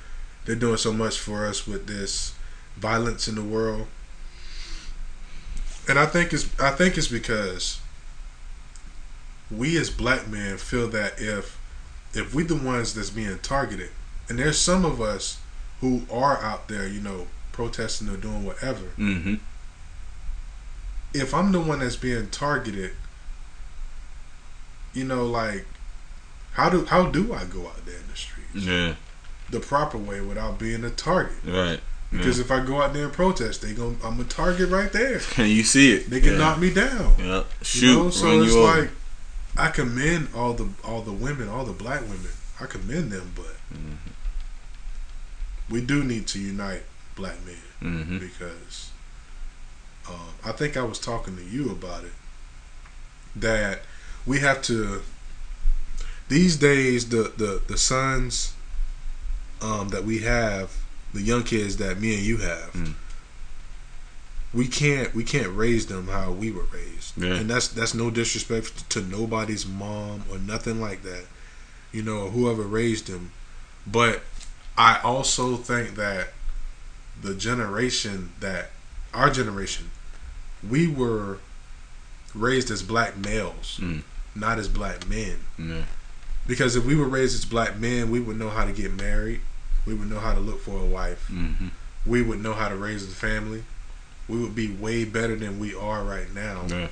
They're 0.46 0.56
doing 0.56 0.77
so 0.77 0.94
much 0.94 1.20
for 1.20 1.46
us 1.46 1.68
with 1.68 1.88
this 1.88 2.34
violence 2.77 3.27
in 3.27 3.36
the 3.36 3.44
world. 3.44 3.88
And 5.89 5.98
I 5.98 6.05
think 6.05 6.31
it's 6.31 6.48
I 6.60 6.69
think 6.69 6.98
it's 6.98 7.08
because 7.08 7.79
we 9.50 9.75
as 9.77 9.89
black 9.89 10.27
men 10.27 10.58
feel 10.58 10.88
that 10.89 11.19
if 11.19 11.60
if 12.13 12.34
we 12.34 12.43
the 12.43 12.55
ones 12.55 12.93
that's 12.93 13.10
being 13.10 13.39
targeted, 13.39 13.89
and 14.29 14.38
there's 14.38 14.60
some 14.60 14.86
of 14.86 15.01
us 15.01 15.39
who 15.81 16.03
are 16.12 16.38
out 16.43 16.67
there, 16.67 16.88
you 16.88 17.01
know, 17.01 17.25
protesting 17.51 18.08
or 18.08 18.17
doing 18.17 18.46
whatever. 18.46 18.86
Mm-hmm. 18.98 19.36
If 21.13 21.34
I'm 21.34 21.51
the 21.51 21.60
one 21.60 21.79
that's 21.79 21.96
being 21.96 22.29
targeted, 22.29 22.91
you 24.93 25.05
know, 25.05 25.25
like 25.25 25.65
how 26.53 26.69
do 26.69 26.86
how 26.86 27.08
do 27.08 27.34
I 27.34 27.46
go 27.46 27.65
out 27.65 27.84
there 27.88 27.96
in 27.96 28.08
the 28.08 28.15
streets 28.15 28.53
Yeah. 28.53 28.93
the 29.50 29.60
proper 29.60 29.98
way 29.98 30.22
without 30.22 30.60
being 30.60 30.84
a 30.84 30.91
target? 30.91 31.38
Right. 31.43 31.79
Because 32.12 32.39
if 32.39 32.50
I 32.50 32.66
go 32.66 32.82
out 32.82 32.94
there 32.94 33.06
and 33.06 33.13
protest, 33.13 33.62
they 33.62 33.74
going 33.74 33.98
I'm 34.04 34.20
a 34.20 34.24
target 34.24 34.70
right 34.70 34.92
there. 34.92 35.20
Can 35.32 35.48
you 35.48 35.63
see 35.63 35.94
it? 35.94 36.10
They 36.10 36.20
can 36.20 36.32
yeah. 36.34 36.38
knock 36.39 36.60
me 36.60 36.74
down. 36.74 37.13
Yep. 37.20 37.46
Shoot. 37.62 37.86
You 37.88 37.96
know, 37.96 38.10
so 38.10 38.42
it's 38.42 38.51
you 38.54 38.60
over. 38.62 38.82
like 38.82 38.89
I 39.58 39.70
commend 39.70 40.30
all 40.36 40.54
the 40.54 40.70
all 40.84 41.01
the 41.01 41.12
women, 41.13 41.48
all 41.50 41.66
the 41.66 41.74
black 41.74 42.01
women. 42.01 42.32
I 42.60 42.66
commend 42.66 43.12
them, 43.12 43.32
but 43.36 43.46
Mm-hmm. 43.74 44.10
we 45.70 45.82
do 45.82 46.04
need 46.04 46.25
to 46.28 46.39
unite 46.39 46.82
black 47.16 47.36
men 47.46 47.56
Mm-hmm. 47.84 48.18
because 48.18 48.89
um, 50.10 50.34
I 50.44 50.51
think 50.51 50.75
I 50.75 50.82
was 50.84 50.98
talking 51.00 51.36
to 51.38 51.44
you 51.44 51.70
about 51.70 52.04
it 52.04 52.12
that 53.36 53.82
we 54.25 54.39
have 54.39 54.62
to 54.63 55.01
these 56.28 56.58
days 56.58 57.10
the 57.10 57.32
the 57.38 57.62
the 57.68 57.78
sons 57.78 58.54
um, 59.62 59.89
that 59.89 60.04
we 60.04 60.20
have 60.20 60.75
the 61.13 61.22
young 61.22 61.44
kids 61.44 61.78
that 61.78 62.00
me 62.00 62.16
and 62.16 62.24
you 62.24 62.38
have 62.38 62.72
Mm. 62.74 62.94
we 64.54 64.68
can't 64.68 65.13
we 65.13 65.24
can't 65.24 65.56
raise 65.56 65.86
them 65.88 66.08
how 66.08 66.32
we 66.32 66.51
were 66.51 66.66
raised 66.74 67.18
Yeah. 67.18 67.36
and 67.36 67.50
that's 67.50 67.68
that's 67.68 67.94
no 67.94 68.10
disrespect 68.10 68.89
to 68.92 69.01
nobody's 69.01 69.66
mom 69.66 70.24
or 70.32 70.38
nothing 70.39 70.82
like 70.82 71.04
that 71.04 71.25
you 71.92 72.01
know 72.04 72.30
whoever 72.30 72.63
raised 72.63 73.08
them 73.08 73.32
but 73.86 74.22
I 74.78 75.00
also 75.04 75.58
think 75.58 75.96
that 75.96 76.30
the 77.22 77.36
generation 77.36 78.32
that 78.39 78.72
our 79.13 79.30
generation 79.30 79.92
we 80.68 80.88
were 80.88 81.39
raised 82.36 82.70
as 82.72 82.82
black 82.84 83.18
males 83.18 83.80
Mm. 83.82 84.04
not 84.36 84.58
as 84.60 84.68
black 84.68 85.08
men 85.08 85.38
Yeah. 85.58 85.84
because 86.48 86.76
if 86.76 86.86
we 86.86 86.95
were 86.95 87.08
raised 87.08 87.36
as 87.36 87.45
black 87.45 87.78
men 87.78 88.10
we 88.10 88.19
would 88.19 88.38
know 88.39 88.50
how 88.50 88.65
to 88.65 88.72
get 88.72 88.91
married 88.93 89.41
we 89.86 89.94
would 89.94 90.10
know 90.10 90.20
how 90.20 90.34
to 90.34 90.39
look 90.39 90.62
for 90.62 90.80
a 90.80 90.86
wife 90.86 91.28
Mm-hmm. 91.32 91.68
we 92.06 92.22
would 92.22 92.42
know 92.42 92.54
how 92.54 92.70
to 92.70 92.76
raise 92.76 93.04
a 93.04 93.08
family 93.15 93.63
we 94.28 94.38
would 94.39 94.56
be 94.56 94.72
way 94.72 95.06
better 95.06 95.36
than 95.36 95.60
we 95.60 95.74
are 95.76 96.04
right 96.04 96.34
now 96.34 96.63
Yeah. 96.68 96.88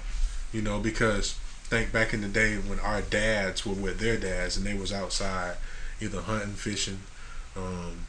you 0.52 0.62
know 0.62 0.80
because 0.80 1.34
think 1.70 1.92
back 1.92 2.14
in 2.14 2.22
the 2.22 2.28
day 2.28 2.56
when 2.56 2.80
our 2.80 3.02
dads 3.02 3.66
were 3.66 3.74
with 3.74 4.00
their 4.00 4.18
dads 4.18 4.58
and 4.58 4.66
they 4.66 4.74
was 4.74 4.92
outside 4.94 5.56
either 6.00 6.22
hunting 6.22 6.54
fishing 6.54 7.00
um, 7.58 8.06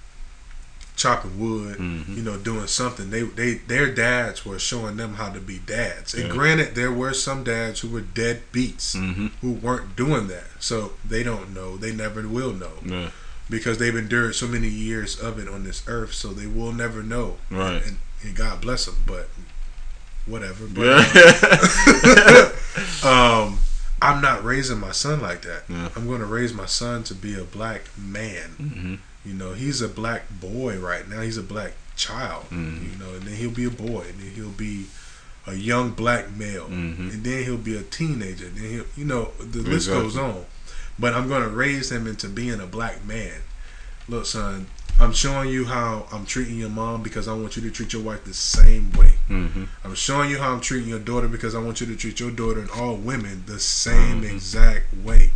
chopping 0.97 1.39
wood 1.39 1.79
Mhm. 1.79 2.17
you 2.17 2.23
know 2.23 2.37
doing 2.37 2.67
something 2.67 3.11
they 3.11 3.23
they 3.23 3.55
their 3.55 3.93
dads 3.93 4.45
were 4.45 4.59
showing 4.59 4.97
them 4.97 5.15
how 5.15 5.31
to 5.31 5.41
be 5.41 5.59
dads 5.59 6.13
and 6.15 6.25
Yeah. 6.29 6.33
granted 6.35 6.75
there 6.75 6.91
were 6.93 7.15
some 7.15 7.45
dads 7.45 7.81
who 7.81 7.89
were 7.89 8.01
dead 8.01 8.43
beats 8.53 8.95
Mm-hmm. 8.97 9.27
who 9.41 9.53
weren't 9.53 9.95
doing 9.95 10.27
that 10.29 10.47
so 10.59 10.95
they 11.05 11.23
don't 11.23 11.55
know 11.55 11.77
they 11.77 11.93
never 11.93 12.27
will 12.27 12.53
know 12.53 12.79
Yeah. 12.85 13.11
Because 13.51 13.79
they've 13.79 13.97
endured 13.97 14.35
so 14.35 14.47
many 14.47 14.69
years 14.69 15.19
of 15.19 15.39
it 15.39 15.49
on 15.49 15.65
this 15.65 15.83
earth 15.87 16.13
so 16.15 16.29
they 16.29 16.47
will 16.47 16.73
never 16.73 17.03
know 17.03 17.37
Right. 17.51 17.83
and, 17.87 17.97
and 18.23 18.37
god 18.37 18.61
bless 18.61 18.87
them 18.87 18.97
but 19.07 19.29
whatever 20.27 20.67
but 20.67 20.85
Yeah. 20.87 22.53
um, 23.05 23.59
I'm 24.01 24.21
not 24.23 24.45
raising 24.45 24.79
my 24.79 24.93
son 24.93 25.21
like 25.21 25.43
that. 25.43 25.65
Yeah. 25.69 25.89
I'm 25.97 26.07
going 26.07 26.21
to 26.21 26.27
raise 26.27 26.53
my 26.55 26.67
son 26.67 27.03
to 27.05 27.15
be 27.15 27.35
a 27.39 27.43
black 27.45 27.83
man. 27.99 28.51
mm-hmm. 28.61 28.95
You 29.25 29.35
know, 29.35 29.53
he's 29.55 29.81
a 29.83 29.89
black 29.89 30.23
boy 30.41 30.79
right 30.79 31.09
now. 31.09 31.21
He's 31.21 31.37
a 31.39 31.43
black 31.43 31.73
child. 31.97 32.45
Mhm. 32.51 32.93
You 32.93 32.99
know, 33.05 33.13
and 33.15 33.23
then 33.23 33.35
he'll 33.35 33.51
be 33.51 33.65
a 33.65 33.71
boy, 33.71 34.05
and 34.09 34.21
then 34.21 34.31
he'll 34.35 34.51
be 34.51 34.87
a 35.47 35.55
young 35.55 35.91
black 35.91 36.31
male, 36.37 36.69
Mhm. 36.69 37.13
and 37.13 37.25
then 37.25 37.43
he'll 37.45 37.57
be 37.57 37.77
a 37.77 37.83
teenager. 37.83 38.47
And 38.47 38.57
then 38.57 38.71
he'll, 38.71 38.87
you 38.97 39.05
know, 39.05 39.33
the 39.41 39.61
list 39.63 39.89
goes 39.89 40.17
on. 40.17 40.45
But 40.99 41.15
I'm 41.15 41.29
going 41.29 41.43
to 41.43 41.49
raise 41.49 41.91
him 41.93 42.07
into 42.07 42.29
being 42.29 42.61
a 42.61 42.67
black 42.67 43.05
man. 43.05 43.35
Look, 44.09 44.27
son, 44.27 44.67
I'm 45.01 45.13
showing 45.13 45.51
you 45.51 45.67
how 45.67 46.07
I'm 46.13 46.27
treating 46.27 46.57
your 46.59 46.71
mom 46.71 47.03
because 47.03 47.29
I 47.29 47.35
want 47.35 47.57
you 47.57 47.63
to 47.63 47.71
treat 47.71 47.93
your 47.93 48.03
wife 48.03 48.25
the 48.25 48.35
same 48.35 48.91
way. 48.93 49.13
Mm-hmm. 49.29 49.65
I'm 49.85 49.95
showing 49.95 50.31
you 50.31 50.39
how 50.39 50.53
I'm 50.53 50.61
treating 50.61 50.89
your 50.89 50.99
daughter 50.99 51.29
because 51.29 51.55
I 51.55 51.61
want 51.61 51.81
you 51.81 51.87
to 51.87 51.95
treat 51.97 52.19
your 52.19 52.31
daughter 52.31 52.61
and 52.61 52.71
all 52.71 52.97
women 52.97 53.45
the 53.47 53.61
same 53.61 54.23
Mhm. 54.23 54.31
exact 54.33 54.87
way. 55.05 55.33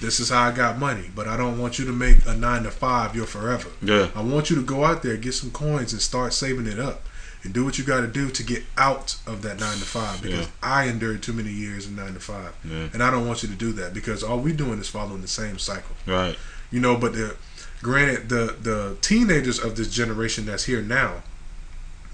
This 0.00 0.18
is 0.18 0.30
how 0.30 0.42
I 0.48 0.50
got 0.52 0.78
money, 0.78 1.10
but 1.14 1.28
I 1.28 1.36
don't 1.36 1.58
want 1.58 1.78
you 1.78 1.84
to 1.86 1.92
make 1.92 2.26
a 2.26 2.34
nine 2.34 2.64
to 2.64 2.70
five 2.70 3.14
your 3.14 3.26
forever. 3.26 3.68
Yeah. 3.82 4.08
I 4.14 4.22
want 4.22 4.50
you 4.50 4.56
to 4.56 4.62
go 4.62 4.84
out 4.84 5.02
there, 5.02 5.16
get 5.16 5.34
some 5.34 5.50
coins, 5.50 5.92
and 5.92 6.02
start 6.02 6.32
saving 6.34 6.66
it 6.66 6.78
up, 6.78 7.06
and 7.42 7.52
do 7.54 7.64
what 7.64 7.78
you 7.78 7.84
got 7.84 8.00
to 8.02 8.06
do 8.06 8.30
to 8.30 8.42
get 8.42 8.64
out 8.76 9.16
of 9.26 9.42
that 9.42 9.58
nine 9.60 9.78
to 9.78 9.84
five. 9.84 10.20
Because 10.22 10.46
Yeah. 10.46 10.52
I 10.62 10.84
endured 10.84 11.22
too 11.22 11.32
many 11.32 11.50
years 11.50 11.86
in 11.86 11.96
nine 11.96 12.14
to 12.14 12.20
five, 12.20 12.52
Yeah. 12.64 12.88
and 12.92 13.02
I 13.02 13.10
don't 13.10 13.26
want 13.26 13.42
you 13.42 13.48
to 13.48 13.54
do 13.54 13.72
that 13.74 13.94
because 13.94 14.22
all 14.22 14.38
we 14.40 14.52
doing 14.52 14.78
is 14.78 14.88
following 14.88 15.22
the 15.22 15.28
same 15.28 15.58
cycle. 15.58 15.96
Right. 16.06 16.36
You 16.70 16.80
know, 16.80 16.96
but 16.96 17.12
the 17.14 17.36
granted 17.82 18.28
the 18.28 18.54
the 18.60 18.96
teenagers 19.00 19.58
of 19.58 19.76
this 19.76 19.88
generation 19.88 20.44
that's 20.46 20.64
here 20.64 20.82
now, 20.82 21.22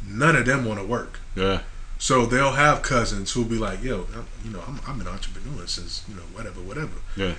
none 0.07 0.37
of 0.37 0.47
them 0.47 0.65
want 0.65 0.81
to 0.81 0.87
work. 0.87 1.19
Yeah. 1.35 1.61
So 1.99 2.27
they'll 2.27 2.53
have 2.53 2.83
cousins 2.83 3.33
who'll 3.33 3.45
be 3.45 3.59
like, 3.59 3.83
"Yo, 3.83 4.07
I'm, 4.15 4.27
you 4.45 4.51
know, 4.51 4.63
I'm, 4.69 4.81
I'm 4.87 5.01
an 5.01 5.09
entrepreneur 5.09 5.67
since 5.67 6.03
you 6.09 6.15
know 6.15 6.23
whatever, 6.33 6.61
whatever." 6.61 6.99
Yeah. 7.17 7.35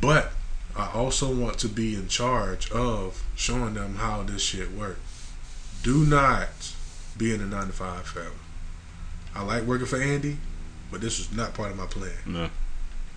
But 0.00 0.32
I 0.76 0.90
also 0.92 1.32
want 1.32 1.58
to 1.58 1.68
be 1.68 1.94
in 1.94 2.08
charge 2.08 2.70
of 2.70 3.22
showing 3.36 3.74
them 3.74 3.96
how 3.96 4.22
this 4.22 4.42
shit 4.42 4.72
works. 4.72 5.00
Do 5.82 6.04
not 6.04 6.48
be 7.18 7.34
in 7.34 7.40
a 7.40 7.46
nine 7.46 7.66
to 7.66 7.72
five 7.72 8.06
family. 8.06 8.30
I 9.34 9.42
like 9.42 9.64
working 9.64 9.86
for 9.86 10.00
Andy, 10.00 10.38
but 10.90 11.00
this 11.00 11.18
was 11.18 11.36
not 11.36 11.52
part 11.54 11.70
of 11.70 11.76
my 11.76 11.86
plan, 11.86 12.12
No. 12.24 12.48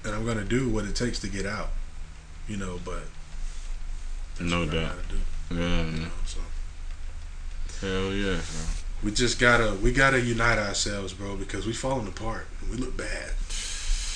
and 0.04 0.14
I'm 0.16 0.26
gonna 0.26 0.44
do 0.44 0.68
what 0.68 0.86
it 0.86 0.96
takes 0.96 1.20
to 1.20 1.28
get 1.28 1.46
out. 1.46 1.70
You 2.48 2.58
know, 2.58 2.80
but 2.84 3.04
No 4.40 4.66
doubt. 4.66 4.96
gotta 4.98 5.08
do, 5.08 5.56
Yeah. 5.56 5.84
you 5.86 6.00
know, 6.02 6.10
so. 6.26 6.40
Hell 7.82 8.14
yeah. 8.14 8.34
Bro. 8.36 8.42
We 9.04 9.12
just 9.12 9.40
gotta 9.40 9.74
we 9.76 9.92
gotta 9.92 10.20
unite 10.22 10.60
ourselves, 10.60 11.14
bro, 11.14 11.36
because 11.36 11.66
we 11.66 11.74
falling 11.74 12.08
apart 12.08 12.46
and 12.62 12.70
we 12.70 12.78
look 12.78 12.96
bad. 12.98 13.32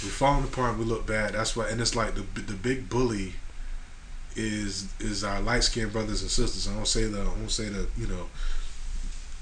We 0.03 0.09
falling 0.11 0.43
apart 0.43 0.71
and 0.71 0.79
we 0.79 0.85
look 0.85 1.07
bad. 1.07 1.33
That's 1.33 1.55
why, 1.55 1.69
and 1.69 1.81
it's 1.81 1.95
like 1.95 2.13
the 2.15 2.21
the 2.41 2.53
big 2.53 2.89
bully 2.89 3.33
is 4.35 4.87
is 4.99 5.23
our 5.23 5.39
light 5.41 5.63
skinned 5.63 5.91
brothers 5.93 6.21
and 6.21 6.29
sisters. 6.29 6.67
I 6.67 6.75
don't 6.75 6.87
say 6.87 7.05
the 7.05 7.21
I 7.21 7.23
don't 7.23 7.49
say 7.49 7.69
the 7.69 7.87
you 7.97 8.05
know 8.07 8.27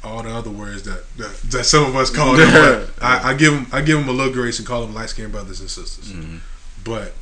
all 0.03 0.21
the 0.23 0.29
other 0.29 0.49
words 0.49 0.83
that 0.83 1.03
that, 1.17 1.33
that 1.51 1.63
some 1.65 1.85
of 1.85 1.95
us 1.95 2.09
call 2.09 2.33
them. 2.37 2.51
But 2.51 3.03
I, 3.03 3.31
I 3.31 3.33
give 3.33 3.53
them 3.53 3.67
I 3.71 3.81
give 3.81 3.99
them 3.99 4.09
a 4.09 4.11
little 4.11 4.33
grace 4.33 4.59
and 4.59 4.67
call 4.67 4.81
them 4.85 4.93
light 4.93 5.09
skinned 5.09 5.31
brothers 5.31 5.59
and 5.59 5.69
sisters. 5.69 6.11
Mm-hmm. 6.11 6.37
But 6.83 7.13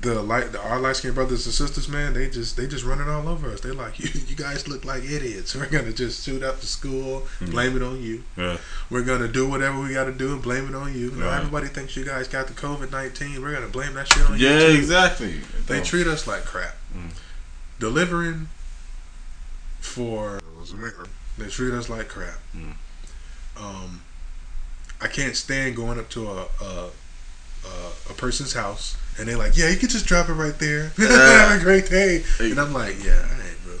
the 0.00 0.22
light, 0.22 0.52
the, 0.52 0.60
our 0.60 0.78
light 0.78 0.94
skinned 0.94 1.16
brothers 1.16 1.44
and 1.46 1.52
sisters, 1.52 1.88
man, 1.88 2.12
they 2.14 2.30
just 2.30 2.56
they 2.56 2.68
just 2.68 2.84
running 2.84 3.08
all 3.08 3.26
over 3.28 3.50
us. 3.50 3.60
They 3.62 3.70
like 3.72 3.98
you, 3.98 4.08
you 4.28 4.36
guys 4.36 4.68
look 4.68 4.84
like 4.84 5.02
idiots. 5.02 5.56
We're 5.56 5.66
gonna 5.66 5.92
just 5.92 6.24
shoot 6.24 6.42
up 6.42 6.60
the 6.60 6.66
school, 6.66 7.26
Mhm. 7.40 7.50
blame 7.50 7.74
it 7.76 7.82
on 7.82 8.00
you. 8.00 8.22
Yeah. 8.36 8.58
We're 8.90 9.02
gonna 9.02 9.26
do 9.26 9.48
whatever 9.48 9.80
we 9.80 9.92
gotta 9.92 10.12
do 10.12 10.34
and 10.34 10.42
blame 10.42 10.68
it 10.68 10.74
on 10.76 10.96
you. 10.96 11.10
Now, 11.12 11.26
Right. 11.26 11.38
Everybody 11.38 11.66
thinks 11.68 11.96
you 11.96 12.04
guys 12.04 12.28
got 12.28 12.46
the 12.46 12.52
COVID 12.52 12.92
nineteen. 12.92 13.40
We're 13.42 13.54
gonna 13.54 13.66
blame 13.68 13.94
that 13.94 14.06
shit 14.12 14.28
on 14.30 14.38
you. 14.38 14.46
Yeah. 14.46 14.68
Exactly. 14.68 15.40
They 15.66 15.80
treat 15.80 16.06
us 16.06 16.26
like 16.28 16.44
crap. 16.44 16.76
Mm. 16.96 17.10
Delivering 17.80 18.48
for 19.80 20.40
They 21.38 21.48
treat 21.48 21.72
us 21.72 21.88
like 21.88 22.08
crap. 22.08 22.38
Mm. 22.56 22.74
Um, 23.60 24.02
I 25.00 25.06
can't 25.06 25.36
stand 25.36 25.76
going 25.76 25.98
up 25.98 26.08
to 26.10 26.28
a 26.28 26.46
a, 26.60 26.90
a, 27.64 27.90
a 28.10 28.14
person's 28.14 28.52
house 28.52 28.96
and 29.18 29.28
they're 29.28 29.36
like, 29.36 29.56
"Yeah, 29.56 29.68
you 29.68 29.76
can 29.76 29.88
just 29.88 30.06
drop 30.06 30.28
it 30.28 30.34
right 30.34 30.58
there. 30.58 30.88
Have 30.96 31.60
a 31.60 31.64
great 31.64 31.88
day." 31.90 32.24
And 32.40 32.58
I'm 32.60 32.72
like, 32.72 33.02
"Yeah, 33.04 33.14
all 33.14 33.38
right, 33.38 33.56
bro. 33.64 33.74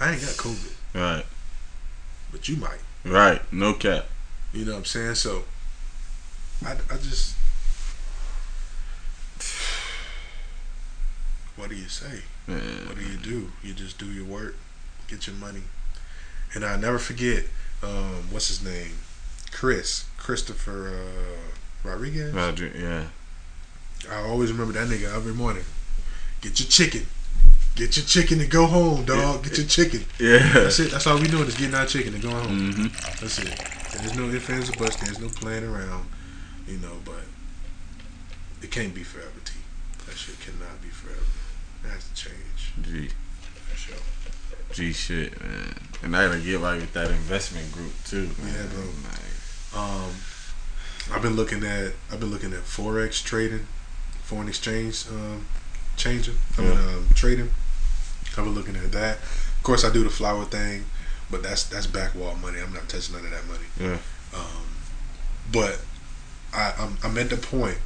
I 0.00 0.12
ain't 0.12 0.20
got 0.20 0.30
COVID, 0.32 0.72
Right. 0.94 1.24
but 2.32 2.48
you 2.48 2.56
might." 2.56 2.80
Right. 3.04 3.40
No 3.52 3.74
cap. 3.74 4.06
You 4.52 4.64
know 4.64 4.72
what 4.72 4.78
I'm 4.78 4.84
saying? 4.84 5.14
So, 5.16 5.44
I, 6.64 6.72
I 6.72 6.96
just, 6.96 7.34
what 11.56 11.68
do 11.70 11.76
you 11.76 11.88
say? 11.88 12.22
Yeah. 12.48 12.56
What 12.86 12.96
do 12.98 13.04
you 13.04 13.16
do? 13.18 13.52
You 13.62 13.74
just 13.74 13.98
do 13.98 14.06
your 14.06 14.24
work, 14.24 14.56
get 15.08 15.26
your 15.26 15.36
money, 15.36 15.62
and 16.54 16.64
I 16.64 16.76
never 16.76 16.98
forget. 16.98 17.44
Um, 17.82 18.30
what's 18.30 18.48
his 18.48 18.64
name? 18.64 18.92
Chris 19.52 20.06
Christopher 20.16 20.88
uh, 20.88 21.88
Rodriguez. 21.88 22.32
Roger. 22.32 22.70
Yeah. 22.74 23.04
I 24.10 24.22
always 24.28 24.52
remember 24.52 24.72
that 24.78 24.88
nigga 24.88 25.14
every 25.14 25.32
morning. 25.32 25.64
Get 26.40 26.60
your 26.60 26.68
chicken. 26.68 27.06
Get 27.74 27.96
your 27.96 28.06
chicken 28.06 28.40
and 28.40 28.50
go 28.50 28.66
home, 28.66 29.04
dog. 29.04 29.42
Get 29.42 29.58
your 29.58 29.66
chicken. 29.66 30.04
Yeah. 30.20 30.52
That's 30.52 30.78
it. 30.78 30.92
That's 30.92 31.06
all 31.06 31.18
we 31.18 31.26
doing 31.26 31.46
is 31.48 31.56
getting 31.56 31.74
our 31.74 31.86
chicken 31.86 32.14
and 32.14 32.22
going 32.22 32.36
home. 32.36 32.72
hmm 32.72 32.86
That's 33.20 33.38
it. 33.38 33.60
There's 33.98 34.16
no 34.16 34.28
ifs, 34.28 34.48
ands, 34.50 34.70
or 34.70 34.76
buts. 34.76 34.96
There's 34.96 35.20
no 35.20 35.28
playing 35.28 35.64
around, 35.64 36.06
you 36.68 36.78
know. 36.78 36.96
But 37.04 37.24
it 38.62 38.70
can't 38.70 38.94
be 38.94 39.02
forever, 39.02 39.30
T. 39.44 39.54
That 40.06 40.16
shit 40.16 40.38
cannot 40.40 40.80
be 40.82 40.88
forever. 40.88 41.20
It 41.84 41.88
has 41.90 42.08
to 42.08 42.14
change. 42.14 42.72
G. 42.82 43.10
G 44.74 44.92
shit, 44.92 45.40
man. 45.40 45.74
And 46.02 46.16
I 46.16 46.26
gotta 46.26 46.40
get 46.40 46.58
right 46.60 46.80
with 46.80 46.92
that 46.94 47.10
investment 47.10 47.70
group 47.72 47.92
too. 48.04 48.28
Man. 48.42 48.52
Yeah, 48.54 48.66
bro. 48.74 48.84
Like, 48.84 49.76
Um, 49.76 50.10
I've 51.12 51.22
been 51.22 51.36
looking 51.36 51.64
at 51.64 51.92
I've 52.10 52.20
been 52.20 52.30
looking 52.30 52.52
at 52.52 52.60
forex 52.60 53.22
trading, 53.22 53.66
foreign 54.24 54.48
exchange 54.48 55.06
um, 55.10 55.46
changing. 55.96 56.36
I 56.58 56.62
mean, 56.62 56.72
Yeah. 56.72 56.78
um, 56.96 57.08
trading. 57.14 57.50
I've 58.36 58.44
been 58.44 58.54
looking 58.54 58.74
at 58.76 58.90
that. 58.92 59.18
Of 59.18 59.60
course, 59.62 59.84
I 59.84 59.92
do 59.92 60.02
the 60.02 60.10
flower 60.10 60.44
thing, 60.44 60.86
but 61.30 61.42
that's 61.44 61.62
that's 61.64 61.86
back 61.86 62.14
wall 62.16 62.34
money. 62.34 62.58
I'm 62.60 62.72
not 62.72 62.88
touching 62.88 63.14
none 63.14 63.24
of 63.24 63.30
that 63.30 63.46
money. 63.46 63.66
Yeah. 63.78 63.98
Um, 64.36 64.66
but 65.52 65.80
I, 66.52 66.72
I'm 66.78 66.98
I'm 67.04 67.16
at 67.18 67.30
the 67.30 67.36
point 67.36 67.78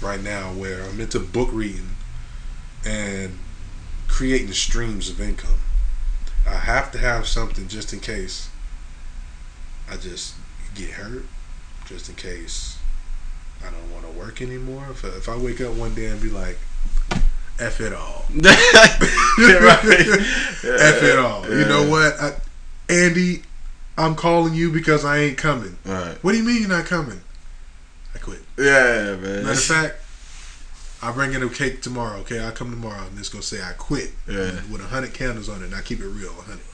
right 0.00 0.22
now 0.22 0.52
where 0.52 0.84
I'm 0.84 1.00
into 1.00 1.18
book 1.18 1.48
reading 1.52 1.96
and 2.86 3.38
creating 4.14 4.52
streams 4.52 5.10
of 5.10 5.20
income. 5.20 5.58
I 6.46 6.54
have 6.54 6.92
to 6.92 6.98
have 6.98 7.26
something 7.26 7.66
just 7.66 7.92
in 7.92 7.98
case 7.98 8.48
I 9.90 9.96
just 9.96 10.36
get 10.76 10.90
hurt, 10.90 11.24
just 11.86 12.08
in 12.08 12.14
case 12.14 12.78
I 13.60 13.70
don't 13.72 13.92
want 13.92 14.06
to 14.06 14.12
work 14.16 14.40
anymore. 14.40 14.86
If, 14.88 15.02
if 15.02 15.28
I 15.28 15.36
wake 15.36 15.60
up 15.60 15.74
one 15.74 15.96
day 15.96 16.06
and 16.06 16.22
be 16.22 16.30
like, 16.30 16.58
F 17.58 17.80
it 17.80 17.92
all. 17.92 18.24
F 18.38 19.02
it 20.62 21.18
all. 21.18 21.48
You 21.50 21.64
know 21.64 21.90
what? 21.90 22.14
I, 22.20 22.34
Andy, 22.88 23.42
I'm 23.98 24.14
calling 24.14 24.54
you 24.54 24.70
because 24.70 25.04
I 25.04 25.18
ain't 25.18 25.38
coming. 25.38 25.76
Right. 25.84 26.16
What 26.22 26.32
do 26.32 26.38
you 26.38 26.44
mean 26.44 26.60
you're 26.60 26.68
not 26.68 26.86
coming? 26.86 27.20
I 28.14 28.18
quit. 28.18 28.42
Yeah, 28.56 29.16
man. 29.16 29.42
Matter 29.42 29.50
of 29.50 29.60
fact, 29.60 30.03
I'll 31.04 31.12
bring 31.12 31.34
in 31.34 31.42
a 31.42 31.48
cake 31.50 31.82
tomorrow, 31.82 32.20
okay? 32.20 32.38
I'll 32.40 32.50
come 32.50 32.70
tomorrow 32.70 33.06
and 33.06 33.18
it's 33.18 33.28
to 33.28 33.42
say 33.42 33.62
I 33.62 33.72
quit. 33.72 34.10
Yeah. 34.26 34.52
With 34.72 34.80
a 34.80 34.86
hundred 34.88 35.12
candles 35.12 35.50
on 35.50 35.60
it 35.60 35.66
and 35.66 35.74
I 35.74 35.82
keep 35.82 36.00
it 36.00 36.08
real, 36.08 36.32
hundred. 36.32 36.64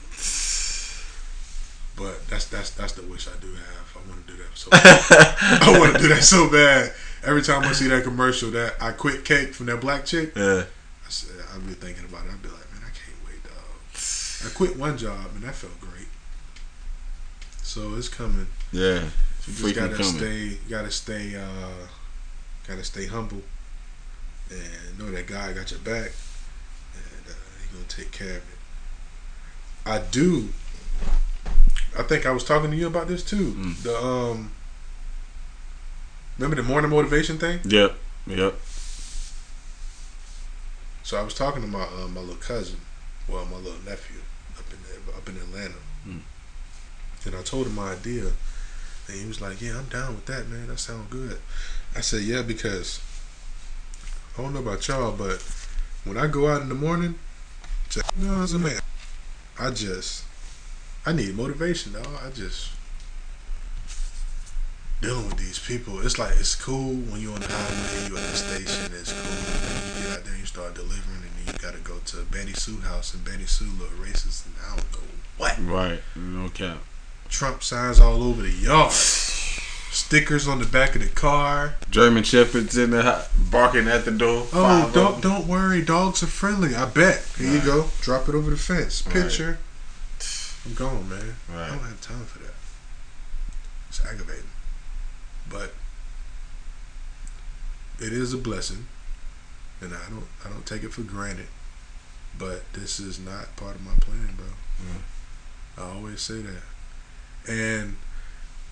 But 1.97 2.25
that's 2.29 2.47
that's 2.47 2.71
that's 2.71 2.93
the 2.93 3.01
wish 3.03 3.27
I 3.27 3.37
do 3.41 3.53
have. 3.53 3.97
I 3.97 4.09
want 4.09 4.25
to 4.25 4.33
do 4.33 4.41
that 4.41 4.55
so 4.55 4.69
bad. 4.71 5.61
I 5.61 5.79
want 5.79 5.93
to 5.95 6.01
do 6.01 6.07
that 6.07 6.23
so 6.23 6.49
bad. 6.49 6.93
Every 7.23 7.41
time 7.41 7.63
I 7.63 7.73
see 7.73 7.89
that 7.89 8.03
commercial, 8.03 8.49
that 8.51 8.75
I 8.81 8.93
quit 8.93 9.25
cake 9.25 9.53
from 9.53 9.65
that 9.65 9.81
black 9.81 10.05
chick, 10.05 10.31
yeah. 10.35 10.63
I 10.63 11.09
said, 11.09 11.35
I've 11.53 11.65
been 11.65 11.75
thinking 11.75 12.05
about 12.05 12.25
it. 12.25 12.31
I'd 12.31 12.41
be 12.41 12.47
like, 12.47 12.71
man, 12.71 12.81
I 12.83 12.91
can't 12.95 13.19
wait, 13.27 13.43
dog. 13.43 14.45
I 14.45 14.49
quit 14.55 14.77
one 14.77 14.97
job 14.97 15.29
and 15.35 15.43
that 15.43 15.55
felt 15.55 15.77
great. 15.81 16.07
So 17.63 17.95
it's 17.95 18.07
coming. 18.07 18.47
Yeah. 18.71 19.03
You 19.45 19.53
just 19.53 19.75
gotta 19.75 19.95
coming. 19.95 20.13
stay, 20.13 20.57
gotta 20.69 20.89
stay, 20.89 21.35
uh, 21.35 21.87
gotta 22.65 22.83
stay 22.83 23.07
humble, 23.07 23.41
and 24.51 24.99
know 24.99 25.09
that 25.11 25.25
God 25.27 25.55
got 25.55 25.71
your 25.71 25.79
back, 25.79 26.11
and 26.93 27.27
uh, 27.27 27.33
He 27.61 27.73
gonna 27.73 27.85
take 27.87 28.11
care 28.11 28.37
of 28.37 28.37
it. 28.37 28.57
I 29.85 29.99
do. 29.99 30.49
I 31.97 32.03
think 32.03 32.25
I 32.25 32.31
was 32.31 32.43
talking 32.43 32.71
to 32.71 32.77
you 32.77 32.87
about 32.87 33.07
this 33.07 33.23
too. 33.23 33.53
Mm. 33.53 33.83
The 33.83 33.97
um, 33.97 34.51
remember 36.37 36.55
the 36.61 36.63
morning 36.67 36.91
motivation 36.91 37.37
thing? 37.37 37.59
Yep. 37.65 37.95
Yep. 38.27 38.55
So 41.03 41.17
I 41.17 41.23
was 41.23 41.33
talking 41.33 41.61
to 41.61 41.67
my 41.67 41.83
uh, 41.83 42.07
my 42.07 42.21
little 42.21 42.35
cousin, 42.35 42.79
well, 43.27 43.45
my 43.45 43.57
little 43.57 43.81
nephew 43.85 44.21
up 44.57 44.65
in 44.71 45.13
up 45.15 45.27
in 45.29 45.35
Atlanta, 45.37 45.75
Mm. 46.07 46.21
and 47.25 47.35
I 47.35 47.41
told 47.41 47.67
him 47.67 47.75
my 47.75 47.91
idea, 47.93 48.31
and 49.07 49.19
he 49.19 49.25
was 49.27 49.41
like, 49.41 49.61
"Yeah, 49.61 49.77
I'm 49.79 49.85
down 49.85 50.15
with 50.15 50.25
that, 50.27 50.47
man. 50.47 50.67
That 50.67 50.79
sounds 50.79 51.09
good." 51.11 51.39
I 51.95 52.01
said, 52.01 52.21
"Yeah, 52.23 52.41
because 52.43 53.01
I 54.37 54.41
don't 54.41 54.53
know 54.53 54.59
about 54.59 54.87
y'all, 54.87 55.11
but 55.11 55.41
when 56.03 56.17
I 56.17 56.27
go 56.27 56.47
out 56.47 56.61
in 56.61 56.69
the 56.69 56.75
morning, 56.75 57.15
just, 57.89 58.09
you 58.17 58.27
know, 58.27 58.41
as 58.41 58.53
a 58.53 58.59
man, 58.59 58.79
I 59.59 59.71
just 59.71 60.25
I 61.05 61.13
need 61.13 61.35
motivation, 61.35 61.93
dog. 61.93 62.07
I 62.25 62.29
just." 62.29 62.71
Dealing 65.01 65.25
with 65.25 65.37
these 65.37 65.57
people, 65.57 65.99
it's 66.05 66.19
like 66.19 66.29
it's 66.37 66.53
cool 66.53 66.93
when 66.93 67.19
you're 67.19 67.33
on 67.33 67.39
the 67.39 67.47
highway, 67.47 68.07
you're 68.07 68.19
at 68.19 68.29
the 68.29 68.37
station, 68.37 68.93
it's 68.93 69.11
cool. 69.11 69.31
And 69.31 69.63
then 69.65 69.81
you 69.97 70.03
get 70.03 70.11
out 70.15 70.23
there, 70.25 70.33
and 70.33 70.41
you 70.41 70.45
start 70.45 70.75
delivering, 70.75 71.23
and 71.23 71.47
then 71.47 71.53
you 71.55 71.59
gotta 71.59 71.79
go 71.79 71.97
to 72.05 72.17
Betty 72.25 72.53
Sue 72.53 72.79
house, 72.81 73.15
and 73.15 73.25
Betty 73.25 73.47
Sue 73.47 73.65
look 73.79 73.89
racist, 73.97 74.45
and 74.45 74.53
I 74.63 74.75
don't 74.75 74.91
know 74.91 75.07
what. 75.37 75.57
Right. 75.59 76.01
No 76.15 76.49
cap. 76.49 76.77
Trump 77.29 77.63
signs 77.63 77.99
all 77.99 78.21
over 78.21 78.43
the 78.43 78.51
yard, 78.51 78.91
stickers 80.11 80.45
on 80.45 80.59
the 80.59 80.65
back 80.65 80.93
of 80.93 81.01
the 81.01 81.07
car. 81.07 81.75
German 81.89 82.23
shepherds 82.23 82.77
in 82.77 82.89
the 82.91 83.25
barking 83.49 83.87
at 83.87 84.03
the 84.03 84.11
door. 84.11 84.45
Oh, 84.51 84.91
don't 84.93 85.21
don't 85.21 85.47
worry, 85.47 85.81
dogs 85.81 86.21
are 86.21 86.27
friendly. 86.27 86.75
I 86.75 86.83
bet. 86.83 87.25
Here 87.37 87.47
you 87.47 87.57
Right. 87.59 87.65
go. 87.65 87.89
Drop 88.01 88.27
it 88.27 88.35
over 88.35 88.51
the 88.51 88.57
fence. 88.57 89.03
Right. 89.05 89.13
Picture. 89.13 89.57
I'm 90.65 90.73
gone, 90.73 91.07
man. 91.07 91.35
I 91.55 91.69
don't 91.69 91.79
have 91.79 92.01
time 92.01 92.25
for 92.25 92.39
that. 92.39 92.53
It's 93.87 94.05
aggravating, 94.05 94.49
but 95.49 95.73
it 97.97 98.11
is 98.11 98.33
a 98.33 98.37
blessing, 98.37 98.87
and 99.79 99.93
I 99.93 100.09
don't 100.09 100.27
I 100.43 100.49
don't 100.49 100.65
take 100.65 100.83
it 100.83 100.91
for 100.91 101.03
granted. 101.03 101.47
But 102.37 102.73
this 102.73 102.99
is 102.99 103.17
not 103.17 103.55
part 103.55 103.75
of 103.75 103.85
my 103.85 103.93
plan, 104.01 104.35
bro. 104.35 104.47
Mm. 104.83 105.81
I 105.81 105.95
always 105.95 106.19
say 106.21 106.41
that. 106.41 106.63
And 107.49 107.95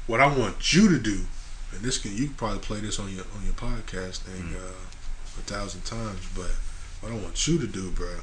what 0.10 0.20
I 0.20 0.28
want 0.28 0.74
you 0.74 0.90
to 0.90 0.98
do, 1.00 1.20
and 1.72 1.82
this 1.82 1.98
can 2.00 2.12
you 2.18 2.26
can 2.26 2.34
probably 2.36 2.60
play 2.60 2.80
this 2.80 3.00
on 3.00 3.14
your 3.16 3.26
on 3.36 3.44
your 3.46 3.54
podcast 3.54 4.18
thing 4.28 4.42
Mm. 4.44 4.56
uh, 4.56 5.40
a 5.40 5.42
thousand 5.44 5.86
times, 5.86 6.20
but 6.36 6.52
what 7.02 7.12
I 7.12 7.16
want 7.16 7.48
you 7.48 7.60
to 7.60 7.68
do, 7.68 7.92
bro, 7.92 8.16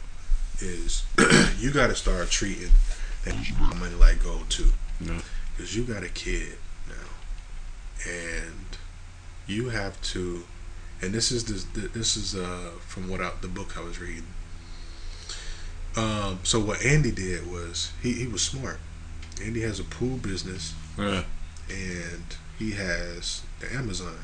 is 0.60 1.04
you 1.58 1.70
got 1.70 1.86
to 1.86 1.94
start 1.94 2.28
treating 2.28 2.72
that 3.24 3.34
money 3.78 3.94
like 3.94 4.22
gold 4.22 4.50
too, 4.50 4.72
Yeah. 5.00 5.20
because 5.56 5.76
you 5.76 5.84
got 5.84 6.02
a 6.02 6.08
kid 6.08 6.58
now, 6.88 8.10
and 8.10 8.66
you 9.46 9.68
have 9.70 10.00
to. 10.12 10.42
And 11.02 11.12
this 11.12 11.30
is 11.30 11.44
this 11.44 11.64
this 11.92 12.16
is 12.16 12.34
uh 12.34 12.70
from 12.80 13.08
what 13.08 13.20
I, 13.20 13.30
the 13.42 13.48
book 13.48 13.76
I 13.78 13.82
was 13.82 14.00
reading. 14.00 14.26
Um, 15.96 16.40
so 16.42 16.60
what 16.60 16.84
Andy 16.84 17.10
did 17.10 17.50
was 17.50 17.92
he, 18.02 18.12
he 18.14 18.26
was 18.26 18.42
smart. 18.42 18.78
Andy 19.42 19.60
has 19.62 19.78
a 19.80 19.84
pool 19.84 20.16
business 20.18 20.74
Yeah. 20.98 21.24
And 21.68 22.36
he 22.58 22.72
has 22.72 23.42
Amazon. 23.72 24.18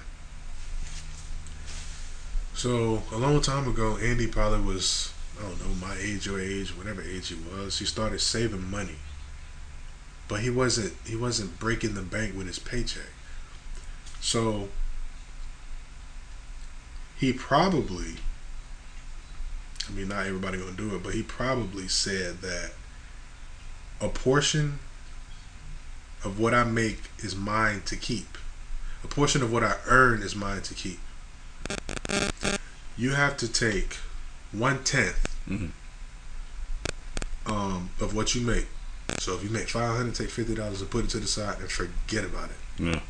So 2.54 3.02
a 3.12 3.16
long 3.16 3.40
time 3.40 3.66
ago, 3.68 3.96
Andy 3.96 4.26
probably 4.26 4.60
was 4.60 5.12
I 5.38 5.42
don't 5.42 5.60
know 5.60 5.86
my 5.86 5.96
age 5.98 6.28
or 6.28 6.40
age, 6.40 6.76
whatever 6.76 7.02
age 7.02 7.28
he 7.28 7.34
was. 7.34 7.78
He 7.78 7.84
started 7.84 8.20
saving 8.20 8.70
money, 8.70 8.96
but 10.28 10.40
he 10.40 10.50
wasn't 10.50 10.94
he 11.04 11.16
wasn't 11.16 11.58
breaking 11.58 11.94
the 11.94 12.02
bank 12.02 12.36
with 12.36 12.46
his 12.46 12.58
paycheck. 12.58 13.10
So 14.20 14.68
he 17.18 17.32
probably, 17.32 18.16
I 19.88 19.92
mean, 19.92 20.08
not 20.08 20.26
everybody 20.26 20.58
gonna 20.58 20.72
do 20.72 20.94
it, 20.94 21.02
but 21.02 21.14
he 21.14 21.22
probably 21.22 21.88
said 21.88 22.40
that 22.42 22.72
a 24.00 24.08
portion 24.08 24.78
of 26.24 26.38
what 26.38 26.54
I 26.54 26.64
make 26.64 27.10
is 27.18 27.34
mine 27.34 27.82
to 27.86 27.96
keep. 27.96 28.38
A 29.04 29.08
portion 29.08 29.42
of 29.42 29.52
what 29.52 29.64
I 29.64 29.76
earn 29.86 30.22
is 30.22 30.34
mine 30.36 30.62
to 30.62 30.74
keep. 30.74 31.00
You 32.96 33.10
have 33.14 33.36
to 33.38 33.48
take 33.48 33.96
one 34.52 34.84
tenth 34.84 35.26
Mhm. 35.48 35.70
um, 37.46 37.90
of 38.00 38.14
what 38.14 38.34
you 38.34 38.40
make 38.42 38.66
So 39.18 39.34
if 39.34 39.42
you 39.44 39.50
make 39.50 39.68
five 39.68 39.96
hundred, 39.96 40.14
take 40.14 40.30
fifty 40.30 40.54
dollars 40.54 40.80
and 40.80 40.90
put 40.90 41.04
it 41.04 41.10
to 41.10 41.20
the 41.20 41.26
side 41.26 41.58
and 41.60 41.70
forget 41.70 42.24
about 42.24 42.50
it. 42.50 42.56
Yeah. 42.78 43.00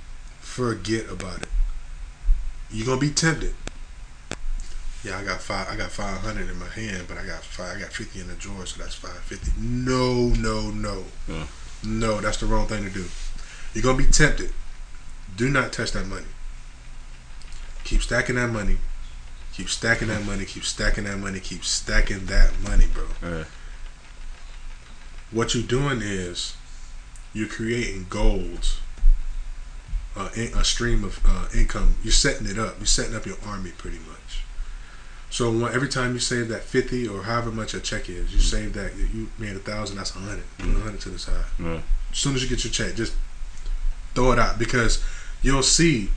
Forget 0.41 1.09
about 1.09 1.43
it. 1.43 1.49
You're 2.71 2.87
gonna 2.87 3.01
be 3.01 3.11
tempted. 3.11 3.55
Yeah, 5.05 5.19
I 5.19 5.25
got 5.25 5.41
five. 5.41 5.69
I 5.69 5.77
got 5.77 5.91
five 5.91 6.19
hundred 6.21 6.49
in 6.49 6.59
my 6.59 6.69
hand, 6.69 7.07
but 7.09 7.19
I 7.19 7.25
got 7.27 7.43
five. 7.45 7.77
I 7.77 7.81
got 7.81 7.93
fifty 7.93 8.21
in 8.21 8.29
the 8.29 8.35
drawer, 8.35 8.67
so 8.67 8.83
that's 8.83 8.95
five 8.95 9.19
fifty. 9.19 9.53
No, 9.59 10.29
no, 10.29 10.71
no, 10.71 11.05
Yeah. 11.29 11.47
No. 11.85 12.21
That's 12.21 12.39
the 12.39 12.47
wrong 12.47 12.67
thing 12.67 12.85
to 12.85 12.91
do. 12.91 13.07
You're 13.75 13.83
gonna 13.83 13.99
be 13.99 14.07
tempted. 14.07 14.53
Do 15.37 15.49
not 15.49 15.73
touch 15.73 15.93
that 15.93 16.07
money. 16.07 16.27
Keep 17.85 18.03
stacking 18.03 18.37
that 18.37 18.51
money. 18.51 18.79
Keep 19.55 19.69
stacking 19.69 20.09
that 20.09 20.25
money. 20.25 20.45
Keep 20.45 20.65
stacking 20.65 21.05
that 21.05 21.19
money. 21.19 21.41
Keep 21.41 21.65
stacking 21.65 22.27
that 22.27 22.53
money, 22.63 22.87
bro. 22.93 23.45
What 25.31 25.55
you're 25.55 25.65
doing 25.65 26.01
is 26.03 26.55
you're 27.33 27.49
creating 27.49 28.07
goals, 28.11 28.81
uh, 30.17 30.29
in, 30.37 30.53
a 30.55 30.65
stream 30.65 31.05
of 31.05 31.21
uh, 31.25 31.49
income. 31.55 31.97
You're 32.03 32.13
setting 32.13 32.47
it 32.47 32.59
up. 32.59 32.79
You're 32.79 32.87
setting 32.87 33.17
up 33.17 33.27
your 33.27 33.37
army 33.47 33.73
pretty 33.77 33.99
much. 33.99 34.22
So 35.33 35.65
every 35.65 35.89
time 35.89 36.13
you 36.13 36.21
save 36.21 36.49
that 36.49 36.63
fifty 36.63 37.09
or 37.09 37.23
however 37.23 37.51
much 37.51 37.73
a 37.73 37.81
check 37.81 38.11
is, 38.11 38.35
you 38.35 38.39
save 38.39 38.75
that 38.75 38.95
you 38.97 39.31
made 39.39 39.57
a 39.57 39.61
thousand. 39.61 39.97
That's 39.97 40.15
a 40.15 40.19
hundred. 40.19 40.45
Put 40.59 40.69
a 40.69 40.81
hundred 40.81 41.01
to 41.01 41.09
the 41.09 41.19
side. 41.19 41.47
Yeah. 41.59 41.81
As 42.11 42.19
soon 42.19 42.35
as 42.35 42.43
you 42.43 42.51
get 42.51 42.63
your 42.65 42.71
check, 42.71 42.95
just 42.95 43.15
throw 44.15 44.33
it 44.33 44.39
out 44.39 44.59
because 44.59 45.03
you'll 45.41 45.63
see 45.63 46.11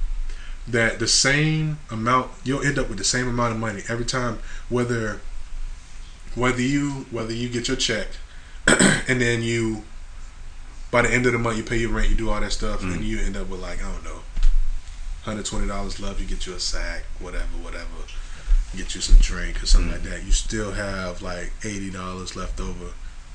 that 0.67 0.99
the 0.99 1.07
same 1.07 1.79
amount 1.89 2.29
you'll 2.43 2.61
end 2.61 2.77
up 2.77 2.89
with 2.89 2.97
the 2.97 3.05
same 3.05 3.29
amount 3.29 3.53
of 3.53 3.59
money 3.59 3.83
every 3.87 4.03
time 4.03 4.37
whether 4.67 5.21
whether 6.35 6.61
you 6.61 7.05
whether 7.09 7.31
you 7.31 7.47
get 7.47 7.69
your 7.69 7.77
check 7.77 8.07
and 9.07 9.21
then 9.21 9.41
you 9.41 9.83
by 10.91 11.01
the 11.03 11.09
end 11.09 11.25
of 11.25 11.31
the 11.31 11.39
month 11.39 11.55
you 11.55 11.63
pay 11.63 11.77
your 11.77 11.91
rent 11.91 12.09
you 12.09 12.15
do 12.15 12.29
all 12.29 12.41
that 12.41 12.51
stuff 12.51 12.81
and 12.81 12.99
mm. 12.99 13.05
you 13.05 13.19
end 13.19 13.37
up 13.37 13.47
with 13.47 13.61
like 13.61 13.81
i 13.81 13.89
don't 13.89 14.03
know 14.03 14.19
$120 15.25 15.99
left 16.01 16.19
you 16.19 16.25
get 16.25 16.45
you 16.45 16.53
a 16.53 16.59
sack 16.59 17.03
whatever 17.19 17.45
whatever 17.61 17.85
get 18.75 18.95
you 18.95 19.01
some 19.01 19.15
drink 19.19 19.61
or 19.63 19.65
something 19.65 19.91
like 19.91 20.03
that. 20.03 20.23
You 20.23 20.31
still 20.31 20.71
have 20.73 21.21
like 21.21 21.51
$80 21.61 22.35
left 22.35 22.59
over. 22.59 22.91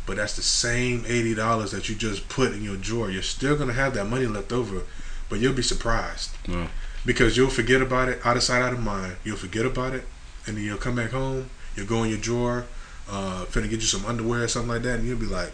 But 0.06 0.16
that's 0.16 0.34
the 0.36 0.42
same 0.42 1.02
$80 1.04 1.70
that 1.70 1.88
you 1.88 1.94
just 1.94 2.28
put 2.28 2.52
in 2.52 2.62
your 2.62 2.76
drawer. 2.76 3.10
You're 3.10 3.22
still 3.22 3.56
going 3.56 3.68
to 3.68 3.74
have 3.74 3.94
that 3.94 4.06
money 4.06 4.26
left 4.26 4.52
over 4.52 4.82
but 5.28 5.38
you'll 5.38 5.52
be 5.54 5.62
surprised. 5.62 6.30
Yeah. 6.48 6.66
because 7.06 7.36
you'll 7.36 7.50
forget 7.50 7.80
about 7.80 8.08
it 8.08 8.18
out 8.26 8.36
of 8.36 8.42
sight 8.42 8.62
out 8.62 8.72
of 8.72 8.80
mind. 8.80 9.16
You'll 9.24 9.36
forget 9.36 9.64
about 9.64 9.94
it 9.94 10.04
and 10.46 10.56
then 10.56 10.64
you'll 10.64 10.78
come 10.78 10.96
back 10.96 11.10
home 11.10 11.48
you'll 11.76 11.86
go 11.86 12.02
in 12.02 12.10
your 12.10 12.18
drawer 12.18 12.64
uh 13.08 13.44
finna 13.44 13.68
get 13.70 13.80
you 13.80 13.86
some 13.86 14.04
underwear 14.06 14.42
or 14.44 14.48
something 14.48 14.70
like 14.70 14.82
that 14.82 14.98
and 14.98 15.06
you'll 15.06 15.18
be 15.18 15.26
like 15.26 15.52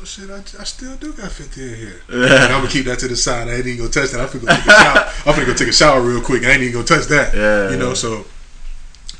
oh 0.00 0.04
shit 0.04 0.30
i, 0.30 0.38
I 0.38 0.64
still 0.64 0.96
do 0.96 1.12
got 1.12 1.30
50 1.32 1.62
in 1.62 1.76
here. 1.76 2.00
And 2.08 2.52
i'm 2.52 2.60
gonna 2.60 2.68
keep 2.68 2.86
that 2.86 2.98
to 3.00 3.08
the 3.08 3.16
side. 3.16 3.48
I 3.48 3.54
ain't 3.54 3.66
even 3.66 3.78
gonna 3.78 3.90
touch 3.90 4.10
that. 4.10 4.20
I'm 4.20 4.28
finna 4.28 4.46
go 4.46 4.54
take 4.54 4.66
a 4.66 4.70
shower. 4.70 4.98
I'm 5.26 5.34
finna 5.34 5.46
go 5.46 5.54
take 5.54 5.68
a 5.68 5.72
shower 5.72 6.00
real 6.00 6.22
quick 6.22 6.44
i 6.44 6.50
ain't 6.50 6.62
even 6.62 6.74
gonna 6.74 6.86
touch 6.86 7.06
that. 7.06 7.34
Yeah, 7.34 7.70
you 7.70 7.76
know 7.76 7.88
yeah. 7.88 7.94
so 7.94 8.24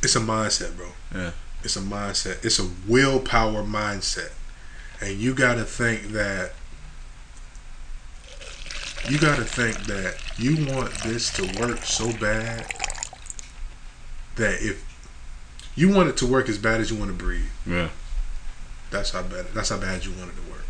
it's 0.02 0.16
a 0.16 0.20
mindset 0.20 0.76
bro. 0.76 0.88
Yeah. 1.14 1.30
it's 1.62 1.76
a 1.76 1.80
mindset. 1.80 2.44
It's 2.44 2.58
a 2.58 2.68
willpower 2.86 3.62
mindset. 3.62 4.32
And 5.00 5.18
you 5.18 5.34
gotta 5.34 5.64
think 5.64 6.08
that 6.12 6.52
you 9.08 9.18
gotta 9.18 9.44
think 9.44 9.76
that 9.86 10.16
you 10.38 10.66
want 10.74 10.90
this 11.02 11.30
to 11.36 11.60
work 11.60 11.84
so 11.84 12.12
bad 12.18 12.66
that 14.36 14.60
if 14.60 14.84
you 15.74 15.92
want 15.92 16.08
it 16.08 16.16
to 16.18 16.26
work 16.26 16.48
as 16.48 16.58
bad 16.58 16.80
as 16.80 16.90
you 16.90 16.96
want 16.96 17.10
to 17.10 17.16
breathe. 17.16 17.50
Yeah. 17.66 17.88
that's 18.90 19.10
how 19.10 19.22
bad 19.22 19.46
that's 19.54 19.68
how 19.68 19.78
bad 19.78 20.04
you 20.04 20.12
want 20.12 20.30
it 20.30 20.36
to 20.36 20.50
work 20.50 20.65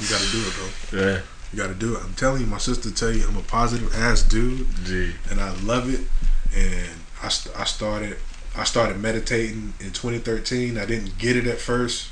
you 0.00 0.08
gotta 0.08 0.30
do 0.32 0.42
it 0.46 0.54
bro 0.90 1.00
Yeah. 1.00 1.20
you 1.52 1.58
gotta 1.58 1.74
do 1.74 1.96
it 1.96 2.02
i'm 2.04 2.14
telling 2.14 2.40
you 2.40 2.46
my 2.46 2.58
sister 2.58 2.90
tell 2.90 3.12
you 3.12 3.24
i'm 3.28 3.36
a 3.36 3.42
positive 3.42 3.94
ass 3.94 4.22
dude 4.22 4.66
Gee. 4.84 5.12
and 5.30 5.40
I 5.40 5.54
love 5.62 5.92
it. 5.92 6.00
And 6.56 6.88
I, 7.22 7.28
st- 7.28 7.56
I 7.58 7.64
started 7.64 8.16
I 8.56 8.62
started 8.62 9.00
meditating 9.00 9.74
in 9.80 9.90
2013. 9.90 10.78
I 10.78 10.84
didn't 10.86 11.18
get 11.18 11.36
it 11.36 11.48
at 11.48 11.58
first 11.58 12.10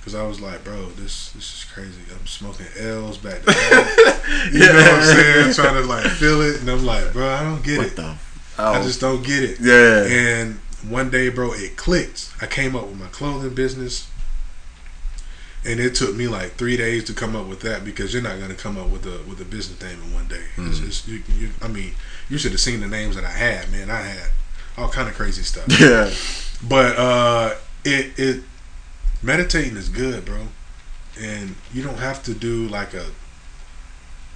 because 0.00 0.16
I 0.16 0.26
was 0.26 0.40
like, 0.40 0.64
bro, 0.64 0.86
this 0.96 1.30
this 1.32 1.54
is 1.62 1.66
crazy. 1.72 2.00
I'm 2.10 2.26
smoking 2.26 2.66
L's 2.76 3.16
back 3.18 3.40
to 3.42 3.46
back. 3.46 4.18
You 4.52 4.58
know 4.58 4.74
what 4.74 4.94
I'm 4.94 5.02
saying? 5.04 5.54
Trying 5.54 5.74
to 5.80 5.88
like 5.88 6.04
feel 6.10 6.40
it, 6.42 6.58
and 6.60 6.68
I'm 6.68 6.84
like, 6.84 7.12
bro, 7.12 7.28
I 7.28 7.44
don't 7.44 7.62
get 7.62 7.78
What 7.78 7.86
it. 7.86 7.96
the? 7.96 8.16
I 8.58 8.80
Oh. 8.80 8.82
just 8.82 9.00
don't 9.00 9.24
get 9.24 9.44
it. 9.44 9.58
yeah. 9.60 10.04
And 10.04 10.56
one 10.88 11.08
day, 11.10 11.28
bro, 11.28 11.52
it 11.52 11.76
clicked. 11.76 12.32
I 12.42 12.46
came 12.46 12.74
up 12.74 12.88
with 12.88 12.98
my 12.98 13.06
clothing 13.06 13.54
business. 13.54 14.09
And 15.64 15.78
it 15.78 15.94
took 15.94 16.14
me 16.16 16.26
like 16.26 16.52
three 16.52 16.76
days 16.78 17.04
to 17.04 17.12
come 17.12 17.36
up 17.36 17.46
with 17.46 17.60
that 17.60 17.84
because 17.84 18.14
you're 18.14 18.22
not 18.22 18.40
gonna 18.40 18.54
come 18.54 18.78
up 18.78 18.88
with 18.88 19.04
a 19.06 19.20
with 19.28 19.40
a 19.40 19.44
business 19.44 19.80
name 19.82 20.00
in 20.02 20.14
one 20.14 20.26
day. 20.26 20.42
It's 20.56 20.78
Mhm. 20.78 20.86
just, 20.86 21.06
you, 21.08 21.22
you, 21.36 21.50
I 21.60 21.68
mean, 21.68 21.94
you 22.30 22.38
should 22.38 22.52
have 22.52 22.60
seen 22.60 22.80
the 22.80 22.86
names 22.88 23.14
that 23.16 23.24
I 23.24 23.30
had, 23.30 23.70
man. 23.70 23.90
I 23.90 24.00
had 24.00 24.30
all 24.78 24.88
kind 24.88 25.08
of 25.08 25.14
crazy 25.14 25.42
stuff. 25.42 25.66
Yeah. 25.80 26.10
But 26.66 26.96
uh, 26.98 27.54
it 27.84 28.18
it 28.18 28.42
meditating 29.22 29.76
is 29.76 29.88
good, 29.90 30.24
bro. 30.24 30.48
And 31.20 31.54
you 31.74 31.82
don't 31.82 31.98
have 31.98 32.22
to 32.24 32.32
do 32.34 32.66
like 32.68 32.94
a 32.94 33.06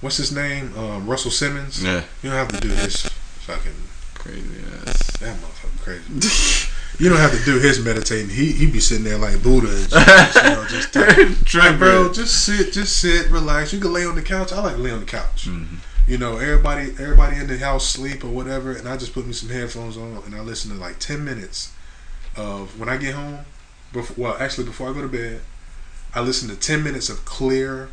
what's 0.01 0.17
his 0.17 0.31
name, 0.31 0.77
um, 0.77 1.07
Russell 1.07 1.31
Simmons. 1.31 1.83
Yeah. 1.83 2.03
You 2.21 2.29
don't 2.29 2.37
have 2.37 2.49
to 2.49 2.59
do 2.59 2.69
this 2.69 3.07
fucking 3.47 3.73
Crazy 4.13 4.41
ass. 4.85 5.17
that 5.21 5.37
motherfucker 5.37 5.81
crazy. 5.81 6.69
You 6.99 7.09
don't 7.09 7.17
have 7.19 7.37
to 7.37 7.43
do 7.45 7.59
his 7.59 7.83
meditating. 7.83 8.29
He 8.29 8.51
he 8.51 8.67
be 8.69 8.79
sitting 8.79 9.03
there 9.03 9.17
like 9.17 9.41
Buddha 9.43 9.67
and 9.69 9.89
shit, 9.91 10.43
you 10.43 10.49
know, 10.49 10.65
just 11.43 11.55
like, 11.55 11.77
bro, 11.79 12.11
just 12.13 12.45
sit, 12.45 12.71
just 12.73 12.97
sit, 12.97 13.29
relax. 13.29 13.73
You 13.73 13.79
can 13.79 13.91
lay 13.93 14.05
on 14.05 14.15
the 14.15 14.21
couch. 14.21 14.51
I 14.53 14.61
like 14.61 14.75
to 14.75 14.81
lay 14.81 14.91
on 14.91 14.99
the 15.01 15.05
couch. 15.05 15.47
Mhm. 15.47 15.77
You 16.07 16.17
know, 16.17 16.37
everybody 16.37 16.91
everybody 16.99 17.37
in 17.37 17.47
the 17.47 17.57
house 17.57 17.87
sleep 17.89 18.23
or 18.23 18.27
whatever, 18.27 18.71
and 18.71 18.87
I 18.87 18.95
just 18.97 19.13
put 19.13 19.25
me 19.25 19.33
some 19.33 19.49
headphones 19.49 19.97
on 19.97 20.21
and 20.25 20.35
I 20.35 20.41
listen 20.41 20.71
to 20.71 20.77
like 20.77 20.99
ten 20.99 21.25
minutes 21.25 21.71
of 22.35 22.79
when 22.79 22.89
I 22.89 22.97
get 22.97 23.15
home. 23.15 23.39
Before, 23.91 24.15
well, 24.17 24.37
actually, 24.39 24.65
before 24.65 24.89
I 24.89 24.93
go 24.93 25.01
to 25.01 25.07
bed, 25.07 25.41
I 26.13 26.21
listen 26.21 26.49
to 26.49 26.55
ten 26.55 26.83
minutes 26.83 27.09
of 27.09 27.25
clear 27.25 27.89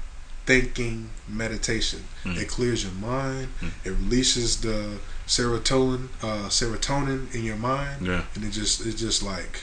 thinking 0.47 1.11
meditation. 1.29 2.05
Mm. 2.25 2.37
It 2.37 2.49
clears 2.49 2.83
your 2.85 2.93
mind. 2.95 3.49
Mm. 3.61 3.71
It 3.85 3.91
releases 3.91 4.61
the 4.61 4.99
serotonin, 5.27 6.09
uh, 6.23 6.49
serotonin 6.49 7.33
in 7.35 7.45
your 7.45 7.57
mind 7.57 8.07
Yeah. 8.07 8.25
and 8.35 8.45
it 8.45 8.51
just 8.51 8.85
it 8.85 8.97
just 8.97 9.23
like 9.23 9.61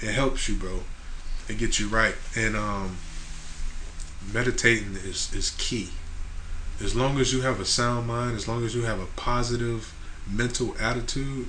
it 0.00 0.12
helps 0.12 0.48
you, 0.48 0.56
bro. 0.56 0.80
It 1.48 1.58
gets 1.58 1.80
you 1.80 1.88
right, 1.88 2.14
and 2.36 2.54
um, 2.56 2.96
meditating 4.32 4.94
is 4.96 5.32
is 5.34 5.50
key. 5.58 5.90
As 6.80 6.94
long 6.94 7.18
as 7.18 7.32
you 7.32 7.40
have 7.42 7.58
a 7.60 7.64
sound 7.64 8.06
mind, 8.06 8.36
as 8.36 8.46
long 8.46 8.64
as 8.64 8.74
you 8.74 8.82
have 8.82 9.00
a 9.00 9.06
positive 9.16 9.92
mental 10.30 10.76
attitude, 10.78 11.48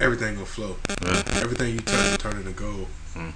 everything 0.00 0.38
will 0.38 0.46
flow. 0.46 0.76
Yeah. 1.02 1.22
Everything 1.28 1.74
you 1.74 1.80
touch 1.80 2.10
will 2.12 2.18
turn 2.18 2.36
into 2.38 2.52
gold. 2.52 2.88
Mm. 3.14 3.32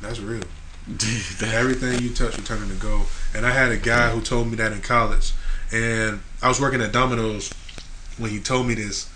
That's 0.00 0.18
real. 0.18 0.42
That- 0.88 1.52
Everything 1.54 2.00
you 2.02 2.10
touch 2.14 2.36
will 2.36 2.44
turn 2.44 2.62
into 2.62 2.74
gold. 2.74 3.06
And 3.34 3.46
I 3.46 3.50
had 3.50 3.70
a 3.70 3.76
guy 3.76 4.10
who 4.10 4.20
told 4.20 4.48
me 4.48 4.56
that 4.56 4.72
in 4.72 4.80
college, 4.80 5.32
and 5.72 6.20
I 6.42 6.48
was 6.48 6.60
working 6.60 6.80
at 6.82 6.92
Domino's 6.92 7.52
when 8.18 8.30
he 8.30 8.40
told 8.40 8.66
me 8.66 8.74
this, 8.74 9.08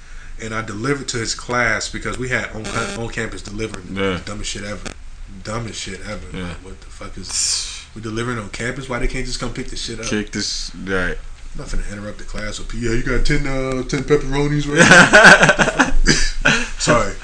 and 0.42 0.54
I 0.54 0.62
delivered 0.62 1.08
to 1.08 1.18
his 1.18 1.34
class 1.34 1.88
because 1.90 2.18
we 2.18 2.28
had 2.28 2.50
on 2.52 2.66
on 2.98 3.08
campus 3.10 3.42
delivering 3.42 3.94
Yeah. 3.96 4.20
dumbest 4.24 4.50
shit 4.50 4.64
ever, 4.64 4.90
dumbest 5.42 5.80
shit 5.80 6.00
ever. 6.06 6.24
Yeah. 6.32 6.48
Like, 6.48 6.64
what 6.64 6.80
the 6.80 6.86
fuck 6.86 7.16
is 7.18 7.82
we 7.94 8.00
delivering 8.02 8.38
on 8.38 8.48
campus? 8.50 8.88
Why 8.88 8.98
they 9.00 9.08
can't 9.08 9.26
just 9.26 9.40
come 9.40 9.52
pick 9.52 9.68
this 9.68 9.82
shit 9.82 9.98
up? 10.00 10.06
Kick 10.06 10.30
this. 10.32 10.70
Right. 10.74 11.18
I'm 11.54 11.58
not 11.58 11.68
finna 11.68 11.90
interrupt 11.92 12.18
the 12.18 12.24
class 12.24 12.58
with, 12.58 12.72
yeah, 12.74 12.92
you 12.92 13.02
got 13.02 13.24
10, 13.26 13.46
uh, 13.46 13.82
10 13.82 14.04
pepperonis 14.04 14.66
right 14.68 15.94
Sorry. 16.78 17.14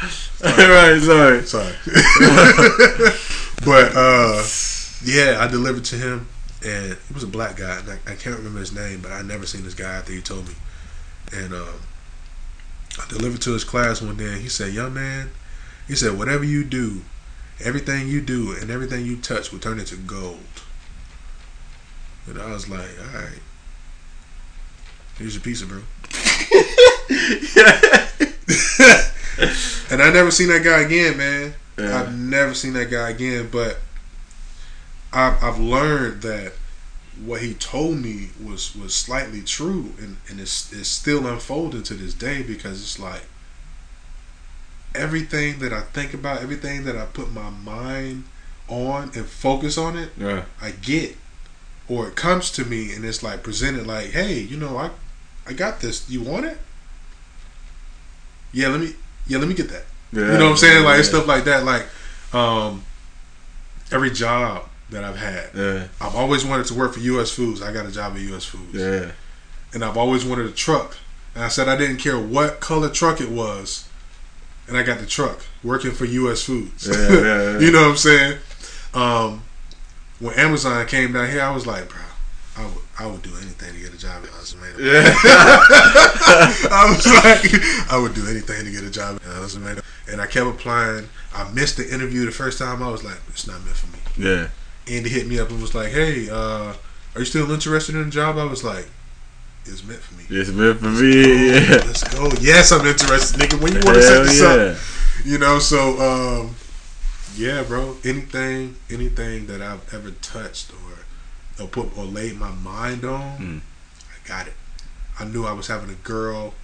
right. 0.42 1.00
Sorry. 1.00 1.42
Sorry. 1.44 1.74
but 3.64 3.92
uh, 3.94 4.44
yeah, 5.05 5.38
I 5.40 5.48
delivered 5.48 5.85
to 5.87 5.96
him, 5.96 6.29
and 6.64 6.96
he 7.09 7.14
was 7.14 7.22
a 7.22 7.29
black 7.29 7.57
guy. 7.57 7.79
And 7.79 7.90
I, 7.90 8.12
I 8.12 8.14
can't 8.14 8.37
remember 8.37 8.61
his 8.61 8.72
name, 8.72 9.01
but 9.01 9.12
I 9.12 9.22
never 9.22 9.46
seen 9.46 9.64
this 9.64 9.75
guy 9.75 9.92
after 9.92 10.12
he 10.12 10.20
told 10.20 10.48
me. 10.48 10.55
And 11.33 11.55
um, 11.55 11.81
I 13.01 13.09
delivered 13.09 13.40
to 13.42 13.53
his 13.53 13.64
class 13.64 14.03
one 14.03 14.16
day, 14.16 14.33
and 14.33 14.42
he 14.42 14.48
said, 14.48 14.72
"Young 14.72 14.94
man," 14.94 15.31
he 15.88 15.94
said, 15.94 16.18
"whatever 16.18 16.44
you 16.44 16.64
do, 16.64 17.03
everything 17.62 18.09
you 18.09 18.20
do, 18.20 18.53
and 18.53 18.70
everything 18.70 19.07
you 19.07 19.16
touch 19.16 19.53
will 19.53 19.59
turn 19.59 19.79
into 19.79 19.96
gold." 19.96 20.40
And 22.27 22.40
I 22.40 22.53
was 22.53 22.68
like, 22.68 22.90
"All 22.98 23.20
right." 23.20 23.40
Here's 25.18 25.35
your 25.35 25.42
pizza, 25.42 25.66
bro. 25.66 25.79
and 29.90 30.03
I 30.03 30.11
never 30.12 30.31
seen 30.31 30.48
that 30.48 30.62
guy 30.64 30.81
again, 30.81 31.16
man. 31.16 31.55
Yeah. 31.78 32.00
I've 32.00 32.16
never 32.18 32.54
seen 32.54 32.74
that 32.74 32.90
guy 32.90 33.11
again, 33.11 33.48
but 33.50 33.80
I've, 35.12 35.42
I've 35.42 35.58
learned 35.58 36.22
that 36.22 36.52
what 37.22 37.42
he 37.42 37.54
told 37.54 37.98
me 37.98 38.30
was 38.42 38.74
was 38.74 38.94
slightly 38.94 39.42
true, 39.42 39.92
and 39.98 40.16
and 40.28 40.40
it's 40.40 40.72
it's 40.72 40.88
still 40.88 41.26
unfolding 41.26 41.82
to 41.85 41.94
this 41.94 42.14
day 42.14 42.42
because 42.42 42.80
it's 42.82 42.98
like 42.98 43.24
everything 44.94 45.58
that 45.61 45.72
I 45.72 45.80
think 45.82 46.14
about, 46.14 46.42
everything 46.42 46.85
that 46.85 46.96
I 46.96 47.06
put 47.06 47.32
my 47.32 47.50
mind 47.50 48.24
on 48.68 49.11
and 49.14 49.26
focus 49.26 49.76
on 49.78 49.96
it, 49.98 50.11
Yeah. 50.16 50.44
I 50.61 50.70
get. 50.70 51.16
Or 51.88 52.08
it 52.08 52.14
comes 52.14 52.50
to 52.52 52.64
me 52.64 52.92
and 52.94 53.04
it's 53.04 53.22
like 53.22 53.42
presented 53.42 53.87
like, 53.87 54.11
hey, 54.11 54.38
you 54.38 54.56
know, 54.56 54.76
I 54.78 54.90
I 55.46 55.52
got 55.52 55.80
this. 55.80 56.08
You 56.08 56.22
want 56.22 56.46
it? 56.46 56.58
Yeah, 58.52 58.68
let 58.68 58.80
me 58.80 58.94
yeah, 59.26 59.38
let 59.38 59.48
me 59.48 59.54
get 59.54 59.68
that. 59.70 59.85
Yeah. 60.12 60.33
You 60.33 60.38
know 60.38 60.44
what 60.44 60.51
I'm 60.53 60.57
saying? 60.57 60.85
Like 60.85 60.96
yeah. 60.98 61.03
stuff 61.03 61.27
like 61.27 61.44
that. 61.44 61.64
Like 61.64 61.87
um 62.35 62.85
every 63.90 64.11
job 64.11 64.68
that 64.90 65.05
I've 65.05 65.16
had. 65.16 65.51
Yeah. 65.55 65.88
I've 66.01 66.14
always 66.14 66.44
wanted 66.44 66.66
to 66.66 66.75
work 66.75 66.94
for 66.94 67.01
US 67.01 67.31
Foods. 67.31 67.62
I 67.62 67.72
got 67.72 67.87
a 67.87 67.90
job 67.90 68.14
at 68.14 68.20
US 68.20 68.44
Foods. 68.44 68.75
Yeah. 68.75 69.12
And 69.75 69.85
I've 69.85 69.96
always 69.96 70.25
wanted 70.25 70.46
a 70.46 70.53
truck. 70.53 70.96
And 71.35 71.44
I 71.44 71.48
said 71.48 71.68
I 71.68 71.77
didn't 71.77 71.96
care 71.96 72.18
what 72.18 72.61
color 72.61 72.90
truck 72.90 73.20
it 73.20 73.31
was. 73.31 73.88
And 74.68 74.77
I 74.77 74.83
got 74.83 75.01
the 75.01 75.07
truck 75.07 75.44
working 75.64 75.92
for 75.92 76.05
US 76.05 76.44
Foods. 76.44 76.87
Yeah, 76.88 77.59
you 77.59 77.72
know 77.72 77.83
what 77.83 77.90
I'm 77.90 77.96
saying? 77.96 78.38
Um 78.94 79.42
when 80.18 80.35
Amazon 80.38 80.87
came 80.87 81.12
down 81.12 81.29
here, 81.29 81.42
I 81.42 81.51
was 81.51 81.66
like, 81.66 81.88
bro, 81.88 81.98
I 82.57 82.64
would 82.66 82.81
I 82.98 83.07
would 83.07 83.22
do 83.22 83.31
anything 83.40 83.74
to 83.74 83.81
get 83.81 83.94
a 83.94 83.98
job 83.98 84.22
at 84.24 84.31
Ultimatum. 84.38 84.85
Yeah. 84.85 85.14
I 86.70 86.94
was 86.94 87.07
like, 87.07 87.90
I 87.90 87.98
would 87.98 88.14
do 88.14 88.26
anything 88.28 88.64
to 88.64 88.70
get 88.70 88.85
a 88.85 88.90
job 88.90 89.20
at 89.26 89.42
Ultimatum. 89.42 89.83
And 90.11 90.20
I 90.20 90.26
kept 90.26 90.46
applying. 90.46 91.09
I 91.35 91.50
missed 91.52 91.78
the 91.78 91.92
interview 91.92 92.26
the 92.26 92.33
first 92.33 92.59
time. 92.59 92.83
I 92.83 92.90
was 92.90 93.02
like, 93.02 93.16
it's 93.28 93.46
not 93.46 93.64
meant 93.64 93.76
for 93.76 93.87
me. 93.87 94.28
yeah. 94.28 94.48
Andy 94.90 95.09
hit 95.09 95.26
me 95.26 95.38
up 95.38 95.48
and 95.50 95.62
was 95.62 95.74
like, 95.74 95.92
hey, 95.92 96.28
uh, 96.28 96.74
are 97.14 97.20
you 97.20 97.24
still 97.24 97.50
interested 97.50 97.94
in 97.94 98.05
the 98.05 98.11
job? 98.11 98.37
I 98.37 98.44
was 98.44 98.64
like, 98.64 98.88
it's 99.64 99.85
meant 99.85 100.00
for 100.00 100.14
me. 100.16 100.24
It's 100.28 100.50
meant 100.50 100.81
for 100.81 100.87
me. 100.87 101.52
Yeah. 101.52 101.83
Let's 101.87 102.02
go. 102.02 102.31
Yes, 102.40 102.72
I'm 102.72 102.85
interested, 102.85 103.40
nigga. 103.40 103.61
When 103.62 103.72
you 103.72 103.81
want 103.85 103.96
to 103.96 104.02
set 104.02 104.24
this 104.24 104.40
yeah. 104.40 104.48
up, 104.48 105.24
you 105.24 105.38
know. 105.38 105.61
So, 105.61 106.00
um, 106.00 106.57
yeah, 107.37 107.62
bro. 107.62 107.96
Anything, 108.05 108.76
anything 108.90 109.46
that 109.46 109.62
I've 109.62 109.94
ever 109.94 110.11
touched 110.11 110.72
or 110.72 110.91
or 111.60 111.66
put 111.68 111.96
or 111.96 112.04
laid 112.04 112.38
my 112.38 112.50
mind 112.50 113.04
on, 113.04 113.38
Mm. 113.38 113.60
I 114.08 114.28
got 114.28 114.46
it. 114.46 114.54
I 115.18 115.24
knew 115.24 115.44
I 115.44 115.52
was 115.52 115.66
having 115.66 115.90
a 115.90 115.94
girl. 115.94 116.54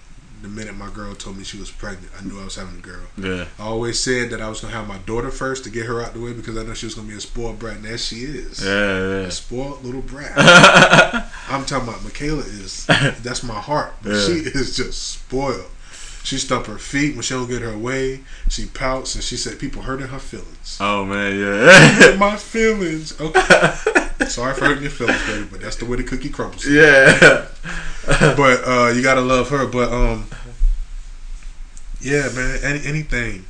The 0.41 0.47
minute 0.47 0.73
my 0.77 0.89
girl 0.89 1.13
told 1.15 1.37
me 1.37 1.43
she 1.43 1.57
was 1.59 1.69
pregnant, 1.69 2.13
I 2.17 2.23
knew 2.23 2.39
I 2.39 2.45
was 2.45 2.55
having 2.55 2.77
a 2.77 2.81
girl. 2.81 3.03
Yeah. 3.17 3.45
I 3.59 3.63
always 3.63 3.99
said 3.99 4.29
that 4.29 4.39
I 4.41 4.47
was 4.47 4.61
gonna 4.61 4.73
have 4.73 4.87
my 4.87 4.97
daughter 4.99 5.31
first 5.31 5.65
to 5.65 5.69
get 5.69 5.85
her 5.85 6.01
out 6.01 6.13
the 6.13 6.21
way 6.21 6.31
because 6.31 6.57
I 6.57 6.63
know 6.63 6.73
she 6.73 6.85
was 6.85 6.95
gonna 6.95 7.09
be 7.09 7.13
a 7.15 7.19
spoiled 7.19 7.59
brat, 7.59 7.75
and 7.75 7.85
as 7.85 8.05
she 8.05 8.21
is, 8.23 8.63
Yeah. 8.63 9.27
a 9.27 9.31
spoiled 9.31 9.83
little 9.83 10.01
brat. 10.01 10.31
I'm 11.49 11.65
talking 11.65 11.89
about 11.89 12.03
Michaela 12.05 12.43
is 12.43 12.85
that's 12.87 13.43
my 13.43 13.59
heart, 13.59 13.95
but 14.01 14.13
Yeah. 14.13 14.25
she 14.27 14.33
is 14.33 14.77
just 14.77 15.03
spoiled. 15.11 15.69
She 16.29 16.37
stump 16.37 16.67
her 16.67 16.77
feet 16.77 17.15
when 17.15 17.23
she 17.23 17.33
don't 17.33 17.49
get 17.49 17.63
her 17.63 17.75
way. 17.75 18.19
She 18.49 18.67
pouts 18.67 19.15
and 19.15 19.23
she 19.23 19.35
said 19.35 19.57
people 19.57 19.81
hurting 19.81 20.09
her 20.09 20.19
feelings. 20.19 20.77
oh 20.79 21.03
man. 21.03 21.35
Yeah. 21.39 22.15
My 22.19 22.35
feelings. 22.35 23.19
Okay. 23.19 23.41
Sorry 24.27 24.53
for 24.53 24.65
hurting 24.65 24.83
your 24.83 24.91
feelings, 24.91 25.25
baby, 25.25 25.47
but 25.49 25.59
that's 25.59 25.77
the 25.77 25.85
way 25.85 25.97
the 25.97 26.03
cookie 26.03 26.29
crumbles. 26.29 26.67
yeah. 26.67 27.47
But 28.07 28.61
uh, 28.63 28.91
you 28.95 29.01
gotta 29.01 29.21
love 29.21 29.49
her. 29.49 29.65
But 29.65 29.91
um, 29.91 30.27
yeah, 31.99 32.29
man. 32.35 32.59
Any, 32.63 32.85
anything. 32.85 33.45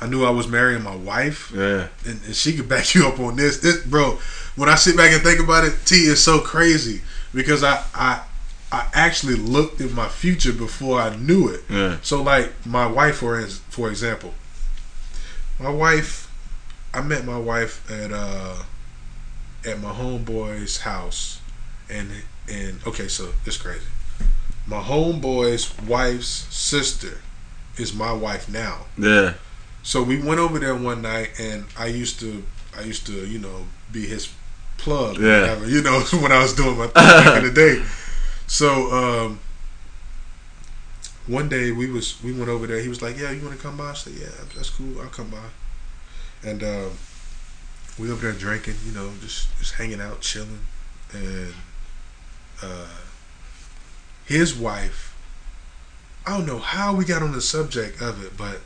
I 0.00 0.06
knew 0.06 0.24
I 0.24 0.30
was 0.30 0.48
marrying 0.48 0.82
my 0.82 0.96
wife. 0.96 1.52
Yeah. 1.54 1.88
and, 2.06 2.18
and 2.24 2.34
she 2.34 2.56
could 2.56 2.66
back 2.66 2.94
you 2.94 3.06
up 3.08 3.20
on 3.20 3.36
this. 3.36 3.58
This, 3.60 3.84
bro. 3.84 4.18
When 4.56 4.70
I 4.70 4.74
sit 4.74 4.96
back 4.96 5.12
and 5.12 5.22
think 5.22 5.38
about 5.38 5.64
it, 5.64 5.74
T 5.84 5.96
is 5.96 6.24
so 6.24 6.40
crazy 6.40 7.02
because 7.34 7.62
I, 7.62 7.84
I, 7.94 8.22
I 8.70 8.86
actually 8.92 9.36
looked 9.36 9.80
at 9.80 9.92
my 9.92 10.08
future 10.08 10.52
before 10.52 11.00
I 11.00 11.16
knew 11.16 11.48
it. 11.48 11.64
Yeah. 11.70 11.96
So, 12.02 12.22
like 12.22 12.52
my 12.66 12.86
wife, 12.86 13.16
for 13.16 13.40
for 13.70 13.88
example, 13.88 14.34
my 15.58 15.70
wife, 15.70 16.30
I 16.92 17.00
met 17.02 17.24
my 17.24 17.38
wife 17.38 17.90
at 17.90 18.12
uh, 18.12 18.56
at 19.66 19.80
my 19.80 19.90
homeboy's 19.90 20.78
house, 20.78 21.40
and 21.88 22.10
and 22.48 22.80
okay, 22.86 23.08
so 23.08 23.32
it's 23.46 23.56
crazy. 23.56 23.86
My 24.66 24.80
homeboy's 24.82 25.72
wife's 25.88 26.46
sister 26.54 27.18
is 27.78 27.94
my 27.94 28.12
wife 28.12 28.48
now. 28.50 28.86
Yeah. 28.98 29.34
So 29.82 30.02
we 30.02 30.20
went 30.20 30.40
over 30.40 30.58
there 30.58 30.74
one 30.74 31.00
night, 31.00 31.30
and 31.40 31.64
I 31.78 31.86
used 31.86 32.20
to, 32.20 32.44
I 32.76 32.82
used 32.82 33.06
to, 33.06 33.26
you 33.26 33.38
know, 33.38 33.64
be 33.90 34.04
his 34.06 34.30
plug, 34.76 35.16
Yeah. 35.16 35.40
whatever, 35.40 35.66
you 35.68 35.80
know, 35.82 36.00
when 36.20 36.32
I 36.32 36.42
was 36.42 36.52
doing 36.54 36.76
my 36.76 36.86
thing 36.88 36.92
back 36.94 37.38
in 37.38 37.44
the 37.44 37.52
day. 37.52 37.82
So 38.48 38.90
um, 38.92 39.40
one 41.26 41.48
day 41.48 41.70
we 41.70 41.90
was, 41.90 42.22
we 42.22 42.32
went 42.32 42.48
over 42.48 42.66
there. 42.66 42.80
He 42.80 42.88
was 42.88 43.02
like, 43.02 43.18
"Yeah, 43.18 43.30
you 43.30 43.44
want 43.44 43.56
to 43.56 43.62
come 43.62 43.76
by?" 43.76 43.90
I 43.90 43.94
said, 43.94 44.14
"Yeah, 44.14 44.28
that's 44.54 44.70
cool. 44.70 45.00
I'll 45.00 45.08
come 45.08 45.28
by." 45.30 45.48
And 46.44 46.62
um, 46.62 46.92
we 47.98 48.10
over 48.10 48.22
there 48.22 48.32
drinking, 48.32 48.76
you 48.86 48.92
know, 48.92 49.12
just 49.20 49.56
just 49.58 49.74
hanging 49.74 50.00
out, 50.00 50.20
chilling, 50.20 50.60
and 51.12 51.52
uh, 52.62 52.86
his 54.26 54.54
wife. 54.54 55.14
I 56.26 56.36
don't 56.36 56.46
know 56.46 56.58
how 56.58 56.94
we 56.94 57.04
got 57.04 57.22
on 57.22 57.32
the 57.32 57.40
subject 57.40 58.00
of 58.02 58.22
it, 58.24 58.36
but 58.36 58.60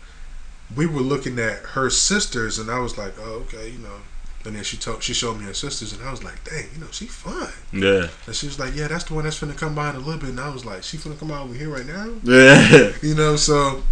we 0.75 0.87
were 0.87 1.01
looking 1.01 1.39
at 1.39 1.61
her 1.77 1.91
sisters, 1.91 2.59
and 2.59 2.71
I 2.71 2.81
was 2.81 2.99
like, 2.99 3.15
"Oh, 3.19 3.45
okay, 3.47 3.71
you 3.71 3.79
know." 3.79 4.01
And 4.45 4.57
then 4.57 4.65
she 4.65 4.77
told, 4.77 5.03
she 5.05 5.15
showed 5.15 5.39
me 5.39 5.45
her 5.45 5.55
sisters, 5.55 5.93
and 5.93 6.03
I 6.03 6.11
was 6.11 6.25
like, 6.25 6.43
"Dang, 6.43 6.67
you 6.75 6.81
know, 6.81 6.89
she 6.91 7.07
fine." 7.07 7.53
Yeah. 7.73 8.09
And 8.27 8.35
she 8.35 8.47
was 8.47 8.59
like, 8.59 8.75
"Yeah, 8.75 8.89
that's 8.89 9.05
the 9.05 9.15
one 9.15 9.23
that's 9.25 9.39
finna 9.39 9.57
come 9.57 9.75
by 9.75 9.91
in 9.91 9.97
a 9.97 10.01
little 10.01 10.19
bit." 10.21 10.31
And 10.31 10.41
I 10.41 10.49
was 10.51 10.65
like, 10.65 10.83
"She 10.83 10.97
finna 10.97 11.19
come 11.19 11.31
out 11.31 11.45
over 11.45 11.55
here 11.55 11.69
right 11.69 11.87
now?" 11.87 12.11
Yeah. 12.25 12.93
You 13.03 13.15
know, 13.15 13.37
so 13.37 13.83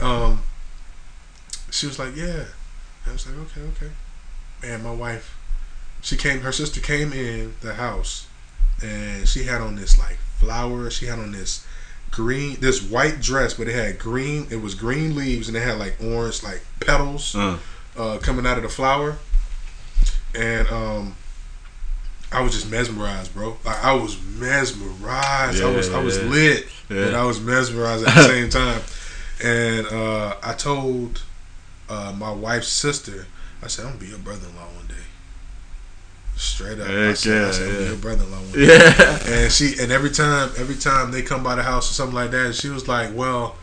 um, 0.00 0.42
she 1.70 1.86
was 1.86 1.98
like, 1.98 2.16
"Yeah." 2.16 2.44
I 3.06 3.12
was 3.12 3.26
like, 3.26 3.36
"Okay, 3.38 3.60
okay." 3.76 3.92
Man, 4.62 4.82
my 4.82 4.90
wife, 4.90 5.36
she 6.02 6.16
came. 6.16 6.40
Her 6.40 6.52
sister 6.52 6.80
came 6.80 7.12
in 7.12 7.54
the 7.60 7.74
house, 7.74 8.26
and 8.82 9.28
she 9.28 9.44
had 9.44 9.60
on 9.60 9.76
this 9.76 9.98
like 9.98 10.18
flower. 10.38 10.90
She 10.90 11.06
had 11.06 11.18
on 11.20 11.30
this 11.32 11.64
green, 12.10 12.58
this 12.60 12.82
white 12.82 13.20
dress, 13.20 13.54
but 13.54 13.68
it 13.68 13.74
had 13.74 13.98
green. 14.00 14.48
It 14.50 14.60
was 14.60 14.74
green 14.74 15.14
leaves, 15.14 15.46
and 15.46 15.56
it 15.56 15.60
had 15.62 15.78
like 15.78 15.96
orange 16.02 16.42
like 16.42 16.64
petals 16.80 17.34
Uh, 17.36 17.58
uh, 17.96 18.18
coming 18.18 18.46
out 18.46 18.56
of 18.56 18.62
the 18.62 18.68
flower, 18.68 19.18
and 20.38 20.68
um, 20.68 21.14
I 22.32 22.40
was 22.42 22.52
just 22.52 22.70
mesmerized, 22.70 23.34
bro. 23.34 23.56
Like 23.64 23.82
I 23.84 23.92
was 23.94 24.20
mesmerized. 24.38 25.58
Yeah, 25.60 25.66
I 25.66 25.70
was 25.76 25.90
I 25.90 26.02
was 26.02 26.18
Yeah. 26.18 26.24
lit, 26.24 26.64
Yeah. 26.90 27.04
but 27.06 27.14
I 27.14 27.24
was 27.24 27.40
mesmerized 27.40 28.06
at 28.06 28.14
the 28.14 28.22
same 28.28 28.50
time. 28.50 28.82
And 29.42 29.86
uh, 29.86 30.36
I 30.42 30.52
told 30.54 31.22
uh, 31.88 32.12
my 32.16 32.30
wife's 32.30 32.68
sister, 32.68 33.26
I 33.62 33.68
said, 33.68 33.84
"I'm 33.84 33.92
gonna 33.92 34.00
be 34.00 34.08
your 34.08 34.18
brother-in-law 34.18 34.66
one 34.76 34.86
day." 34.88 34.94
Straight 36.36 36.78
up, 36.78 36.86
I 36.88 36.92
Heck 36.92 37.16
said, 37.16 37.42
I 37.42 37.46
yeah, 37.46 37.50
said, 37.52 37.62
"I'm 37.62 37.66
gonna 37.68 37.78
be 37.78 37.82
yeah. 37.84 37.88
your 37.90 37.98
brother-in-law 37.98 38.38
one 38.38 38.52
day." 38.52 38.66
yeah. 38.66 39.26
And 39.42 39.52
she 39.52 39.74
and 39.80 39.90
every 39.90 40.10
time 40.10 40.50
every 40.58 40.76
time 40.76 41.10
they 41.10 41.22
come 41.22 41.42
by 41.42 41.54
the 41.56 41.62
house 41.62 41.90
or 41.90 41.94
something 41.94 42.14
like 42.14 42.30
that, 42.30 42.54
she 42.54 42.68
was 42.68 42.86
like, 42.88 43.10
"Well." 43.14 43.56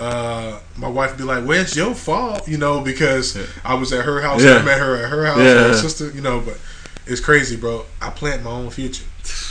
Uh, 0.00 0.58
my 0.76 0.88
wife 0.88 1.10
would 1.10 1.18
be 1.18 1.24
like, 1.24 1.44
"Well, 1.46 1.60
it's 1.60 1.76
your 1.76 1.94
fault," 1.94 2.48
you 2.48 2.56
know, 2.56 2.80
because 2.80 3.36
Yeah. 3.36 3.44
I 3.64 3.74
was 3.74 3.92
at 3.92 4.04
her 4.04 4.20
house. 4.22 4.42
Yeah. 4.42 4.56
I 4.56 4.62
met 4.62 4.78
her 4.78 4.96
at 4.96 5.10
her 5.10 5.26
house. 5.26 5.38
Yeah. 5.38 5.68
Her 5.68 5.74
sister, 5.76 6.10
you 6.10 6.22
know, 6.22 6.40
but 6.40 6.58
it's 7.06 7.20
crazy, 7.20 7.56
bro. 7.56 7.84
I 8.00 8.10
planned 8.10 8.44
my 8.44 8.50
own 8.50 8.70
future. 8.70 9.04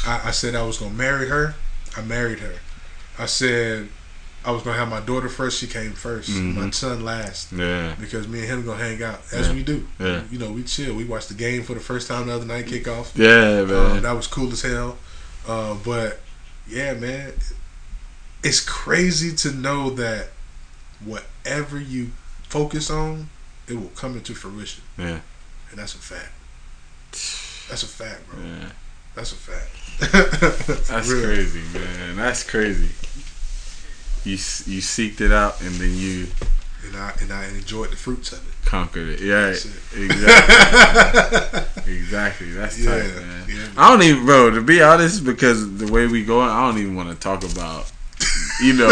I, 0.07 0.21
I 0.25 0.31
said 0.31 0.55
I 0.55 0.63
was 0.63 0.77
gonna 0.79 0.93
marry 0.95 1.27
her. 1.29 1.53
I 1.95 2.01
married 2.01 2.39
her. 2.39 2.55
I 3.19 3.25
said 3.27 3.89
I 4.43 4.51
was 4.51 4.63
gonna 4.63 4.77
have 4.77 4.89
my 4.89 5.01
daughter 5.01 5.29
first. 5.29 5.59
She 5.59 5.67
came 5.67 5.91
1st 5.93 6.29
My 6.29 6.63
Mhm. 6.67 6.73
son 6.73 7.03
last 7.05 7.51
Yeah. 7.51 7.93
because 7.99 8.27
me 8.27 8.39
and 8.39 8.47
him 8.47 8.65
gonna 8.65 8.81
hang 8.83 9.03
out 9.03 9.21
as 9.31 9.47
Yeah. 9.49 9.53
we 9.53 9.63
do. 9.63 9.85
Yeah. 9.99 10.21
You 10.31 10.39
know, 10.39 10.49
we 10.51 10.63
chill. 10.63 10.95
We 10.95 11.03
watched 11.03 11.27
the 11.27 11.33
game 11.35 11.63
for 11.63 11.73
the 11.75 11.79
first 11.81 12.07
time 12.07 12.27
the 12.27 12.33
other 12.33 12.45
night, 12.45 12.65
kickoff. 12.67 13.07
Yeah, 13.15 13.59
Um, 13.61 13.67
man. 13.67 14.01
that 14.03 14.15
was 14.15 14.25
cool 14.27 14.51
as 14.51 14.61
hell. 14.61 14.97
Uh, 15.47 15.73
but 15.83 16.21
yeah, 16.67 16.93
man, 16.93 17.33
it's 18.41 18.61
crazy 18.61 19.33
to 19.35 19.51
know 19.51 19.89
that 19.91 20.29
whatever 21.03 21.79
you 21.79 22.11
focus 22.43 22.89
on, 22.89 23.29
it 23.67 23.75
will 23.75 23.91
come 23.95 24.15
into 24.15 24.33
fruition, 24.33 24.83
Yeah. 24.97 25.19
and 25.69 25.77
that's 25.77 25.95
a 25.95 25.99
fact. 25.99 26.31
That's 27.69 27.83
a 27.83 27.87
fact, 27.87 28.27
bro. 28.29 28.39
Yeah. 28.43 28.69
That's 29.13 29.31
a 29.31 29.35
fact. 29.35 29.69
That's 30.87 31.07
Real. 31.09 31.23
crazy, 31.23 31.61
man. 31.71 32.15
That's 32.15 32.41
crazy. 32.49 32.89
You 34.25 34.33
you 34.33 34.81
seeked 34.81 35.21
it 35.21 35.31
out 35.31 35.61
and 35.61 35.71
then 35.75 35.95
you 35.95 36.27
And 36.87 36.95
I 36.97 37.13
and 37.21 37.31
I 37.31 37.45
enjoyed 37.49 37.91
the 37.91 37.95
fruits 37.95 38.31
of 38.33 38.39
it. 38.39 38.65
conquered 38.65 39.07
it. 39.09 39.21
Yeah, 39.21 39.47
That's 39.51 39.65
it. 39.65 40.01
exactly. 40.01 41.93
exactly. 41.93 42.51
That's 42.53 42.79
Yeah, 42.79 42.89
tight, 43.01 43.15
man. 43.21 43.45
yeah. 43.49 43.67
I 43.77 43.89
don't 43.91 44.01
even, 44.03 44.25
bro. 44.25 44.49
To 44.51 44.61
be 44.61 44.81
honest, 44.81 45.23
because 45.23 45.77
the 45.77 45.91
way 45.91 46.07
we 46.07 46.23
going, 46.25 46.49
I 46.49 46.67
don't 46.69 46.79
even 46.81 46.95
want 46.95 47.09
to 47.09 47.15
talk 47.15 47.43
about. 47.43 47.91
You 48.61 48.73
know, 48.73 48.87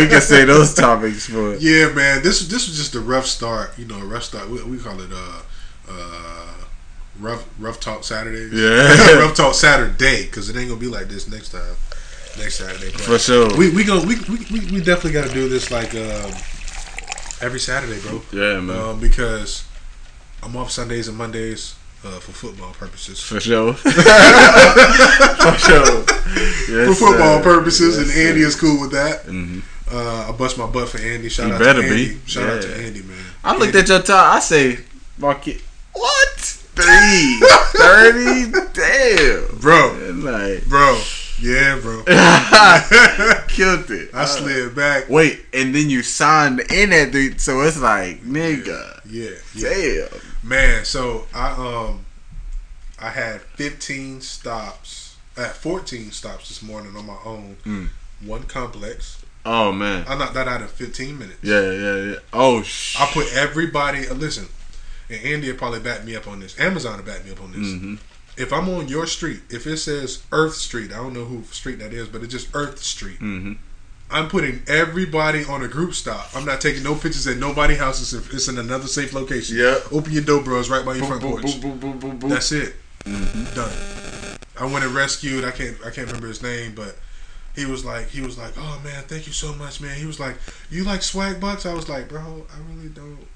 we 0.00 0.08
can 0.08 0.20
say 0.20 0.44
those 0.44 0.74
topics, 0.74 1.30
but 1.30 1.60
Yeah, 1.60 1.92
man. 1.92 2.22
This 2.22 2.48
this 2.48 2.66
was 2.66 2.76
just 2.76 2.94
a 2.94 3.00
rough 3.00 3.26
start. 3.26 3.78
You 3.78 3.84
know, 3.86 3.98
a 3.98 4.04
rough 4.04 4.24
start. 4.24 4.48
We, 4.48 4.62
we 4.64 4.78
call 4.78 5.00
it 5.00 5.10
uh 5.12 5.42
uh 5.88 6.54
rough 7.20 7.48
rough 7.58 7.78
talk 7.78 8.04
Saturday. 8.04 8.54
Yeah. 8.54 9.14
rough 9.20 9.36
talk 9.36 9.54
Saturday 9.54 10.24
because 10.24 10.48
it 10.50 10.56
ain't 10.56 10.68
gonna 10.68 10.80
be 10.80 10.88
like 10.88 11.08
this 11.08 11.30
next 11.30 11.50
time. 11.50 11.76
Next 12.38 12.56
Saturday. 12.56 12.90
But 12.90 13.02
for 13.02 13.18
sure. 13.18 13.56
We 13.56 13.70
we 13.70 13.84
go 13.84 14.00
we, 14.04 14.16
we, 14.28 14.38
we, 14.50 14.60
we 14.72 14.78
definitely 14.78 15.12
got 15.12 15.28
to 15.28 15.34
do 15.34 15.48
this 15.48 15.70
like 15.70 15.94
um, 15.94 16.32
every 17.40 17.60
Saturday, 17.60 18.00
bro. 18.00 18.22
yeah, 18.32 18.60
man. 18.60 18.76
Um, 18.76 19.00
because 19.00 19.64
I'm 20.42 20.56
off 20.56 20.70
Sundays 20.70 21.06
and 21.06 21.16
Mondays 21.16 21.76
uh, 22.04 22.18
for 22.20 22.32
football 22.32 22.72
purposes. 22.72 23.20
For 23.22 23.40
sure. 23.40 23.74
For 23.74 25.58
sure. 25.58 26.04
Yes, 26.68 26.88
for 26.88 26.94
football 26.94 27.38
sir. 27.38 27.42
purposes, 27.42 27.98
Yes, 27.98 28.08
and 28.16 28.26
Andy 28.28 28.42
sir. 28.42 28.46
is 28.48 28.56
cool 28.56 28.80
with 28.80 28.92
that. 28.92 29.22
hmm 29.24 29.60
Uh, 29.90 30.28
I 30.28 30.32
bust 30.32 30.56
my 30.56 30.66
butt 30.66 30.88
for 30.88 30.98
Andy. 30.98 31.28
Shout 31.28 31.48
You 31.48 31.54
out 31.54 31.58
better 31.60 31.82
to 31.82 31.88
be. 31.88 32.04
Andy. 32.14 32.20
Shout 32.26 32.48
out 32.48 32.62
to 32.62 32.74
Andy, 32.76 33.02
man. 33.02 33.18
I 33.44 33.52
looked 33.52 33.66
Andy- 33.74 33.78
at 33.80 33.88
your 33.88 34.00
time. 34.02 34.36
I 34.36 34.40
say, 34.40 34.78
Market. 35.18 35.60
What? 35.92 36.38
Three. 36.74 37.38
30? 37.42 38.50
Damn. 38.72 39.58
bro, 39.58 39.92
Like, 40.24 40.64
bro, 40.66 40.98
yeah, 41.40 41.78
bro. 41.82 42.02
killed 43.48 43.90
it. 43.90 44.08
I 44.14 44.24
slid 44.24 44.74
back. 44.74 45.08
Wait, 45.10 45.44
and 45.52 45.74
then 45.74 45.90
you 45.90 46.02
signed 46.02 46.60
in 46.72 46.90
that 46.90 47.12
dude, 47.12 47.40
so 47.42 47.60
it's 47.60 47.78
like, 47.78 48.22
nigga, 48.22 49.00
Yeah, 49.04 49.30
yeah. 49.54 50.06
damn. 50.08 50.20
Man, 50.42 50.84
so 50.84 51.26
I 51.34 51.50
um 51.52 52.04
I 52.98 53.10
had 53.10 53.40
15 53.42 54.20
stops. 54.20 55.16
I 55.36 55.42
had 55.42 55.52
14 55.52 56.10
stops 56.10 56.48
this 56.48 56.62
morning 56.62 56.94
on 56.96 57.06
my 57.06 57.16
own. 57.24 57.56
Mm. 57.64 57.88
One 58.24 58.42
complex. 58.44 59.24
Oh 59.44 59.72
man, 59.72 60.04
I 60.08 60.16
knocked 60.16 60.34
that 60.34 60.46
out 60.46 60.60
in 60.60 60.68
15 60.68 61.18
minutes. 61.18 61.38
yeah, 61.42 61.60
yeah, 61.72 61.96
yeah. 61.96 62.16
Oh 62.32 62.62
sh. 62.62 62.96
I 63.00 63.06
put 63.06 63.32
everybody. 63.34 64.06
Uh, 64.06 64.14
listen, 64.14 64.46
and 65.10 65.20
Andy 65.24 65.52
probably 65.52 65.80
back 65.80 66.04
me 66.04 66.14
up 66.14 66.28
on 66.28 66.40
this. 66.40 66.58
Amazon 66.60 66.98
will 66.98 67.04
back 67.04 67.24
me 67.24 67.32
up 67.32 67.40
on 67.42 67.50
this. 67.52 67.72
hmm 67.72 67.94
If 68.36 68.52
I'm 68.52 68.68
on 68.68 68.86
your 68.88 69.06
street, 69.06 69.40
if 69.50 69.66
it 69.66 69.78
says 69.78 70.22
Earth 70.30 70.54
Street, 70.54 70.92
I 70.92 70.96
don't 70.96 71.12
know 71.12 71.24
who 71.24 71.42
street 71.44 71.80
that 71.80 71.92
is, 71.92 72.08
but 72.08 72.22
it's 72.22 72.32
just 72.32 72.54
Earth 72.54 72.78
Street. 72.78 73.18
hmm 73.18 73.54
I'm 74.12 74.28
putting 74.28 74.62
everybody 74.68 75.44
on 75.44 75.62
a 75.64 75.68
group 75.68 75.94
stop. 75.94 76.28
I'm 76.36 76.44
not 76.44 76.60
taking 76.60 76.82
no 76.82 76.94
pictures 76.94 77.26
at 77.26 77.38
nobody 77.38 77.74
houses. 77.74 78.12
If 78.12 78.32
it's 78.32 78.48
in 78.48 78.58
another 78.58 78.86
safe 78.86 79.12
location. 79.14 79.56
Yeah. 79.56 79.78
Open 79.90 80.12
your 80.12 80.22
door, 80.22 80.42
bros, 80.42 80.68
right 80.68 80.84
by 80.84 80.94
your 80.94 81.08
Boom, 81.08 81.20
front 81.20 81.22
porch. 81.22 81.60
boom, 81.60 81.60
boom, 81.60 81.78
boom, 81.78 81.98
boom, 81.98 82.18
boom. 82.18 82.30
That's 82.30 82.52
it. 82.52 82.76
Mhm. 83.04 83.54
Done. 83.54 84.38
I 84.60 84.64
went 84.66 84.84
and 84.84 84.94
rescued. 84.94 85.44
I 85.44 85.50
can't. 85.50 85.76
I 85.84 85.90
can't 85.90 86.06
remember 86.06 86.28
his 86.28 86.42
name, 86.42 86.74
but 86.74 86.96
he 87.56 87.64
was 87.64 87.84
like. 87.84 88.08
He 88.10 88.20
was 88.20 88.36
like, 88.38 88.52
"Oh 88.56 88.80
man, 88.84 89.02
thank 89.08 89.26
you 89.26 89.32
so 89.32 89.52
much, 89.54 89.80
man." 89.80 89.96
He 89.98 90.06
was 90.06 90.20
like, 90.20 90.36
"You 90.70 90.84
like 90.84 91.02
swag 91.02 91.40
bucks?" 91.40 91.64
I 91.66 91.72
was 91.72 91.88
like, 91.88 92.08
"Bro, 92.08 92.46
I 92.54 92.72
really 92.74 92.88
don't 92.90 93.26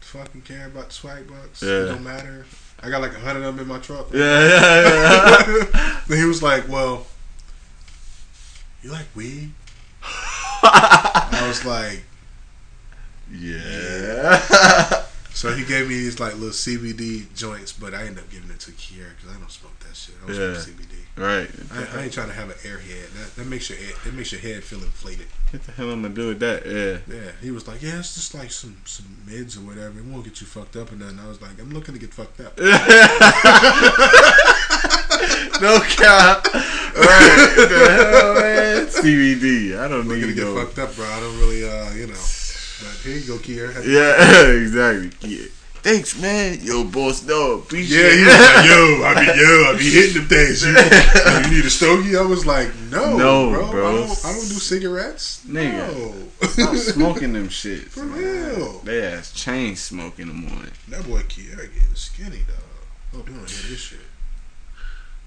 fucking 0.00 0.42
care 0.42 0.66
about 0.66 0.88
the 0.88 0.94
swag 0.94 1.26
bucks. 1.28 1.62
It 1.62 1.66
Yeah. 1.66 1.92
don't 1.92 2.04
matter. 2.04 2.46
I 2.82 2.88
got 2.90 3.02
like 3.02 3.14
a 3.14 3.18
hundred 3.20 3.42
of 3.44 3.56
them 3.56 3.62
in 3.64 3.68
my 3.68 3.78
truck." 3.80 4.06
Yeah, 4.14 4.48
yeah, 4.48 5.46
yeah. 5.48 6.00
then 6.06 6.18
he 6.22 6.24
was 6.24 6.42
like, 6.42 6.68
"Well, 6.68 7.06
you 8.82 8.90
like 8.92 9.06
weed?" 9.14 9.52
I 10.62 11.44
was 11.46 11.64
like, 11.64 12.02
yeah. 13.32 14.38
so 15.32 15.52
he 15.52 15.64
gave 15.64 15.88
me 15.88 15.94
these 15.94 16.20
like 16.20 16.34
little 16.34 16.50
CBD 16.50 17.32
joints, 17.34 17.72
but 17.72 17.94
I 17.94 18.02
ended 18.06 18.24
up 18.24 18.30
giving 18.30 18.50
it 18.50 18.60
to 18.60 18.70
Kiera 18.72 19.10
because 19.16 19.36
I 19.36 19.38
don't 19.38 19.50
smoke 19.50 19.78
that 19.80 19.96
shit. 19.96 20.14
I 20.22 20.26
don't 20.28 20.36
Yeah. 20.36 20.58
smoke 20.58 20.76
CBD. 20.76 20.96
right. 21.16 21.50
I, 21.72 21.98
I 21.98 22.02
ain't 22.04 22.12
trying 22.12 22.28
to 22.28 22.34
have 22.34 22.50
an 22.50 22.56
airhead. 22.56 23.12
That, 23.14 23.36
that 23.36 23.46
makes 23.46 23.70
your 23.70 23.78
head, 23.78 23.94
that 24.04 24.14
makes 24.14 24.32
your 24.32 24.40
head 24.40 24.62
feel 24.64 24.80
inflated. 24.82 25.26
What 25.50 25.62
the 25.64 25.72
hell 25.72 25.90
am 25.92 26.04
I 26.04 26.08
do 26.08 26.28
with 26.28 26.40
that? 26.40 26.66
Yeah. 26.66 26.98
Yeah, 27.14 27.30
he 27.40 27.50
was 27.50 27.66
like, 27.68 27.82
yeah, 27.82 27.98
it's 27.98 28.14
just 28.14 28.34
like 28.34 28.50
some 28.50 28.76
some 28.84 29.06
mids 29.26 29.56
or 29.56 29.60
whatever. 29.60 29.98
It 29.98 30.04
won't 30.04 30.24
get 30.24 30.40
you 30.40 30.46
fucked 30.46 30.76
up 30.76 30.90
and 30.90 31.00
nothing. 31.00 31.20
I 31.20 31.28
was 31.28 31.40
like, 31.40 31.58
I'm 31.60 31.70
looking 31.70 31.94
to 31.94 32.00
get 32.00 32.12
fucked 32.12 32.40
up. 32.40 32.58
no 35.60 35.80
cap. 35.80 36.46
Right. 36.96 37.54
The 37.56 37.90
hell, 37.90 38.34
man? 38.34 38.86
CBD. 38.96 39.78
I 39.78 39.88
don't 39.88 40.02
I'm 40.02 40.08
looking 40.08 40.22
to 40.22 40.26
need 40.28 40.36
get 40.36 40.46
fucked 40.66 40.78
up, 40.78 40.94
bro. 40.96 41.04
I 41.06 41.20
don't 41.20 41.38
really, 41.38 41.68
uh, 41.68 41.90
you 41.92 42.06
know. 42.06 42.14
But 42.14 42.92
here 43.02 43.16
you 43.16 43.26
go, 43.26 43.36
Kier. 43.38 43.72
Yeah, 43.86 44.52
exactly. 44.62 45.28
Yeah. 45.28 45.46
Thanks, 45.82 46.20
man. 46.20 46.58
Yo, 46.62 46.82
boss, 46.84 47.24
no, 47.24 47.58
appreciate 47.60 48.18
Yeah, 48.18 48.26
it. 48.26 48.56
like, 48.56 48.66
yo, 48.66 49.04
I 49.04 49.14
be 49.34 49.40
yo, 49.40 49.70
I 49.72 49.78
be 49.78 49.88
hitting 49.90 50.14
them 50.14 50.28
things. 50.28 50.62
You, 50.64 50.70
you 50.70 51.56
need 51.56 51.64
a 51.64 51.70
stogie? 51.70 52.16
I 52.16 52.22
was 52.22 52.44
like, 52.44 52.74
no, 52.90 53.16
No, 53.16 53.50
bro. 53.50 53.70
bro. 53.70 53.88
I, 53.88 53.92
don't, 54.06 54.24
I 54.26 54.32
don't 54.32 54.48
do 54.48 54.58
cigarettes. 54.58 55.44
Nigga. 55.46 55.94
No. 56.42 56.48
Stop 56.48 56.74
smoking 56.74 57.32
them 57.34 57.48
shit. 57.48 57.84
For 57.84 58.02
real. 58.02 58.80
They 58.80 59.04
ass 59.06 59.30
chain 59.32 59.76
smoking 59.76 60.28
in 60.28 60.42
the 60.42 60.48
morning. 60.50 60.72
That 60.88 61.06
boy 61.06 61.20
Kier 61.22 61.56
getting 61.56 61.94
skinny, 61.94 62.38
dog. 62.48 62.56
Hope 63.14 63.28
you 63.28 63.34
don't 63.36 63.48
hear 63.48 63.70
this 63.70 63.78
shit. 63.80 63.98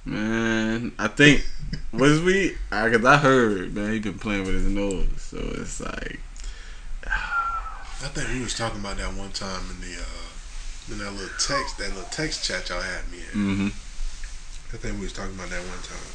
Man, 0.06 0.94
I 0.98 1.08
think 1.08 1.46
was 1.92 2.22
we? 2.22 2.58
I, 2.72 2.90
Cause 2.90 3.06
I 3.06 3.18
heard 3.18 3.76
man 3.76 3.94
he 3.94 4.00
been 4.00 4.18
playing 4.18 4.46
with 4.46 4.56
his 4.56 4.68
nose, 4.68 5.08
so 5.18 5.38
it's 5.38 5.82
like 5.82 6.20
I 7.06 8.08
think 8.08 8.30
we 8.30 8.42
was 8.42 8.58
talking 8.58 8.80
about 8.80 8.98
that 8.98 9.14
one 9.14 9.32
time 9.32 9.62
in 9.72 9.82
the 9.82 9.98
uh 10.00 10.92
in 10.92 10.98
that 11.00 11.12
little 11.12 11.30
text 11.38 11.78
that 11.78 11.90
little 11.90 12.10
text 12.10 12.44
chat 12.46 12.70
y'all 12.70 12.82
had 12.82 13.12
me 13.12 13.18
in. 13.18 13.40
mm-hmm. 13.40 13.68
I 14.74 14.78
think 14.78 14.96
we 14.98 15.04
was 15.04 15.14
talking 15.14 15.36
about 15.36 15.50
that 15.50 15.62
one 15.62 15.82
time. 15.84 16.14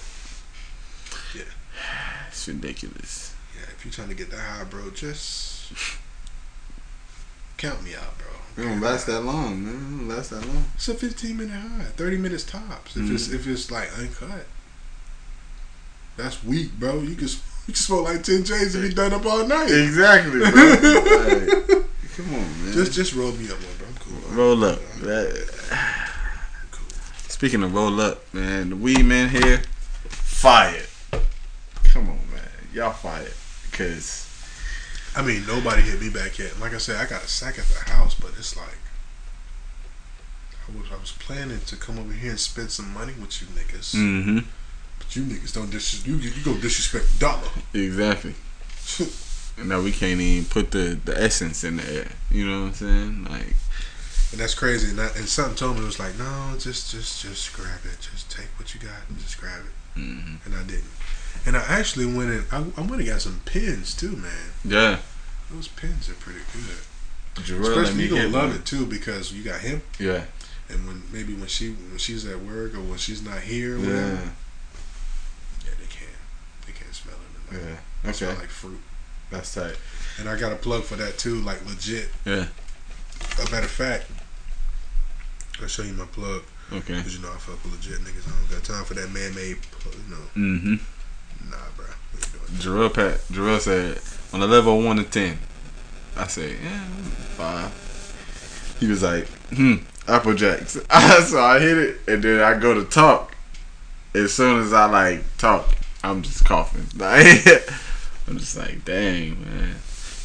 Yeah, 1.35 2.28
it's 2.28 2.49
ridiculous. 2.49 3.35
Yeah, 3.55 3.66
if 3.76 3.85
you're 3.85 3.93
trying 3.93 4.09
to 4.09 4.14
get 4.14 4.30
that 4.30 4.41
high, 4.41 4.64
bro, 4.64 4.91
just 4.91 5.72
count 7.57 7.82
me 7.85 7.95
out, 7.95 8.16
bro. 8.18 8.43
It 8.57 8.63
don't 8.63 8.81
last 8.81 9.07
that 9.07 9.21
long, 9.23 9.65
man. 9.65 9.75
It 9.75 9.99
don't 9.99 10.09
last 10.09 10.31
that 10.31 10.47
long. 10.47 10.65
It's 10.77 10.89
a 10.89 10.95
15 10.95 11.37
minute 11.37 11.53
high, 11.53 11.85
30 11.85 12.19
minutes 12.19 12.45
tops. 12.45 12.97
If 12.97 13.11
it's 13.11 13.27
mm-hmm. 13.27 13.37
if 13.37 13.47
it's 13.49 13.71
like 13.71 13.97
uncut, 13.99 14.47
that's 16.17 16.43
weak, 16.45 16.73
bro. 16.79 17.01
You 17.01 17.17
can 17.17 17.27
you 17.27 17.73
can 17.73 17.75
smoke 17.75 18.05
like 18.05 18.23
10 18.23 18.45
J's 18.45 18.75
and 18.75 18.89
be 18.89 18.95
done 18.95 19.13
up 19.13 19.27
all 19.27 19.47
night. 19.47 19.71
Exactly, 19.71 20.39
bro. 20.39 20.51
Like, 22.15 22.27
come 22.27 22.35
on, 22.35 22.65
man. 22.65 22.73
Just 22.73 22.93
just 22.93 23.15
roll 23.15 23.33
me 23.33 23.47
up 23.47 23.57
one, 23.57 23.77
bro. 23.79 23.87
I'm 23.89 23.95
cool. 23.97 24.37
roll 24.37 24.65
up. 24.65 24.79
I'm 24.95 25.01
That- 25.03 26.01
cool. 26.71 26.87
Speaking 27.29 27.63
of 27.65 27.75
roll 27.75 28.01
up, 28.01 28.33
man, 28.33 28.71
the 28.71 28.77
weed 28.77 29.03
man 29.05 29.31
here, 29.31 29.63
fired. 30.09 30.87
Come 31.85 32.09
on, 32.09 32.21
man, 32.31 32.49
y'all 32.73 32.93
fired. 32.93 33.33
Cause 33.73 34.29
I 35.17 35.23
mean, 35.23 35.47
nobody 35.47 35.83
hit 35.83 36.01
me 36.01 36.11
back 36.11 36.39
yet. 36.39 36.59
Like 36.61 36.75
I 36.75 36.79
said, 36.79 36.97
I 36.97 37.09
got 37.09 37.23
a 37.23 37.29
sack 37.29 37.59
at 37.59 37.67
the 37.67 37.91
house, 37.91 38.15
but 38.15 38.31
it's 38.39 38.57
like 38.57 38.79
I 40.69 40.77
was 40.77 40.91
I 40.93 40.97
was 40.97 41.12
planning 41.12 41.61
to 41.67 41.77
come 41.77 41.99
over 41.99 42.12
here 42.12 42.31
and 42.31 42.41
spend 42.41 42.71
some 42.71 42.93
money 42.93 43.12
with 43.21 43.41
you 43.41 43.47
niggas, 43.49 43.95
mm-hmm. 43.95 44.39
but 44.99 45.17
you 45.17 45.23
niggas 45.23 45.55
don't 45.55 45.71
dis 45.71 46.07
you 46.07 46.17
you 46.17 46.31
go 46.45 46.55
disrespect 46.57 47.12
the 47.15 47.19
dollar. 47.21 47.49
exactly. 47.73 48.35
And 49.57 49.69
now 49.69 49.81
we 49.81 49.93
can't 49.93 50.21
even 50.21 50.47
put 50.47 50.73
the 50.73 50.99
the 51.05 51.17
essence 51.17 51.62
in 51.62 51.77
the 51.77 51.89
air. 51.89 52.09
You 52.31 52.47
know 52.47 52.62
what 52.62 52.67
I'm 52.67 52.75
saying? 52.75 53.25
Like, 53.31 53.55
And 54.33 54.41
that's 54.41 54.55
crazy. 54.55 54.91
And, 54.91 54.99
that, 54.99 55.17
and 55.17 55.29
something 55.29 55.55
told 55.55 55.77
me 55.77 55.83
it 55.83 55.87
was 55.87 56.01
like, 56.01 56.19
no, 56.19 56.57
just 56.59 56.91
just 56.91 57.23
just 57.23 57.53
grab 57.53 57.79
it. 57.85 58.01
Just 58.01 58.31
take 58.31 58.49
what 58.59 58.75
you 58.75 58.81
got 58.81 58.99
and 59.09 59.19
just 59.21 59.39
grab 59.39 59.61
it. 59.65 60.01
mhm. 60.01 60.45
And 60.45 60.55
I 60.55 60.62
didn't. 60.65 60.91
And 61.47 61.57
I 61.57 61.62
actually 61.62 62.07
went 62.07 62.30
and 62.30 62.45
I, 62.51 62.59
I 62.76 62.80
went 62.80 63.01
and 63.03 63.07
got 63.07 63.20
some 63.20 63.40
pins 63.45 63.95
too, 63.95 64.16
man. 64.16 64.32
yeah. 64.64 64.99
Those 65.51 65.68
pins 65.68 66.09
are 66.09 66.14
pretty 66.14 66.40
good. 66.53 67.42
Jarrell 67.45 67.68
Especially 67.76 68.05
you 68.05 68.11
gonna 68.11 68.28
love 68.28 68.49
one. 68.51 68.57
it 68.59 68.64
too 68.64 68.86
because 68.86 69.32
you 69.32 69.42
got 69.45 69.61
him. 69.61 69.82
Yeah. 69.99 70.24
And 70.70 70.86
when 70.86 71.03
maybe 71.12 71.34
when 71.34 71.47
she 71.49 71.72
when 71.72 71.99
she's 71.99 72.24
at 72.26 72.40
work 72.40 72.74
or 72.74 72.80
when 72.80 72.97
she's 72.97 73.22
not 73.22 73.40
here, 73.40 73.76
or 73.76 73.80
whatever, 73.80 73.99
Yeah. 74.01 74.30
yeah, 75.66 75.70
they 75.78 75.86
can't 75.86 76.16
they 76.66 76.72
can't 76.72 76.95
smell 76.95 77.16
it. 77.16 77.55
Yeah. 77.57 77.76
They 78.03 78.09
Okay. 78.11 78.18
smell 78.18 78.34
like 78.36 78.49
fruit. 78.49 78.80
That's 79.30 79.53
tight. 79.55 79.76
And 80.18 80.28
I 80.28 80.38
got 80.38 80.53
a 80.53 80.57
plug 80.57 80.84
for 80.84 80.97
that 80.97 81.18
too, 81.18 81.40
like 81.40 81.64
legit. 81.66 82.09
Yeah. 82.24 82.47
A 83.38 83.51
matter 83.51 83.66
of 83.66 83.70
fact, 83.70 84.07
I'll 85.61 85.68
show 85.68 85.82
you 85.82 85.92
my 85.92 86.07
plug 86.07 86.42
Okay. 86.72 86.95
because 86.97 87.14
you 87.16 87.20
know 87.22 87.30
I 87.32 87.36
fuck 87.36 87.62
with 87.64 87.72
legit 87.74 88.01
niggas. 88.01 88.26
I 88.26 88.38
don't 88.40 88.51
got 88.51 88.64
time 88.64 88.84
for 88.84 88.95
that 88.95 89.11
man-made, 89.12 89.59
you 89.84 90.11
know. 90.11 90.24
Mm-hmm. 90.36 90.74
Nah, 91.51 91.57
bro. 91.76 91.87
We 92.12 92.20
ain't 92.20 92.32
doing 92.32 92.45
that. 92.47 92.93
Jarrell 92.93 92.95
Pat 92.95 93.18
Jarrell 93.32 93.61
said 93.61 94.01
on 94.32 94.43
a 94.43 94.47
level 94.47 94.80
one 94.82 94.97
to 94.97 95.05
ten. 95.05 95.39
I 96.16 96.26
say, 96.28 96.53
yeah, 96.62 96.80
five. 97.37 98.76
He 98.80 98.87
was 98.89 99.03
like, 99.03 99.26
hmm, 99.55 99.76
Apple 100.07 100.35
Jacks. 100.35 100.72
so 101.28 101.41
I 101.41 101.59
hit 101.61 101.76
it 101.78 101.97
and 102.07 102.22
then 102.22 102.41
I 102.41 102.59
go 102.59 102.74
to 102.74 102.85
talk. 102.85 103.35
As 104.14 104.32
soon 104.32 104.61
as 104.61 104.72
I 104.72 104.85
like 104.87 105.24
talk, 105.39 105.74
I'm 106.05 106.22
just 106.22 106.45
coughing. 106.45 106.87
Like 107.01 107.68
I'm 108.28 108.39
just 108.39 108.57
like, 108.57 108.85
dang 108.85 109.41
man. 109.45 109.74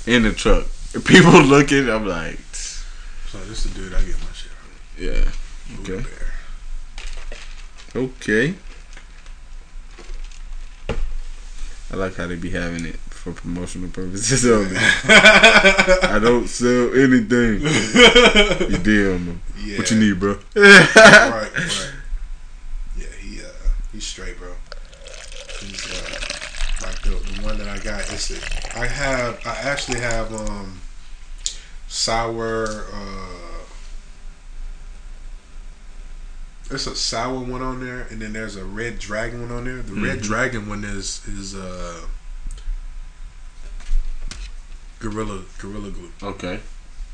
In 0.05 0.23
the 0.23 0.31
truck. 0.31 0.65
People 1.05 1.41
looking, 1.41 1.89
I'm 1.89 2.05
like, 2.07 2.39
So 2.53 3.37
this 3.45 3.63
the 3.63 3.69
dude 3.73 3.93
I 3.93 3.99
get 4.03 4.15
my 4.19 4.31
shit 4.33 4.51
from. 4.51 5.03
yeah. 5.03 5.31
Okay. 5.81 6.05
Okay. 7.95 8.55
I 11.91 11.95
like 11.95 12.15
how 12.15 12.27
they 12.27 12.35
be 12.35 12.51
having 12.51 12.85
it 12.85 12.97
for 12.97 13.31
promotional 13.33 13.89
purposes 13.89 14.45
only. 14.45 14.75
I 15.03 16.19
don't 16.21 16.47
sell 16.47 16.93
anything. 16.93 17.61
You 17.61 18.77
DM 18.77 19.25
them. 19.25 19.41
Yeah. 19.63 19.77
What 19.79 19.91
you 19.91 19.99
need, 19.99 20.19
bro? 20.19 20.39
right, 20.55 20.95
right. 20.95 21.51
Yeah, 22.97 23.05
he 23.19 23.41
uh 23.41 23.47
he's 23.91 24.05
straight, 24.05 24.37
bro. 24.37 24.53
He's 25.61 25.85
uh 25.91 26.85
like 26.85 27.01
the, 27.01 27.09
the 27.11 27.41
one 27.43 27.57
that 27.57 27.67
I 27.67 27.77
got 27.79 28.01
is 28.11 28.31
it, 28.31 28.75
I 28.75 28.85
have 28.85 29.39
I 29.45 29.55
actually 29.69 29.99
have 29.99 30.33
um 30.33 30.79
sour 31.87 32.85
uh 32.93 33.48
There's 36.69 36.85
a 36.87 36.95
sour 36.95 37.39
one 37.39 37.61
on 37.63 37.83
there, 37.83 38.01
and 38.11 38.21
then 38.21 38.31
there's 38.33 38.55
a 38.55 38.63
red 38.63 38.99
dragon 38.99 39.41
one 39.41 39.51
on 39.57 39.65
there. 39.65 39.81
The 39.81 39.93
red 39.93 40.19
Mhm. 40.19 40.23
dragon 40.23 40.69
one 40.69 40.83
is 40.83 41.21
is 41.27 41.55
uh 41.55 42.01
gorilla 44.99 45.41
gorilla 45.59 45.89
glue. 45.91 46.11
Okay. 46.21 46.59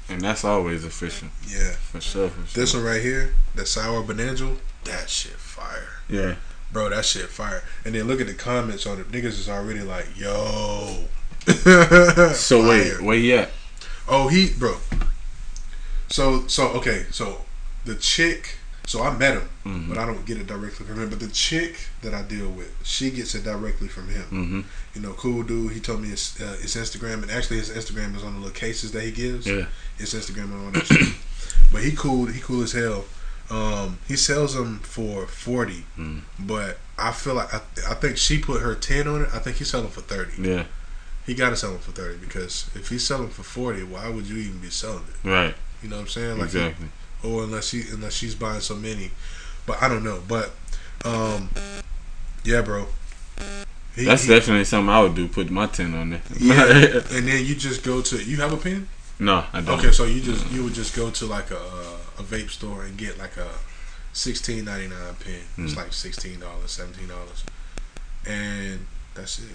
And 0.09 0.21
that's 0.21 0.43
always 0.43 0.83
efficient. 0.83 1.31
Yeah. 1.47 1.71
For 1.91 1.99
sure. 2.01 2.29
For 2.29 2.35
sure. 2.47 2.61
This 2.61 2.73
one 2.73 2.83
right 2.83 3.01
here, 3.01 3.33
that 3.55 3.67
sour 3.67 4.03
bananjal, 4.03 4.57
that 4.83 5.09
shit 5.09 5.33
fire. 5.39 5.87
Yeah. 6.07 6.35
Bro, 6.71 6.89
that 6.89 7.05
shit 7.05 7.29
fire. 7.29 7.63
And 7.85 7.95
then 7.95 8.05
look 8.07 8.21
at 8.21 8.27
the 8.27 8.33
comments 8.33 8.85
on 8.85 8.99
it. 8.99 9.11
Niggas 9.11 9.39
is 9.39 9.49
already 9.49 9.81
like, 9.81 10.07
yo. 10.17 11.05
So 12.35 12.67
wait, 12.67 13.01
where 13.01 13.17
you 13.17 13.35
at? 13.37 13.51
Oh, 14.07 14.27
he, 14.27 14.49
bro. 14.51 14.77
So, 16.09 16.45
so 16.47 16.67
okay, 16.69 17.05
so 17.11 17.45
the 17.85 17.95
chick. 17.95 18.57
So 18.87 19.01
I 19.03 19.15
met 19.17 19.33
him, 19.33 19.49
Mhm. 19.65 19.89
but 19.89 19.97
I 19.97 20.05
don't 20.05 20.25
get 20.25 20.37
it 20.37 20.47
directly 20.47 20.85
from 20.85 21.01
him. 21.01 21.09
But 21.09 21.19
the 21.19 21.27
chick 21.29 21.75
that 22.01 22.13
I 22.13 22.21
deal 22.21 22.49
with, 22.49 22.71
she 22.83 23.09
gets 23.09 23.33
it 23.35 23.43
directly 23.43 23.87
from 23.87 24.07
him. 24.09 24.23
Mm-hmm. 24.31 24.61
You 24.93 25.01
know, 25.01 25.13
cool 25.13 25.41
dude. 25.43 25.71
He 25.73 25.79
told 25.79 26.01
me 26.01 26.09
his, 26.09 26.35
uh, 26.39 26.55
his 26.61 26.75
Instagram, 26.75 27.23
and 27.23 27.31
actually 27.31 27.57
his 27.57 27.69
Instagram 27.69 28.15
is 28.15 28.23
on 28.23 28.33
the 28.33 28.39
little 28.39 28.53
cases 28.53 28.91
that 28.91 29.03
he 29.03 29.11
gives. 29.11 29.47
Yeah. 29.47 29.65
His 29.97 30.13
Instagram 30.13 30.45
and 30.53 30.65
all 30.65 30.71
that 30.71 30.85
shit. 30.85 31.07
But 31.71 31.83
he 31.83 31.91
cool. 31.93 32.27
He 32.27 32.39
cool 32.41 32.61
as 32.63 32.73
hell. 32.73 33.05
Um, 33.49 33.97
he 34.07 34.15
sells 34.15 34.53
them 34.53 34.79
for 34.79 35.25
forty, 35.27 35.85
Mm. 35.97 36.21
but 36.39 36.77
I 36.97 37.11
feel 37.11 37.33
like 37.35 37.53
I, 37.53 37.61
I 37.89 37.93
think 37.95 38.17
she 38.17 38.37
put 38.39 38.61
her 38.61 38.75
ten 38.75 39.07
on 39.07 39.23
it. 39.23 39.29
I 39.33 39.39
think 39.39 39.57
he's 39.57 39.69
selling 39.69 39.89
for 39.89 40.01
thirty. 40.01 40.41
Yeah. 40.41 40.65
He 41.25 41.33
got 41.33 41.49
to 41.49 41.55
sell 41.55 41.71
them 41.71 41.79
for 41.79 41.91
thirty 41.91 42.17
because 42.17 42.65
if 42.75 42.89
he's 42.89 43.05
selling 43.05 43.29
for 43.29 43.43
forty, 43.43 43.83
why 43.83 44.09
would 44.09 44.27
you 44.27 44.37
even 44.37 44.59
be 44.59 44.69
selling 44.69 45.03
it? 45.09 45.27
Right. 45.27 45.55
You 45.81 45.89
know 45.89 45.95
what 45.97 46.03
I'm 46.03 46.07
saying? 46.07 46.37
Like, 46.37 46.45
exactly. 46.47 46.87
Or 47.23 47.43
unless 47.43 47.69
she 47.69 47.83
unless 47.91 48.13
she's 48.13 48.35
buying 48.35 48.61
so 48.61 48.75
many, 48.75 49.11
but 49.65 49.81
I 49.81 49.87
don't 49.89 50.03
know. 50.03 50.21
But 50.27 50.51
um, 51.03 51.49
yeah, 52.43 52.61
bro. 52.61 52.87
He- 53.95 54.05
That's 54.05 54.23
he- 54.23 54.29
definitely 54.29 54.65
something 54.65 54.89
I 54.89 55.01
would 55.01 55.15
do. 55.15 55.27
Put 55.27 55.49
my 55.49 55.67
ten 55.67 55.93
on 55.95 56.09
there. 56.11 56.21
Yeah, 56.39 56.63
and 57.11 57.27
then 57.27 57.45
you 57.45 57.55
just 57.55 57.83
go 57.83 58.01
to. 58.01 58.23
You 58.23 58.37
have 58.37 58.51
a 58.53 58.57
pen? 58.57 58.87
no, 59.19 59.45
I 59.53 59.61
don't. 59.61 59.79
Okay, 59.79 59.91
so 59.91 60.03
you 60.05 60.21
just 60.21 60.49
you 60.51 60.63
would 60.63 60.73
just 60.73 60.95
go 60.95 61.09
to 61.09 61.25
like 61.25 61.51
a 61.51 61.61
a 62.19 62.23
vape 62.23 62.49
store 62.49 62.83
and 62.83 62.97
get 62.97 63.17
like 63.17 63.37
a 63.37 63.47
sixteen 64.13 64.65
ninety 64.65 64.87
nine 64.87 65.15
pen. 65.23 65.39
It's 65.57 65.73
Mm. 65.73 65.77
like 65.77 65.93
sixteen 65.93 66.39
dollars, 66.41 66.71
seventeen 66.71 67.07
dollars, 67.07 67.43
and 68.25 68.85
that's 69.13 69.39
it. 69.39 69.45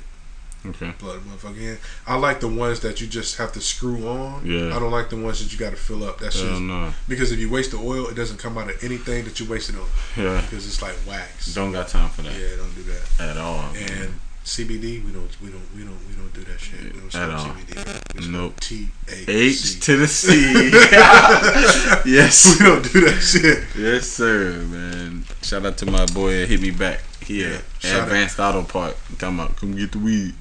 Okay. 0.66 0.92
The 0.98 1.04
motherfucker. 1.04 1.78
I 2.06 2.16
like 2.16 2.40
the 2.40 2.48
ones 2.48 2.80
that 2.80 3.00
you 3.00 3.06
just 3.06 3.38
have 3.38 3.52
to 3.52 3.60
screw 3.60 4.06
on. 4.06 4.44
Yeah. 4.44 4.76
I 4.76 4.78
don't 4.78 4.90
like 4.90 5.08
the 5.08 5.16
ones 5.16 5.42
that 5.42 5.52
you 5.52 5.58
got 5.58 5.70
to 5.70 5.76
fill 5.76 6.04
up. 6.04 6.18
That 6.18 6.32
shit. 6.34 6.48
Hell 6.50 6.60
no. 6.60 6.92
Because 7.08 7.32
if 7.32 7.38
you 7.38 7.50
waste 7.50 7.70
the 7.70 7.78
oil, 7.78 8.06
it 8.08 8.14
doesn't 8.14 8.36
come 8.38 8.58
out 8.58 8.68
of 8.68 8.82
anything 8.84 9.24
that 9.24 9.40
you 9.40 9.46
wasted 9.48 9.76
on. 9.76 9.86
Yeah. 10.16 10.40
Because 10.42 10.66
it's 10.66 10.82
like 10.82 10.94
wax. 11.08 11.54
Don't 11.54 11.72
got 11.72 11.88
time 11.88 12.10
for 12.10 12.22
that 12.22 12.32
Yeah, 12.38 12.56
don't 12.56 12.74
do 12.74 12.82
that. 12.82 13.30
at 13.30 13.36
all. 13.38 13.70
And 13.74 14.20
CBD, 14.44 15.04
we 15.04 15.12
don't, 15.12 15.30
we 15.40 15.48
don't, 15.50 15.62
we 15.76 15.82
don't, 15.82 15.98
we 16.08 16.14
don't 16.14 16.32
do 16.34 16.42
that 16.44 16.58
shit. 16.60 16.82
We 16.82 16.90
don't 16.90 17.04
At 17.06 17.10
smoke 17.12 17.38
all. 17.38 17.54
CBD. 17.54 18.20
We 18.20 18.28
Nope. 18.28 18.60
T 18.60 18.88
A 19.08 19.30
H 19.30 19.80
to 19.80 19.96
the 19.96 20.08
C. 20.08 20.70
yes. 22.10 22.58
we 22.58 22.66
don't 22.66 22.82
do 22.92 23.00
that 23.02 23.20
shit. 23.20 23.64
Yes, 23.78 24.08
sir, 24.08 24.52
man. 24.64 25.24
Shout 25.42 25.64
out 25.64 25.78
to 25.78 25.86
my 25.86 26.06
boy. 26.06 26.46
Hit 26.46 26.60
me 26.60 26.70
back 26.70 27.00
here. 27.22 27.50
Yeah, 27.52 27.58
shout 27.90 28.02
Advanced 28.04 28.38
Auto 28.40 28.62
Part. 28.62 28.96
Talking 29.18 29.38
about 29.38 29.56
come 29.56 29.76
get 29.76 29.92
the 29.92 29.98
weed. 29.98 30.34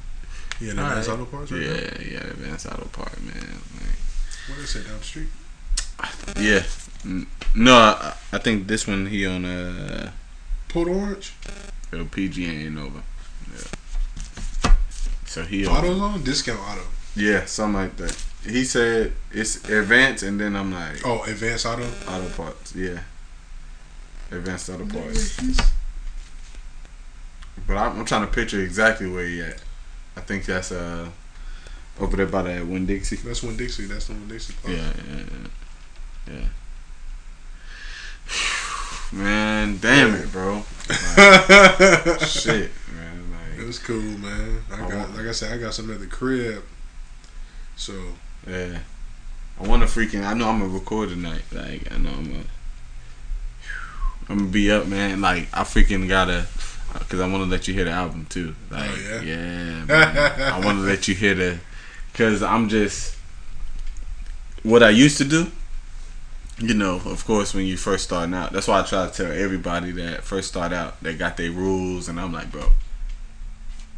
Yeah, 0.60 0.74
that 0.74 0.82
Alright. 0.90 1.08
auto 1.08 1.26
parts. 1.26 1.52
Right 1.52 1.62
Yeah, 1.62 1.68
there? 1.74 2.02
yeah. 2.12 2.20
Advanced 2.20 2.66
Auto 2.68 2.86
Part, 2.92 3.22
man. 3.24 3.62
What 4.50 4.60
is 4.60 4.76
it 4.76 4.88
down 4.88 4.98
the 4.98 5.04
street? 5.04 5.28
Yeah. 6.38 6.64
No, 7.56 7.74
I, 7.76 8.14
I 8.34 8.38
think 8.40 8.68
this 8.68 8.88
one 8.88 9.06
he 9.06 9.26
on 9.26 9.46
uh 9.46 10.12
Port 10.68 10.88
Orange. 10.90 11.34
LPG 11.92 12.66
ain't 12.66 12.78
over. 12.78 13.02
Yeah. 13.54 14.72
So 15.26 15.44
he 15.44 15.66
on, 15.66 15.78
Auto's 15.78 16.02
on 16.02 16.24
discount 16.24 16.60
auto. 16.60 16.82
yeah, 17.16 17.46
something 17.46 17.82
like 17.82 17.96
that. 17.98 18.16
He 18.46 18.64
said 18.66 19.14
it's 19.32 19.58
advanced, 19.70 20.24
and 20.24 20.40
then 20.40 20.56
I'm 20.56 20.72
like 20.74 21.06
Oh, 21.06 21.24
advanced 21.24 21.66
auto. 21.66 21.88
auto 22.08 22.30
parts. 22.36 22.76
Yeah, 22.76 23.00
advanced 24.32 24.70
auto 24.70 24.86
parts. 24.86 25.40
But 27.68 27.78
I'm, 27.78 28.00
I'm 28.00 28.06
trying 28.06 28.26
to 28.26 28.32
picture 28.32 28.62
exactly 28.62 29.08
where 29.10 29.26
he 29.26 29.42
at. 29.42 29.62
I 30.20 30.22
think 30.22 30.46
that's 30.46 30.74
uh 30.74 31.08
over 31.98 32.18
there 32.18 32.26
by 32.26 32.42
that 32.42 32.68
Winn 32.68 32.86
Dixie. 32.86 33.16
That's 33.16 33.42
Winn 33.42 33.56
Dixie. 33.56 33.86
That's 33.86 34.08
the 34.08 34.14
Winn 34.14 34.28
Dixie. 34.28 34.54
Yeah, 34.68 34.74
yeah, 34.76 35.24
yeah. 36.28 36.34
yeah. 36.34 36.46
Man, 39.18 39.78
damn 39.80 40.14
it, 40.16 40.30
bro. 40.30 40.64
Like, 40.90 42.22
shit, 42.28 42.72
man. 42.94 43.34
It 43.58 43.66
was 43.66 43.80
cool, 43.80 44.02
man. 44.02 44.62
I 44.70 44.86
I 44.86 44.90
got, 44.90 45.16
like 45.16 45.26
I 45.26 45.32
said, 45.32 45.54
I 45.54 45.58
got 45.58 45.74
some 45.74 45.90
at 45.90 46.02
the 46.02 46.06
crib. 46.06 46.64
So 47.78 47.94
yeah. 48.46 48.80
I 49.58 49.68
want 49.68 49.82
to 49.84 49.88
freaking. 49.88 50.26
I 50.26 50.34
know 50.34 50.50
I'm 50.50 50.60
gonna 50.60 50.74
record 50.74 51.10
tonight. 51.10 51.44
Like, 51.54 51.90
I 51.94 51.98
know 51.98 52.10
I'm 52.10 52.26
gonna. 52.26 52.44
I'm 54.28 54.38
gonna 54.38 54.50
be 54.50 54.70
up, 54.70 54.86
man. 54.86 55.22
Like, 55.22 55.48
I 55.54 55.64
freaking 55.64 56.10
gotta. 56.10 56.46
Cause 57.10 57.20
I 57.20 57.28
want 57.28 57.44
to 57.44 57.50
let 57.50 57.68
you 57.68 57.74
hear 57.74 57.86
the 57.86 57.92
album 57.92 58.26
too. 58.30 58.56
Like, 58.70 58.90
Oh, 58.92 59.22
yeah? 59.24 59.84
man. 59.86 59.90
I 60.54 60.60
want 60.64 60.78
to 60.80 60.84
let 60.84 61.08
you 61.08 61.16
hear 61.16 61.34
the. 61.34 61.60
Cause 62.14 62.44
I'm 62.44 62.70
just. 62.70 63.16
What 64.64 64.84
I 64.84 64.90
used 64.90 65.18
to 65.20 65.26
do. 65.26 65.48
You 66.60 66.74
know, 66.74 66.96
of 67.06 67.24
course, 67.26 67.54
when 67.54 67.66
you 67.66 67.78
first 67.78 68.04
starting 68.04 68.34
out, 68.34 68.52
that's 68.52 68.68
why 68.68 68.82
I 68.82 68.84
try 68.84 69.08
to 69.08 69.14
tell 69.14 69.32
everybody 69.32 69.92
that 69.94 70.24
first 70.24 70.50
start 70.50 70.74
out, 70.74 71.02
they 71.02 71.16
got 71.16 71.38
their 71.38 71.52
rules, 71.52 72.10
and 72.10 72.20
I'm 72.20 72.34
like, 72.34 72.52
bro, 72.52 72.74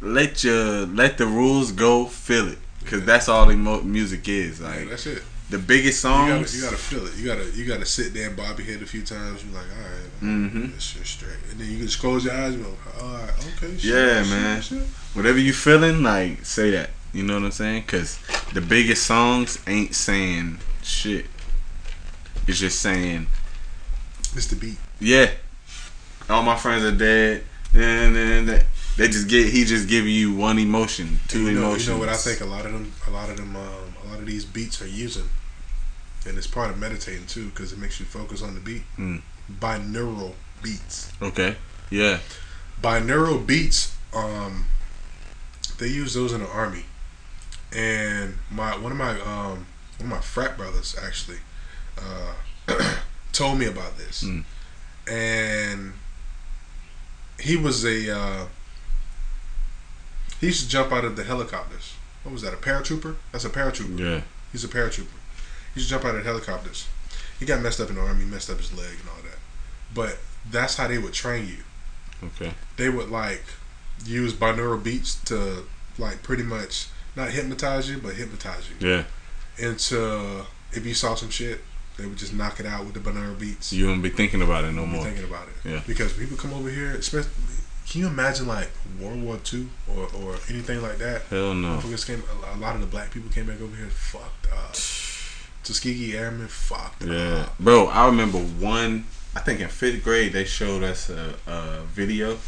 let 0.00 0.44
your 0.44 0.86
let 0.86 1.18
the 1.18 1.26
rules 1.26 1.72
go, 1.72 2.06
feel 2.06 2.46
it, 2.48 2.58
cause 2.86 3.04
that's 3.04 3.28
all 3.28 3.46
the 3.46 3.56
mo- 3.56 3.82
music 3.82 4.28
is. 4.28 4.60
yeah, 4.60 4.68
Like 4.68 4.88
that's 4.90 5.06
it. 5.06 5.22
The 5.52 5.58
biggest 5.58 6.02
You 6.02 6.10
gotta, 6.10 6.34
songs. 6.48 6.56
you 6.56 6.62
gotta 6.62 6.76
feel 6.76 7.06
it. 7.06 7.14
You 7.16 7.26
gotta, 7.26 7.50
you 7.54 7.64
gotta 7.66 7.86
sit 7.86 8.12
there 8.14 8.28
and 8.28 8.36
bob 8.36 8.58
your 8.58 8.66
head 8.72 8.82
a 8.82 8.86
few 8.86 9.02
times. 9.02 9.44
You're 9.44 9.54
like, 9.54 9.70
all 9.76 9.82
right, 9.82 10.10
mm-hmm. 10.22 10.72
this 10.72 10.82
shit 10.82 11.06
straight. 11.06 11.36
And 11.50 11.60
then 11.60 11.70
you 11.70 11.76
can 11.78 11.86
just 11.86 12.00
close 12.00 12.24
your 12.24 12.34
eyes. 12.34 12.54
And 12.54 12.64
go, 12.64 12.74
all 13.00 13.12
right, 13.14 13.30
okay. 13.56 13.76
Shit, 13.76 13.84
Yeah, 13.84 14.22
shit, 14.22 14.30
man. 14.32 14.62
shit. 14.62 14.82
whatever 15.14 15.38
you 15.38 15.52
feeling, 15.52 16.02
like 16.02 16.44
say 16.44 16.70
that. 16.72 16.90
You 17.12 17.22
know 17.22 17.34
what 17.34 17.44
I'm 17.44 17.50
saying? 17.52 17.84
Cause 17.84 18.18
the 18.54 18.62
biggest 18.62 19.06
songs 19.06 19.58
ain't 19.66 19.94
saying 19.94 20.58
shit. 20.82 21.26
It's 22.48 22.58
just 22.58 22.80
saying, 22.80 23.26
It's 24.34 24.46
the 24.46 24.56
beat. 24.56 24.78
yeah, 25.00 25.30
all 26.30 26.42
my 26.42 26.56
friends 26.56 26.82
are 26.84 26.96
dead, 26.96 27.44
and 27.74 28.16
then 28.16 28.46
they, 28.46 28.62
they 28.96 29.06
just 29.08 29.28
get 29.28 29.52
he 29.52 29.64
just 29.64 29.88
giving 29.88 30.10
you 30.12 30.34
one 30.34 30.58
emotion, 30.58 31.20
two 31.28 31.42
you 31.42 31.52
know, 31.52 31.66
emotions. 31.66 31.86
You 31.88 31.92
know 31.94 31.98
what 32.00 32.08
I 32.08 32.16
think? 32.16 32.40
A 32.40 32.46
lot 32.46 32.64
of 32.64 32.72
them, 32.72 32.90
a 33.06 33.10
lot 33.10 33.28
of 33.28 33.36
them, 33.36 33.54
um, 33.54 33.94
a 34.04 34.08
lot 34.10 34.18
of 34.18 34.26
these 34.26 34.44
beats 34.46 34.80
are 34.82 34.88
using, 34.88 35.28
and 36.26 36.38
it's 36.38 36.46
part 36.46 36.70
of 36.70 36.78
meditating 36.78 37.26
too, 37.26 37.48
because 37.50 37.72
it 37.72 37.78
makes 37.78 37.98
you 38.00 38.06
focus 38.06 38.42
on 38.42 38.54
the 38.54 38.60
beat. 38.60 38.82
Mm. 38.98 39.22
Binaural 39.60 40.34
beats. 40.62 41.12
Okay, 41.20 41.56
yeah, 41.90 42.18
binaural 42.80 43.44
beats 43.46 43.96
um 44.14 44.66
they 45.78 45.88
use 45.88 46.14
those 46.14 46.32
in 46.32 46.40
the 46.40 46.48
army 46.48 46.84
and 47.74 48.34
my 48.50 48.76
one 48.76 48.92
of 48.92 48.98
my 48.98 49.12
um 49.22 49.66
one 49.96 50.00
of 50.00 50.06
my 50.06 50.20
frat 50.20 50.56
brothers 50.56 50.94
actually 51.02 51.38
uh 51.98 52.34
told 53.32 53.58
me 53.58 53.66
about 53.66 53.96
this 53.96 54.22
Mm. 54.22 54.44
and 55.10 55.92
he 57.40 57.56
was 57.56 57.84
a 57.84 58.14
uh 58.14 58.46
he 60.40 60.46
used 60.48 60.62
to 60.62 60.68
jump 60.68 60.92
out 60.92 61.04
of 61.04 61.16
the 61.16 61.24
helicopters 61.24 61.94
what 62.22 62.32
was 62.32 62.42
that 62.42 62.52
a 62.52 62.56
paratrooper 62.58 63.16
that's 63.32 63.44
a 63.46 63.50
paratrooper 63.50 63.98
yeah, 63.98 64.20
He's 64.52 64.64
a 64.64 64.68
paratrooper. 64.68 65.06
He 65.74 65.80
used 65.80 65.88
to 65.88 65.94
jump 65.94 66.04
out 66.04 66.14
of 66.14 66.24
helicopters. 66.24 66.86
He 67.38 67.46
got 67.46 67.60
messed 67.62 67.80
up 67.80 67.88
in 67.88 67.96
the 67.96 68.00
army, 68.02 68.24
messed 68.24 68.50
up 68.50 68.58
his 68.58 68.72
leg 68.76 68.90
and 69.00 69.08
all 69.08 69.22
that. 69.24 69.38
But 69.94 70.18
that's 70.50 70.76
how 70.76 70.88
they 70.88 70.98
would 70.98 71.12
train 71.12 71.48
you. 71.48 72.28
okay, 72.28 72.52
They 72.76 72.88
would 72.88 73.08
like 73.10 73.42
use 74.04 74.32
binaural 74.32 74.82
beats 74.82 75.14
to 75.24 75.64
like 75.98 76.22
pretty 76.22 76.42
much 76.42 76.88
not 77.16 77.30
hypnotize 77.30 77.90
you, 77.90 77.98
but 77.98 78.14
hypnotize 78.14 78.68
you. 78.70 78.88
yeah. 78.88 79.04
Into 79.58 80.44
if 80.72 80.86
you 80.86 80.94
saw 80.94 81.14
some 81.14 81.28
shit, 81.30 81.60
they 81.98 82.06
would 82.06 82.16
just 82.16 82.32
knock 82.34 82.58
it 82.58 82.66
out 82.66 82.84
with 82.86 82.94
the 82.94 83.00
binaural 83.00 83.38
beats. 83.38 83.72
You 83.72 83.86
wouldn't 83.86 84.02
be 84.02 84.08
thinking 84.08 84.40
about 84.40 84.64
it 84.64 84.72
no 84.72 84.86
more. 84.86 85.04
thinking 85.04 85.24
about 85.24 85.46
it. 85.48 85.68
Yeah. 85.68 85.82
Because 85.86 86.12
people 86.14 86.36
come 86.36 86.52
over 86.54 86.70
here, 86.70 86.90
especially. 86.92 87.30
Can 87.88 88.00
you 88.00 88.06
imagine 88.06 88.46
like 88.46 88.70
World 88.98 89.22
War 89.22 89.36
Two 89.44 89.68
or, 89.88 90.08
or 90.16 90.36
anything 90.48 90.80
like 90.80 90.96
that? 90.98 91.22
Hell 91.28 91.52
no. 91.52 91.78
Came, 92.06 92.22
a 92.54 92.56
lot 92.56 92.74
of 92.74 92.80
the 92.80 92.86
black 92.86 93.10
people 93.10 93.30
came 93.30 93.46
back 93.46 93.60
over 93.60 93.76
here 93.76 93.88
fucked 93.88 94.46
up. 94.52 94.74
Tuskegee 95.64 96.16
Airmen 96.16 96.48
fucked 96.48 97.04
Yeah, 97.04 97.42
up. 97.46 97.58
bro. 97.58 97.86
I 97.86 98.06
remember 98.06 98.38
one. 98.38 99.06
I 99.34 99.40
think 99.40 99.60
in 99.60 99.68
fifth 99.68 100.02
grade 100.04 100.32
they 100.32 100.44
showed 100.44 100.82
us 100.82 101.08
a, 101.08 101.34
a 101.46 101.82
video, 101.94 102.38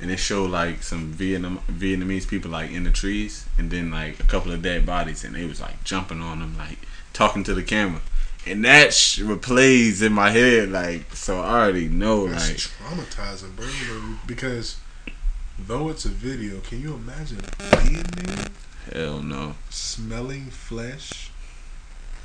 and 0.00 0.10
it 0.10 0.16
showed 0.18 0.50
like 0.50 0.82
some 0.82 1.12
Vietnam 1.12 1.60
Vietnamese 1.70 2.26
people 2.26 2.50
like 2.50 2.70
in 2.70 2.84
the 2.84 2.90
trees, 2.90 3.46
and 3.58 3.70
then 3.70 3.90
like 3.90 4.18
a 4.20 4.24
couple 4.24 4.50
of 4.52 4.62
dead 4.62 4.84
bodies, 4.86 5.22
and 5.24 5.34
they 5.34 5.44
was 5.46 5.60
like 5.60 5.84
jumping 5.84 6.20
on 6.20 6.40
them, 6.40 6.56
like 6.58 6.78
talking 7.12 7.44
to 7.44 7.54
the 7.54 7.62
camera. 7.62 8.00
and 8.46 8.64
that 8.64 8.92
sh- 8.92 9.22
plays 9.40 10.02
in 10.02 10.12
my 10.12 10.30
head 10.30 10.68
like 10.70 11.14
so. 11.14 11.40
I 11.40 11.60
already 11.62 11.88
know 11.88 12.26
That's 12.26 12.48
like 12.48 12.56
traumatizing, 12.58 13.54
bro. 13.54 13.66
Because 14.26 14.78
though 15.58 15.90
it's 15.90 16.04
a 16.06 16.08
video, 16.08 16.58
can 16.60 16.80
you 16.80 16.94
imagine 16.94 17.38
being 17.84 18.02
there, 18.02 18.46
hell 18.92 19.22
no. 19.22 19.54
smelling 19.70 20.46
flesh? 20.50 21.30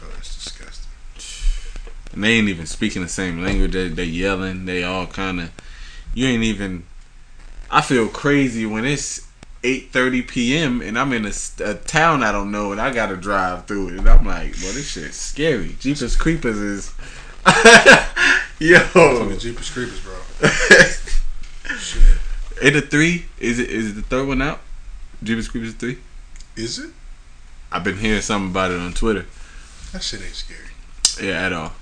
Oh, 0.03 0.09
that's 0.15 0.43
disgusting. 0.43 0.89
And 2.13 2.23
they 2.23 2.33
ain't 2.33 2.49
even 2.49 2.65
speaking 2.65 3.01
the 3.01 3.07
same 3.07 3.43
language. 3.43 3.73
They, 3.73 3.89
they 3.89 4.05
yelling. 4.05 4.65
They 4.65 4.83
all 4.83 5.07
kind 5.07 5.41
of. 5.41 5.51
You 6.13 6.27
ain't 6.27 6.43
even. 6.43 6.83
I 7.69 7.81
feel 7.81 8.07
crazy 8.07 8.65
when 8.65 8.85
it's 8.85 9.27
8:30 9.63 10.27
p.m. 10.27 10.81
and 10.81 10.97
I'm 10.97 11.11
in 11.13 11.25
a 11.25 11.73
town 11.73 12.23
I 12.23 12.31
don't 12.31 12.51
know 12.51 12.71
and 12.71 12.79
I 12.79 12.93
gotta 12.93 13.17
drive 13.17 13.65
through 13.65 13.89
it 13.89 13.99
and 13.99 14.07
I'm 14.07 14.25
like, 14.25 14.53
well, 14.61 14.73
this 14.73 14.91
shit's 14.91 15.17
scary. 15.17 15.75
Jeepers 15.79 16.15
Creepers 16.15 16.57
is. 16.57 16.93
Yo. 18.59 18.79
Fucking 18.79 19.39
Jeepers 19.39 19.69
Creepers, 19.69 19.99
bro. 19.99 20.15
Shit. 21.77 22.01
Is 22.61 22.75
it 22.75 22.89
three? 22.89 23.25
Is 23.39 23.59
it 23.59 23.69
is 23.69 23.91
it 23.91 23.95
the 23.95 24.01
third 24.01 24.27
one 24.27 24.41
out? 24.41 24.61
Jeepers 25.21 25.47
Creepers 25.47 25.73
three. 25.73 25.99
Is 26.55 26.79
it? 26.79 26.91
I've 27.71 27.83
been 27.83 27.97
hearing 27.97 28.21
something 28.21 28.49
about 28.49 28.71
it 28.71 28.79
on 28.79 28.93
Twitter. 28.93 29.25
That 29.93 30.03
shit 30.03 30.21
ain't 30.21 30.35
scary. 30.35 30.69
Yeah, 31.21 31.45
at 31.45 31.53
all. 31.53 31.73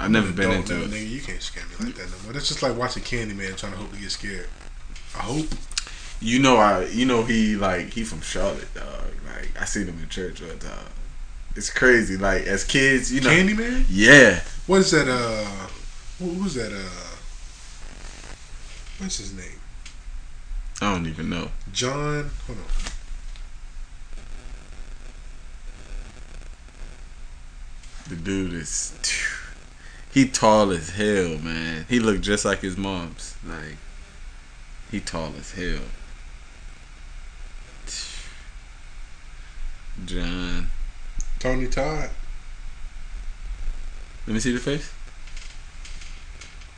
I've 0.00 0.10
never 0.10 0.32
been 0.32 0.50
into 0.50 0.82
it. 0.82 0.90
Nigga, 0.90 1.08
you 1.08 1.20
can't 1.20 1.40
scare 1.40 1.64
me 1.66 1.86
like 1.86 1.94
that 1.96 2.10
no 2.10 2.16
more. 2.24 2.32
That's 2.32 2.48
just 2.48 2.62
like 2.62 2.76
watching 2.76 3.02
Candyman 3.02 3.56
trying 3.56 3.72
to 3.72 3.78
hope 3.78 3.92
to 3.92 3.96
get 3.98 4.10
scared. 4.10 4.48
I 5.14 5.20
hope. 5.20 5.46
You 6.20 6.40
know, 6.40 6.56
I 6.56 6.86
you 6.86 7.04
know 7.06 7.22
he 7.22 7.54
like 7.56 7.88
he 7.92 8.02
from 8.04 8.20
Charlotte, 8.20 8.72
dog. 8.74 8.86
Like 9.26 9.50
I 9.60 9.64
seen 9.66 9.86
him 9.86 9.98
in 10.02 10.08
church 10.08 10.40
one 10.40 10.58
time. 10.58 10.86
It's 11.54 11.70
crazy. 11.70 12.16
Like 12.16 12.42
as 12.46 12.64
kids, 12.64 13.12
you 13.12 13.20
know. 13.20 13.30
Candyman? 13.30 13.84
Yeah, 13.88 14.40
What 14.66 14.80
is 14.80 14.90
that? 14.90 15.06
Uh, 15.08 15.68
who, 16.18 16.30
who's 16.30 16.54
that? 16.54 16.72
Uh, 16.72 17.14
what's 18.98 19.18
his 19.18 19.32
name? 19.34 19.60
I 20.80 20.92
don't 20.92 21.06
even 21.06 21.30
know. 21.30 21.50
John. 21.72 22.30
Hold 22.46 22.58
on. 22.58 22.64
The 28.08 28.16
dude 28.16 28.52
is 28.52 28.92
he 30.12 30.28
tall 30.28 30.70
as 30.70 30.90
hell, 30.90 31.38
man. 31.38 31.86
He 31.88 31.98
looked 31.98 32.20
just 32.20 32.44
like 32.44 32.60
his 32.60 32.76
mom's. 32.76 33.34
Like 33.44 33.78
he 34.90 35.00
tall 35.00 35.32
as 35.38 35.52
hell. 35.52 35.80
John, 40.04 40.68
Tony 41.38 41.66
Todd. 41.68 42.10
let 44.26 44.34
me 44.34 44.40
see 44.40 44.52
the 44.52 44.60
face. 44.60 44.92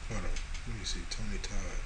Hold 0.08 0.20
on. 0.20 0.30
Let 0.68 0.78
me 0.78 0.84
see. 0.84 1.00
Tony 1.10 1.38
Todd. 1.42 1.80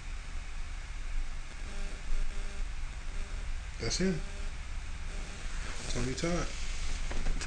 That's 3.81 3.99
him. 3.99 4.21
Tony 5.89 6.15
Todd. 6.15 6.47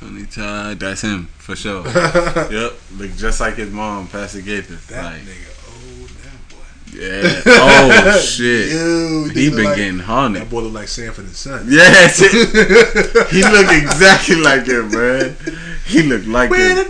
Tony 0.03 0.25
Todd, 0.25 0.79
that's 0.81 1.01
him 1.01 1.27
for 1.37 1.55
sure. 1.55 1.85
yep, 1.87 2.73
look 2.97 3.15
just 3.15 3.39
like 3.39 3.55
his 3.55 3.71
mom, 3.71 4.07
Pastor 4.09 4.41
Gaither. 4.41 4.73
Like, 4.93 5.21
nigga. 5.21 5.49
Oh, 5.69 6.07
that 6.19 6.49
boy. 6.49 6.57
yeah. 6.91 7.41
Oh 7.45 8.19
shit. 8.21 8.73
Ew, 8.73 9.29
He 9.33 9.49
been 9.49 9.63
like, 9.63 9.77
getting 9.77 9.99
haunted. 9.99 10.41
That 10.41 10.49
boy 10.49 10.61
look 10.61 10.73
like 10.73 10.89
Sanford 10.89 11.23
and 11.23 11.33
Son. 11.33 11.65
Yes, 11.69 12.19
he 13.31 13.43
look 13.43 13.71
exactly 13.71 14.35
like 14.35 14.67
him, 14.67 14.91
man. 14.91 15.37
He 15.85 16.03
looked 16.03 16.27
like 16.27 16.49
him. 16.49 16.87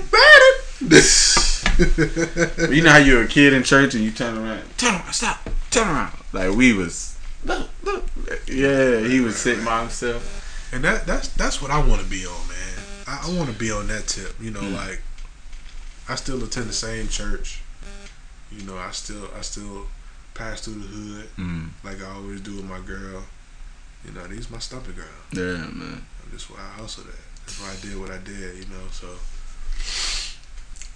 you 2.74 2.82
know 2.82 2.89
how 2.89 2.97
you're 2.97 3.24
a 3.24 3.28
kid 3.28 3.53
in 3.53 3.61
church 3.61 3.93
and 3.93 4.03
you 4.03 4.09
turn 4.09 4.39
around, 4.39 4.64
turn 4.78 4.95
around, 4.95 5.14
stop, 5.14 5.47
turn 5.70 5.88
around. 5.88 6.18
Like 6.32 6.55
we 6.55 6.74
was, 6.74 7.16
look, 7.45 7.70
look. 7.84 8.05
Yeah, 8.47 9.01
he 9.01 9.20
was 9.20 9.36
sitting 9.36 9.64
by 9.64 9.82
himself. 9.82 10.39
And 10.74 10.84
that 10.84 11.05
that's 11.05 11.28
that's 11.28 11.61
what 11.61 11.70
I 11.70 11.78
want 11.78 12.01
to 12.01 12.09
be 12.09 12.26
on, 12.26 12.47
man. 12.47 12.52
I, 13.07 13.27
I 13.27 13.37
want 13.37 13.49
to 13.49 13.55
be 13.57 13.71
on 13.71 13.87
that 13.87 14.07
tip. 14.07 14.35
You 14.41 14.51
know, 14.51 14.61
Mm. 14.61 14.73
like 14.75 15.01
I 16.09 16.15
still 16.15 16.43
attend 16.43 16.67
the 16.69 16.73
same 16.73 17.07
church. 17.07 17.61
You 18.51 18.63
know, 18.65 18.77
I 18.77 18.91
still 18.91 19.29
I 19.37 19.41
still 19.41 19.87
pass 20.35 20.61
through 20.61 20.75
the 20.75 20.87
hood 20.87 21.29
Mm, 21.37 21.69
like 21.83 22.01
I 22.03 22.09
always 22.11 22.41
do 22.41 22.55
with 22.55 22.65
my 22.65 22.79
girl. 22.79 23.23
You 24.05 24.11
know, 24.13 24.25
these 24.27 24.49
my 24.49 24.59
stumpy 24.59 24.91
girl. 24.93 25.05
yeah, 25.31 25.65
man. 25.71 26.05
That's 26.31 26.49
why 26.49 26.59
I 26.59 26.81
hustled 26.81 27.07
that. 27.07 27.15
That's 27.45 27.59
why 27.61 27.71
I 27.71 27.75
did 27.81 27.99
what 27.99 28.09
I 28.11 28.17
did. 28.17 28.57
You 28.57 28.65
know, 28.65 28.85
so 28.91 29.07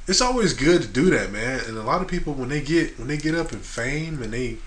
it's 0.08 0.22
always 0.22 0.54
good 0.54 0.82
to 0.84 0.88
do 0.88 1.10
that, 1.12 1.32
man. 1.32 1.62
And 1.68 1.78
a 1.78 1.84
lot 1.84 2.02
of 2.02 2.08
people 2.08 2.34
when 2.34 2.50
they 2.50 2.62
get 2.62 2.98
when 3.00 3.08
they 3.08 3.18
get 3.18 3.36
up 3.36 3.52
in 3.54 3.60
fame 3.60 4.22
and 4.22 4.32
they 4.34 4.58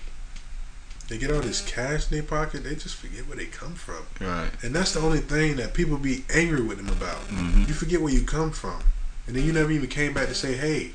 they 1.11 1.17
get 1.17 1.29
all 1.29 1.41
this 1.41 1.59
cash 1.59 2.09
in 2.09 2.15
their 2.17 2.23
pocket, 2.23 2.63
they 2.63 2.73
just 2.73 2.95
forget 2.95 3.27
where 3.27 3.35
they 3.35 3.45
come 3.45 3.73
from. 3.73 4.05
Right. 4.25 4.49
And 4.63 4.73
that's 4.73 4.93
the 4.93 5.01
only 5.01 5.19
thing 5.19 5.57
that 5.57 5.73
people 5.73 5.97
be 5.97 6.23
angry 6.33 6.61
with 6.61 6.77
them 6.77 6.87
about. 6.87 7.17
hmm 7.27 7.65
You 7.67 7.73
forget 7.73 8.01
where 8.01 8.13
you 8.13 8.23
come 8.23 8.51
from. 8.51 8.81
And 9.27 9.35
then 9.35 9.43
you 9.43 9.51
never 9.51 9.71
even 9.71 9.89
came 9.89 10.13
back 10.13 10.29
to 10.29 10.33
say, 10.33 10.53
hey, 10.55 10.91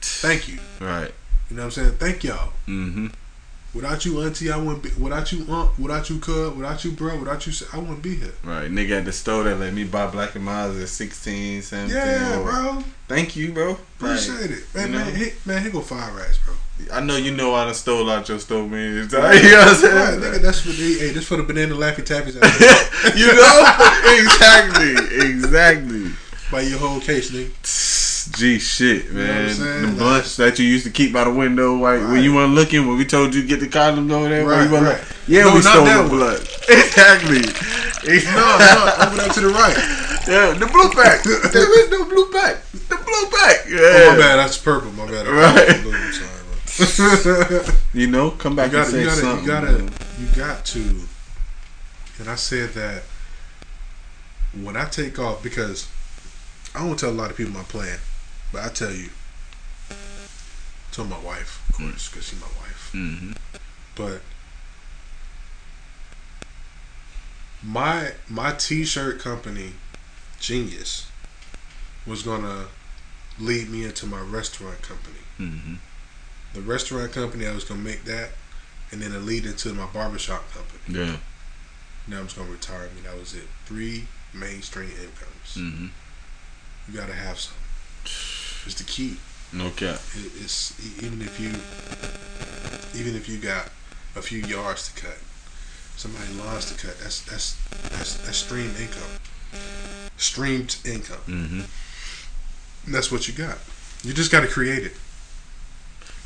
thank 0.00 0.48
you. 0.48 0.58
Right. 0.80 1.12
You 1.50 1.56
know 1.56 1.64
what 1.64 1.76
I'm 1.78 1.84
saying? 1.84 1.96
Thank 1.98 2.24
y'all. 2.24 2.52
hmm 2.64 3.08
Without 3.74 4.04
you, 4.06 4.22
auntie, 4.22 4.50
I 4.50 4.56
wouldn't 4.56 4.82
be. 4.82 4.90
Without 4.98 5.30
you, 5.30 5.44
aunt, 5.48 5.78
without 5.78 6.08
you, 6.08 6.18
cuz, 6.18 6.54
without 6.54 6.84
you, 6.84 6.92
bro, 6.92 7.18
without 7.18 7.46
you, 7.46 7.52
I 7.72 7.78
wouldn't 7.78 8.02
be 8.02 8.16
here. 8.16 8.32
Right. 8.42 8.70
Nigga 8.70 8.98
at 8.98 9.04
the 9.04 9.12
store 9.12 9.44
that 9.44 9.56
let 9.60 9.74
me 9.74 9.84
buy 9.84 10.06
Black 10.06 10.34
and 10.34 10.44
Milds 10.44 10.80
at 10.80 10.88
16, 10.88 11.60
17. 11.62 11.94
Yeah, 11.94 12.38
or- 12.38 12.44
bro. 12.44 12.84
Thank 13.08 13.36
you, 13.36 13.52
bro. 13.52 13.68
Like, 13.68 13.78
Appreciate 13.96 14.50
it. 14.50 14.74
Man, 14.74 14.92
man, 14.92 15.14
here, 15.14 15.32
man, 15.44 15.62
here 15.62 15.70
go 15.70 15.80
five 15.80 16.14
rats, 16.14 16.38
bro. 16.38 16.54
I 16.92 17.00
know 17.00 17.16
you 17.16 17.32
know 17.34 17.54
I 17.54 17.64
done 17.64 17.74
stole 17.74 18.08
out 18.08 18.28
your 18.28 18.38
store 18.38 18.66
many 18.66 19.06
times. 19.08 19.12
You 19.44 19.50
know 19.50 19.58
what 19.58 19.68
I'm 19.68 19.74
saying? 19.74 19.94
Right, 19.94 20.32
nigga, 20.32 20.42
that's 20.42 20.60
for 20.60 20.68
the, 20.68 20.98
hey, 20.98 21.10
this 21.10 21.26
for 21.26 21.36
the 21.36 21.42
banana 21.42 21.74
laffy 21.74 22.04
taffies 22.04 22.34
you 23.16 23.26
know? 23.26 24.22
exactly. 24.22 25.28
Exactly. 25.28 26.12
Buy 26.50 26.60
your 26.62 26.78
whole 26.78 27.00
case, 27.00 27.30
nigga. 27.30 27.50
Gee, 28.36 28.58
shit, 28.58 29.12
know 29.12 29.20
what 29.20 29.30
I'm 29.30 29.46
man. 29.46 29.82
the 29.82 29.86
Like- 29.88 29.96
blunts 29.98 30.36
that 30.36 30.58
you 30.58 30.66
used 30.66 30.84
to 30.84 30.90
keep 30.90 31.12
by 31.12 31.24
the 31.24 31.30
window 31.30 31.74
like, 31.74 32.00
when 32.02 32.22
you 32.22 32.34
weren't 32.34 32.54
looking, 32.54 32.86
when 32.86 32.96
we 32.98 33.04
told 33.04 33.34
you 33.34 33.42
to 33.42 33.46
get 33.48 33.60
the 33.60 33.66
condoms 33.68 34.10
over 34.12 34.28
there. 34.28 34.46
Right, 34.46 34.64
you 34.66 34.70
wasn't- 34.70 34.98
Yeah, 35.26 35.44
No, 35.44 35.54
we 35.54 35.60
stole 35.62 35.84
that 35.84 35.94
the 35.96 36.08
one. 36.08 36.10
blunt. 36.10 36.40
Exactly. 36.68 37.40
No, 38.24 38.58
no, 38.58 38.94
over 39.00 39.16
there 39.16 39.28
to 39.28 39.40
the 39.40 39.48
right. 39.48 39.76
Yeah, 40.28 40.52
the 40.54 40.66
blue 40.66 40.90
pack. 40.90 41.22
there 41.24 41.80
is 41.84 41.90
no 41.90 42.04
blue 42.04 42.30
pack. 42.30 42.62
The 42.72 42.96
blue 42.96 43.30
pack. 43.38 43.66
Yeah. 43.68 43.78
Oh, 43.80 44.10
my 44.12 44.18
bad, 44.18 44.36
that's 44.36 44.58
purple. 44.58 44.92
My 44.92 45.06
bad. 45.06 45.26
Right. 45.26 45.70
I'm 45.70 46.12
sorry, 46.12 47.58
bro. 47.58 47.74
You 47.94 48.06
know, 48.06 48.30
come 48.32 48.54
back 48.54 48.66
you 48.70 48.78
gotta, 48.78 48.90
say 48.90 49.00
you 49.00 49.06
gotta, 49.06 49.20
something. 49.20 49.44
you 49.46 49.50
gotta, 49.50 49.82
you 50.20 50.26
got 50.36 50.64
to. 50.66 50.80
And 52.20 52.28
I 52.28 52.34
said 52.36 52.70
that 52.74 53.02
when 54.62 54.76
I 54.76 54.84
take 54.84 55.18
off 55.18 55.42
because 55.42 55.88
I 56.74 56.80
don't 56.86 56.98
tell 56.98 57.10
a 57.10 57.12
lot 57.12 57.30
of 57.30 57.36
people 57.36 57.52
my 57.52 57.62
plan, 57.62 57.98
but 58.52 58.64
I 58.64 58.68
tell 58.68 58.92
you, 58.92 59.10
tell 60.92 61.04
my 61.04 61.18
wife, 61.18 61.64
of 61.68 61.76
course, 61.76 62.08
because 62.08 62.26
she's 62.28 62.40
my 62.40 62.46
wife. 62.60 62.90
Mhm. 62.94 63.36
But 63.94 64.22
my 67.62 68.12
my 68.28 68.52
t-shirt 68.52 69.20
company, 69.20 69.72
Genius, 70.40 71.06
was 72.06 72.22
gonna 72.22 72.66
lead 73.38 73.68
me 73.68 73.84
into 73.84 74.06
my 74.06 74.20
restaurant 74.20 74.82
company 74.82 75.18
Mhm. 75.38 75.78
the 76.54 76.60
restaurant 76.62 77.12
company, 77.12 77.46
I 77.46 77.52
was 77.52 77.62
gonna 77.64 77.80
make 77.82 78.04
that, 78.04 78.32
and 78.90 79.00
then 79.02 79.12
it 79.12 79.20
lead 79.20 79.44
into 79.46 79.72
my 79.74 79.86
barbershop 79.86 80.52
company. 80.52 80.98
Yeah. 80.98 81.16
Now 82.08 82.18
I'm 82.20 82.24
just 82.26 82.36
gonna 82.36 82.50
retire. 82.50 82.88
I 82.90 82.94
mean, 82.94 83.04
that 83.04 83.16
was 83.18 83.34
it. 83.34 83.48
Three 83.66 84.08
mainstream 84.32 84.90
incomes. 84.90 85.54
Mhm. 85.54 85.90
You 86.88 86.94
gotta 86.94 87.14
have 87.14 87.38
some. 87.38 87.54
It's 88.68 88.76
the 88.76 88.84
key. 88.84 89.16
No 89.50 89.70
cap. 89.70 89.98
It, 90.14 90.30
it's 90.44 90.78
even 91.02 91.22
if 91.22 91.40
you, 91.40 91.48
even 93.00 93.16
if 93.16 93.26
you 93.26 93.38
got 93.38 93.70
a 94.14 94.20
few 94.20 94.40
yards 94.40 94.92
to 94.92 95.00
cut, 95.00 95.16
somebody 95.96 96.30
lawns 96.34 96.70
to 96.70 96.86
cut. 96.86 96.98
That's 96.98 97.22
that's 97.22 97.56
that's 97.88 98.18
that's 98.18 98.36
stream 98.36 98.70
income. 98.78 99.08
Streamed 100.18 100.76
income. 100.84 101.22
Mm-hmm. 101.26 102.92
That's 102.92 103.10
what 103.10 103.26
you 103.26 103.32
got. 103.32 103.56
You 104.02 104.12
just 104.12 104.30
got 104.30 104.42
to 104.42 104.48
create 104.48 104.84
it. 104.84 104.92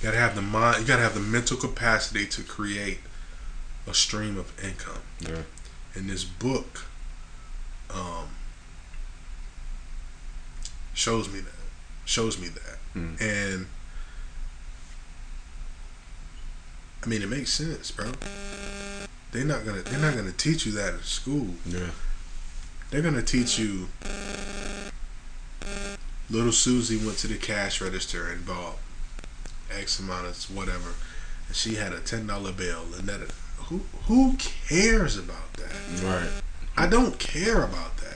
You 0.00 0.02
got 0.02 0.10
to 0.10 0.18
have 0.18 0.34
the 0.34 0.42
mind. 0.42 0.80
You 0.80 0.86
got 0.88 0.96
to 0.96 1.02
have 1.02 1.14
the 1.14 1.20
mental 1.20 1.56
capacity 1.56 2.26
to 2.26 2.42
create 2.42 2.98
a 3.86 3.94
stream 3.94 4.36
of 4.36 4.52
income. 4.64 5.02
Yeah. 5.20 5.42
And 5.94 6.10
this 6.10 6.24
book 6.24 6.86
um, 7.94 8.30
shows 10.92 11.32
me 11.32 11.38
that. 11.38 11.61
Shows 12.04 12.38
me 12.38 12.48
that. 12.48 12.78
Mm. 12.94 13.20
And 13.20 13.66
I 17.04 17.08
mean, 17.08 17.22
it 17.22 17.28
makes 17.28 17.52
sense, 17.52 17.90
bro. 17.90 18.12
They're 19.32 19.44
not 19.44 19.64
gonna. 19.64 19.82
They're 19.82 19.98
not 19.98 20.14
gonna 20.14 20.32
teach 20.32 20.66
you 20.66 20.72
that 20.72 20.94
in 20.94 21.02
school. 21.02 21.48
Yeah. 21.66 21.90
They're 22.90 23.02
gonna 23.02 23.22
teach 23.22 23.58
you. 23.58 23.88
Little 26.30 26.52
Susie 26.52 26.96
went 26.96 27.18
to 27.18 27.28
the 27.28 27.36
cash 27.36 27.80
register 27.80 28.28
and 28.28 28.46
bought 28.46 28.76
X 29.70 29.98
amount 29.98 30.26
of 30.26 30.36
whatever, 30.54 30.94
and 31.48 31.56
she 31.56 31.74
had 31.74 31.92
a 31.92 32.00
ten 32.00 32.26
dollar 32.26 32.52
bill. 32.52 32.84
And 32.96 33.08
that 33.08 33.20
who 33.56 33.80
who 34.04 34.36
cares 34.36 35.16
about 35.16 35.52
that? 35.54 35.72
Right. 36.02 36.30
I 36.76 36.86
don't 36.86 37.18
care 37.18 37.62
about 37.62 37.96
that. 37.98 38.11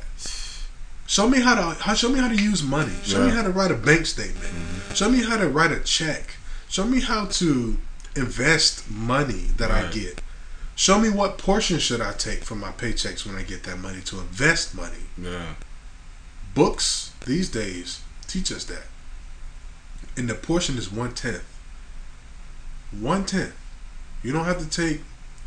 Show 1.06 1.28
me 1.28 1.40
how 1.40 1.54
to 1.54 1.62
how, 1.82 1.94
show 1.94 2.08
me 2.08 2.18
how 2.18 2.28
to 2.28 2.34
use 2.34 2.62
money. 2.62 2.92
Show 3.04 3.24
me 3.24 3.30
how 3.30 3.42
to 3.42 3.50
write 3.50 3.70
a 3.70 3.74
bank 3.74 4.06
statement. 4.06 4.46
Mm-hmm. 4.46 4.94
Show 4.94 5.08
me 5.08 5.22
how 5.22 5.36
to 5.36 5.48
write 5.48 5.70
a 5.70 5.80
check. 5.80 6.36
Show 6.68 6.84
me 6.84 7.00
how 7.00 7.26
to 7.26 7.78
invest 8.16 8.90
money 8.90 9.46
that 9.56 9.70
I 9.70 9.88
get. 9.90 10.20
Show 10.74 10.98
me 10.98 11.08
what 11.08 11.38
portion 11.38 11.78
should 11.78 12.00
I 12.00 12.12
take 12.12 12.44
from 12.44 12.60
my 12.60 12.70
paychecks 12.72 13.24
when 13.24 13.36
I 13.36 13.42
get 13.42 13.62
that 13.64 13.78
money 13.78 14.00
to 14.02 14.18
invest 14.18 14.74
money. 14.74 15.06
Yeah. 15.16 15.54
Books 16.54 17.12
these 17.24 17.48
days 17.48 18.02
teach 18.26 18.50
us 18.50 18.64
that. 18.64 18.84
And 20.16 20.28
the 20.28 20.34
portion 20.34 20.76
is 20.76 20.90
one 20.90 21.14
tenth. 21.14 21.44
One 22.90 23.24
tenth. 23.24 23.54
You 24.22 24.32
don't 24.32 24.44
have 24.44 24.58
to 24.58 24.68
take. 24.68 25.02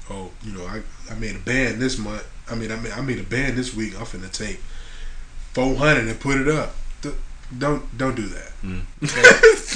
Oh, 0.09 0.31
you 0.41 0.53
know, 0.53 0.65
I, 0.65 0.81
I 1.11 1.15
made 1.15 1.35
a 1.35 1.39
band 1.39 1.81
this 1.81 1.97
month. 1.97 2.25
I 2.49 2.55
mean, 2.55 2.71
I 2.71 2.77
made 2.77 2.93
I 2.93 3.01
made 3.01 3.19
a 3.19 3.23
band 3.23 3.57
this 3.57 3.75
week. 3.75 3.99
I'm 3.99 4.05
finna 4.05 4.31
take 4.31 4.59
four 5.59 5.75
hundred 5.75 6.07
and 6.07 6.19
put 6.19 6.39
it 6.39 6.47
up. 6.47 6.75
Don't 7.57 7.97
don't 7.97 8.15
do 8.15 8.27
that. 8.27 8.51
Mm. 8.63 8.81
it's 9.01 9.75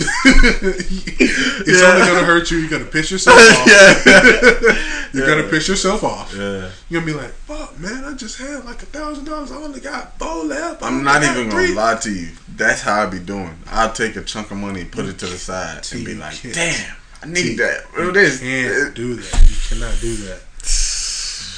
Yeah. 1.82 1.94
only 1.94 2.06
gonna 2.06 2.24
hurt 2.26 2.52
you. 2.52 2.58
You're 2.60 2.70
gonna 2.80 2.86
piss 2.86 3.10
yourself 3.12 3.38
off. 3.40 3.68
yeah. 3.68 5.10
You're 5.14 5.26
gonna 5.28 5.50
piss 5.50 5.68
yourself 5.68 6.04
off. 6.04 6.34
Yeah. 6.36 6.70
You're 6.90 7.02
gonna 7.02 7.14
be 7.14 7.18
like, 7.20 7.32
"Fuck, 7.32 7.80
man! 7.80 8.04
I 8.06 8.14
just 8.14 8.38
had 8.38 8.64
like 8.66 8.84
a 8.84 8.86
thousand 8.86 9.26
dollars. 9.26 9.52
I 9.52 9.56
only 9.56 9.80
got 9.80 10.18
four 10.20 10.44
left. 10.46 10.84
I'm 10.84 11.04
not 11.04 11.24
even 11.24 11.50
three." 11.50 11.70
gonna 11.74 11.80
lie 11.80 11.96
to 12.02 12.12
you. 12.12 12.30
That's 12.56 12.82
how 12.82 13.02
I 13.02 13.06
be 13.08 13.20
doing. 13.20 13.56
I'll 13.68 13.92
take 13.92 14.16
a 14.18 14.22
chunk 14.24 14.52
of 14.52 14.58
money, 14.58 14.86
put 14.86 15.06
it 15.06 15.18
to 15.20 15.26
the 15.26 15.38
side, 15.38 15.88
and 15.92 16.06
be 16.06 16.14
like, 16.16 16.36
can't. 16.36 16.54
"Damn, 16.54 16.96
I 17.24 17.26
need 17.28 17.36
See, 17.38 17.56
that." 17.56 17.86
You 17.98 18.06
What 18.08 18.18
is 18.18 18.40
can't 18.40 18.94
do 18.94 19.16
that. 19.16 19.50
You 19.50 19.56
cannot 19.70 20.00
do 20.00 20.16
that. 20.28 20.42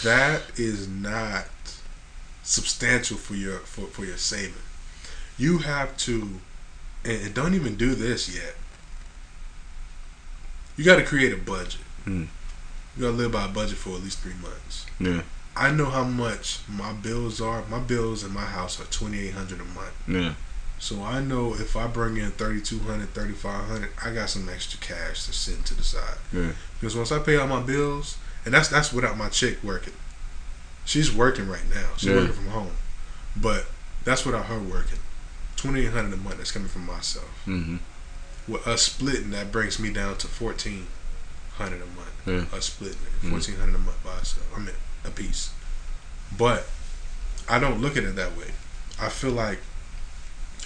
That 0.03 0.41
is 0.57 0.87
not 0.87 1.45
substantial 2.45 3.17
for 3.17 3.35
your 3.35 3.59
for, 3.59 3.87
for 3.87 4.05
your 4.05 4.17
saving. 4.17 4.53
You 5.37 5.57
have 5.59 5.97
to, 5.97 6.39
and, 7.03 7.33
don't 7.33 7.53
even 7.53 7.75
do 7.75 7.93
this 7.93 8.33
yet. 8.33 8.55
You 10.77 10.85
got 10.85 10.95
to 10.95 11.03
create 11.03 11.33
a 11.33 11.37
budget. 11.37 11.81
Hmm. 12.05 12.25
You 12.95 13.01
got 13.01 13.11
to 13.11 13.17
live 13.17 13.31
by 13.33 13.45
a 13.45 13.49
budget 13.49 13.77
for 13.77 13.95
at 13.95 14.03
least 14.03 14.19
three 14.19 14.35
months. 14.41 14.85
Yeah. 14.99 15.23
I 15.57 15.71
know 15.71 15.85
how 15.85 16.03
much 16.03 16.59
my 16.69 16.93
bills 16.93 17.41
are. 17.41 17.63
My 17.69 17.79
bills 17.79 18.23
in 18.23 18.33
my 18.33 18.45
house 18.45 18.79
are 18.79 18.85
twenty 18.85 19.19
eight 19.19 19.33
hundred 19.33 19.59
a 19.59 19.65
month. 19.65 19.93
Yeah. 20.07 20.33
So 20.77 21.01
I 21.03 21.21
know 21.21 21.53
if 21.53 21.77
I 21.77 21.87
bring 21.87 22.17
in 22.17 22.31
3200 22.31 23.13
3500 23.13 23.89
I 24.03 24.13
got 24.13 24.29
some 24.29 24.49
extra 24.49 24.77
cash 24.79 25.25
to 25.25 25.33
send 25.33 25.65
to 25.67 25.73
the 25.73 25.83
side. 25.83 26.17
Yeah. 26.33 26.51
Because 26.73 26.97
once 26.97 27.13
I 27.13 27.19
pay 27.19 27.37
all 27.37 27.47
my 27.47 27.61
bills, 27.61 28.17
and 28.43 28.53
that's 28.53 28.67
that's 28.67 28.91
without 28.91 29.17
my 29.17 29.29
chick 29.29 29.63
working. 29.63 29.93
She's 30.85 31.13
working 31.13 31.47
right 31.49 31.67
now. 31.73 31.89
She's 31.97 32.09
Yeah. 32.09 32.15
working 32.17 32.33
from 32.33 32.47
home. 32.49 32.71
But 33.35 33.65
that's 34.03 34.25
without 34.25 34.45
her 34.45 34.59
working. 34.59 34.99
2800 35.57 36.13
a 36.13 36.17
month 36.17 36.37
that's 36.37 36.51
coming 36.51 36.67
from 36.69 36.85
myself. 36.85 37.27
Mm-hmm. 37.47 37.77
With 38.47 38.67
us 38.67 38.83
splitting, 38.83 39.31
that 39.31 39.51
brings 39.51 39.79
me 39.79 39.91
down 39.91 40.17
to 40.17 40.27
1400 40.27 41.81
a 41.81 41.85
month. 41.85 42.11
Yeah. 42.51 42.57
Us 42.57 42.65
splitting 42.65 42.97
Mm. 43.23 43.27
it. 43.27 43.31
1400 43.31 43.75
a 43.75 43.79
month 43.79 44.03
by 44.03 44.11
ourselves. 44.11 44.47
I 44.55 44.59
mean, 44.59 44.75
a 45.03 45.09
piece. 45.09 45.49
But 46.37 46.67
I 47.49 47.59
don't 47.59 47.81
look 47.81 47.97
at 47.97 48.03
it 48.03 48.15
that 48.15 48.37
way. 48.37 48.51
I 48.99 49.09
feel 49.09 49.31
like 49.31 49.59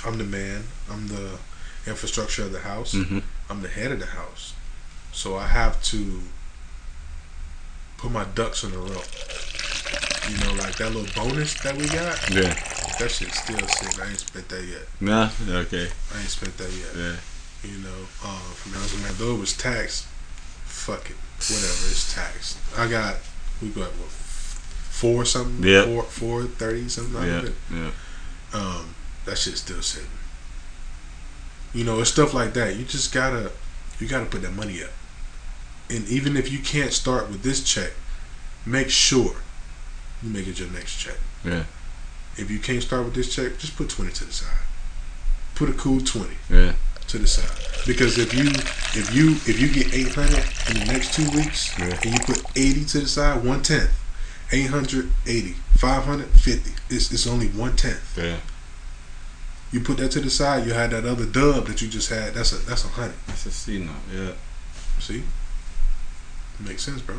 I'm 0.06 0.18
the 0.18 0.24
man. 0.24 0.66
I'm 0.92 1.08
the 1.08 1.38
infrastructure 1.88 2.44
of 2.44 2.52
the 2.52 2.60
house. 2.62 2.94
Mm-hmm. 2.94 3.20
I'm 3.50 3.62
the 3.62 3.70
head 3.70 3.92
of 3.92 4.00
the 4.00 4.06
house. 4.08 4.54
So 5.12 5.38
I 5.38 5.48
have 5.48 5.82
to 5.84 6.22
put 8.00 8.12
my 8.12 8.24
ducks 8.34 8.64
in 8.64 8.72
a 8.74 8.78
row. 8.78 9.04
You 10.30 10.38
know, 10.46 10.54
like 10.64 10.76
that 10.78 10.92
little 10.94 11.10
bonus 11.16 11.54
that 11.62 11.76
we 11.76 11.88
got, 11.88 12.16
Yeah. 12.30 12.54
that 13.00 13.12
shit's 13.12 13.40
still 13.40 13.60
sitting. 13.68 14.02
I 14.02 14.10
ain't 14.10 14.20
spent 14.20 14.48
that 14.50 14.64
yet. 14.64 14.84
Nah. 15.02 15.30
Okay. 15.48 15.90
I 16.16 16.20
ain't 16.20 16.30
spent 16.30 16.58
that 16.58 16.72
yet. 16.72 16.96
Yeah. 16.96 17.16
You 17.70 17.78
know, 17.80 18.00
um, 18.24 18.40
from 18.56 18.72
now 18.74 19.10
on, 19.10 19.16
though 19.18 19.36
it 19.36 19.40
was 19.40 19.56
taxed, 19.58 20.06
fuck 20.66 21.10
it. 21.10 21.16
Whatever, 21.50 21.88
it's 21.92 22.14
taxed. 22.14 22.58
I 22.78 22.88
got, 22.88 23.16
we 23.62 23.70
got 23.70 23.88
what, 23.98 24.10
four 24.10 25.26
something? 25.26 25.68
Yeah. 25.68 25.86
Four, 25.86 26.04
four 26.04 26.44
thirty 26.44 26.88
something 26.90 27.22
Yeah. 27.24 27.50
Yeah. 27.74 27.92
um, 28.54 28.96
that 29.26 29.38
shit's 29.38 29.62
still 29.62 29.82
sitting. 29.82 30.10
You 31.74 31.84
know, 31.84 32.00
it's 32.00 32.12
stuff 32.12 32.34
like 32.34 32.54
that. 32.54 32.76
You 32.76 32.86
just 32.86 33.14
gotta, 33.14 33.52
you 34.00 34.08
gotta 34.08 34.26
put 34.26 34.42
that 34.44 34.54
money 34.54 34.84
up. 34.84 34.90
And 35.90 36.08
even 36.08 36.38
if 36.38 36.52
you 36.52 36.60
can't 36.60 36.94
start 36.94 37.30
with 37.30 37.42
this 37.44 37.64
check, 37.64 37.92
make 38.66 38.90
sure 38.90 39.36
you 40.22 40.30
make 40.30 40.48
it 40.48 40.60
your 40.60 40.70
next 40.70 40.98
check. 41.00 41.18
Yeah. 41.44 41.64
If 42.38 42.52
you 42.52 42.60
can't 42.60 42.84
start 42.84 43.06
with 43.06 43.16
this 43.16 43.34
check, 43.34 43.58
just 43.58 43.76
put 43.76 43.90
twenty 43.90 44.12
to 44.14 44.26
the 44.26 44.32
side. 44.34 44.66
Put 45.56 45.70
a 45.70 45.74
cool 45.74 46.00
twenty 46.02 46.38
Yeah. 46.50 46.74
to 47.08 47.18
the 47.18 47.28
side. 47.28 47.50
Because 47.88 48.18
if 48.18 48.34
you 48.34 48.50
if 49.00 49.14
you 49.14 49.32
if 49.52 49.60
you 49.60 49.68
get 49.68 49.94
eight 49.94 50.14
hundred 50.14 50.44
in 50.70 50.80
the 50.86 50.94
next 50.94 51.14
two 51.14 51.30
weeks 51.32 51.78
Yeah. 51.80 51.98
and 52.04 52.14
you 52.14 52.20
put 52.26 52.44
eighty 52.56 52.86
to 52.86 53.00
the 53.02 53.08
side, 53.08 53.44
one 53.44 53.62
tenth. 53.64 53.92
880, 54.52 55.54
550. 55.78 56.72
It's 56.90 57.12
it's 57.12 57.28
only 57.28 57.50
one 57.50 57.76
tenth. 57.76 58.18
Yeah. 58.18 58.38
You 59.72 59.80
put 59.82 59.98
that 59.98 60.10
to 60.14 60.22
the 60.22 60.30
side, 60.32 60.66
you 60.66 60.74
had 60.74 60.90
that 60.90 61.06
other 61.06 61.26
dub 61.28 61.68
that 61.68 61.82
you 61.84 61.88
just 61.88 62.10
had. 62.10 62.34
That's 62.34 62.52
a 62.54 62.56
that's 62.66 62.84
a 62.84 62.88
hundred. 62.88 63.14
That's 63.28 63.46
a 63.46 63.52
C 63.52 63.78
note. 63.78 63.92
Yeah. 64.12 64.32
See, 65.00 65.22
makes 66.66 66.84
sense, 66.84 67.02
bro. 67.02 67.16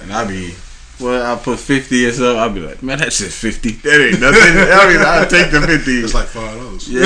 And 0.00 0.12
I 0.12 0.26
be, 0.26 0.54
well, 1.00 1.32
I 1.32 1.38
put 1.38 1.58
fifty 1.58 2.06
or 2.06 2.12
so. 2.12 2.36
I'll 2.36 2.52
be 2.52 2.60
like, 2.60 2.82
man, 2.82 2.98
that's 2.98 3.18
just 3.18 3.38
fifty. 3.38 3.72
That 3.72 4.00
ain't 4.00 4.20
nothing. 4.20 4.40
I 4.42 4.86
mean, 4.88 5.00
I 5.04 5.24
take 5.28 5.50
the 5.50 5.60
fifty. 5.66 6.00
It's 6.00 6.14
like 6.14 6.26
five 6.26 6.56
dollars. 6.56 6.88
Yeah, 6.88 7.00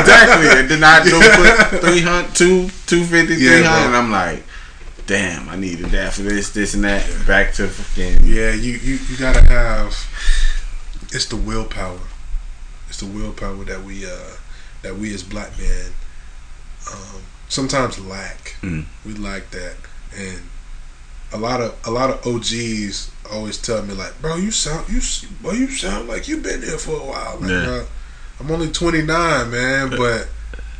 exactly. 0.00 0.48
And 0.60 0.68
then 0.68 0.82
I 0.84 1.04
go 1.04 1.20
put 1.20 1.80
300, 1.80 2.34
2, 2.34 2.68
250, 2.86 3.34
Yeah, 3.34 3.50
300, 3.58 3.62
bro. 3.62 3.86
and 3.86 3.96
I'm 3.96 4.10
like, 4.10 4.42
damn, 5.06 5.48
I 5.48 5.56
needed 5.56 5.86
that 5.86 6.14
for 6.14 6.22
this, 6.22 6.50
this, 6.50 6.74
and 6.74 6.84
that. 6.84 7.04
Back 7.26 7.52
to 7.54 7.68
fucking. 7.68 8.26
Yeah, 8.26 8.52
you, 8.52 8.72
you 8.72 8.98
you 9.08 9.16
gotta 9.18 9.42
have. 9.46 9.94
It's 11.12 11.26
the 11.26 11.36
willpower. 11.36 12.00
It's 12.88 13.00
the 13.00 13.06
willpower 13.06 13.64
that 13.64 13.82
we 13.82 14.04
uh 14.06 14.36
that 14.82 14.96
we 14.96 15.12
as 15.14 15.22
black 15.22 15.56
men 15.58 15.92
um, 16.92 17.22
sometimes 17.48 17.98
lack. 17.98 18.56
Mm. 18.62 18.84
We 19.04 19.14
lack 19.14 19.50
that, 19.50 19.74
and 20.16 20.40
a 21.32 21.38
lot 21.38 21.60
of 21.60 21.74
a 21.84 21.90
lot 21.90 22.10
of 22.10 22.26
OGs 22.26 23.10
always 23.30 23.58
tell 23.58 23.82
me 23.82 23.94
like, 23.94 24.20
bro, 24.20 24.36
you 24.36 24.50
sound 24.50 24.88
you 24.88 25.00
boy, 25.42 25.52
you 25.52 25.68
sound 25.68 26.08
like 26.08 26.28
you've 26.28 26.42
been 26.42 26.62
here 26.62 26.78
for 26.78 26.92
a 27.00 27.04
while. 27.04 27.38
Like, 27.40 27.50
Yeah. 27.50 27.64
bro, 27.64 27.86
I'm 28.40 28.50
only 28.50 28.70
29, 28.70 29.50
man, 29.50 29.90
but 29.90 30.28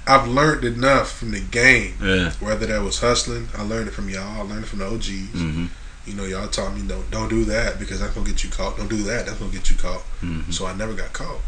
I've 0.07 0.29
learned 0.29 0.65
enough 0.65 1.19
from 1.19 1.33
the 1.33 1.41
game. 1.41 1.95
Yeah. 2.01 2.31
Whether 2.39 2.67
that 2.67 2.83
was 2.83 3.01
hustling, 3.01 3.49
I 3.57 3.63
learned 3.63 3.89
it 3.89 3.93
from 3.95 4.09
y'all. 4.09 4.41
I 4.41 4.43
learned 4.43 4.65
it 4.65 4.69
from 4.69 4.79
the 4.79 4.87
OGs. 4.87 5.33
Mm-hmm. 5.35 5.67
You 6.07 6.15
know, 6.15 6.25
y'all 6.25 6.47
taught 6.47 6.75
me 6.75 6.83
don't 6.87 7.11
don't 7.11 7.29
do 7.29 7.45
that 7.47 7.81
because 7.81 7.99
that's 8.01 8.15
gonna 8.15 8.27
get 8.27 8.45
you 8.45 8.51
caught. 8.51 8.77
Don't 8.77 8.89
do 8.89 9.03
that. 9.05 9.27
That's 9.27 9.39
gonna 9.39 9.51
get 9.53 9.69
you 9.71 9.77
caught. 9.77 10.03
Mm-hmm. 10.23 10.53
So 10.53 10.67
I 10.67 10.75
never 10.75 10.95
got 10.95 11.13
caught 11.13 11.41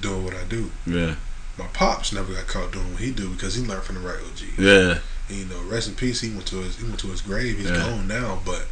doing 0.00 0.24
what 0.24 0.34
I 0.34 0.44
do. 0.44 0.70
Yeah. 0.86 1.16
My 1.58 1.66
pops 1.68 2.12
never 2.12 2.32
got 2.32 2.46
caught 2.46 2.72
doing 2.72 2.92
what 2.92 3.02
he 3.02 3.10
do 3.10 3.30
because 3.30 3.54
he 3.54 3.64
learned 3.64 3.82
from 3.84 3.96
the 3.96 4.00
right 4.02 4.18
OG. 4.18 4.58
Yeah. 4.58 4.98
And, 5.28 5.38
you 5.38 5.44
know, 5.46 5.60
rest 5.62 5.88
in 5.88 5.94
peace. 5.94 6.20
He 6.20 6.30
went 6.30 6.46
to 6.46 6.56
his 6.56 6.76
he 6.76 6.84
went 6.84 7.00
to 7.00 7.08
his 7.08 7.20
grave. 7.20 7.58
He's 7.58 7.68
Yeah. 7.70 7.76
gone 7.76 8.06
now, 8.06 8.40
but 8.44 8.66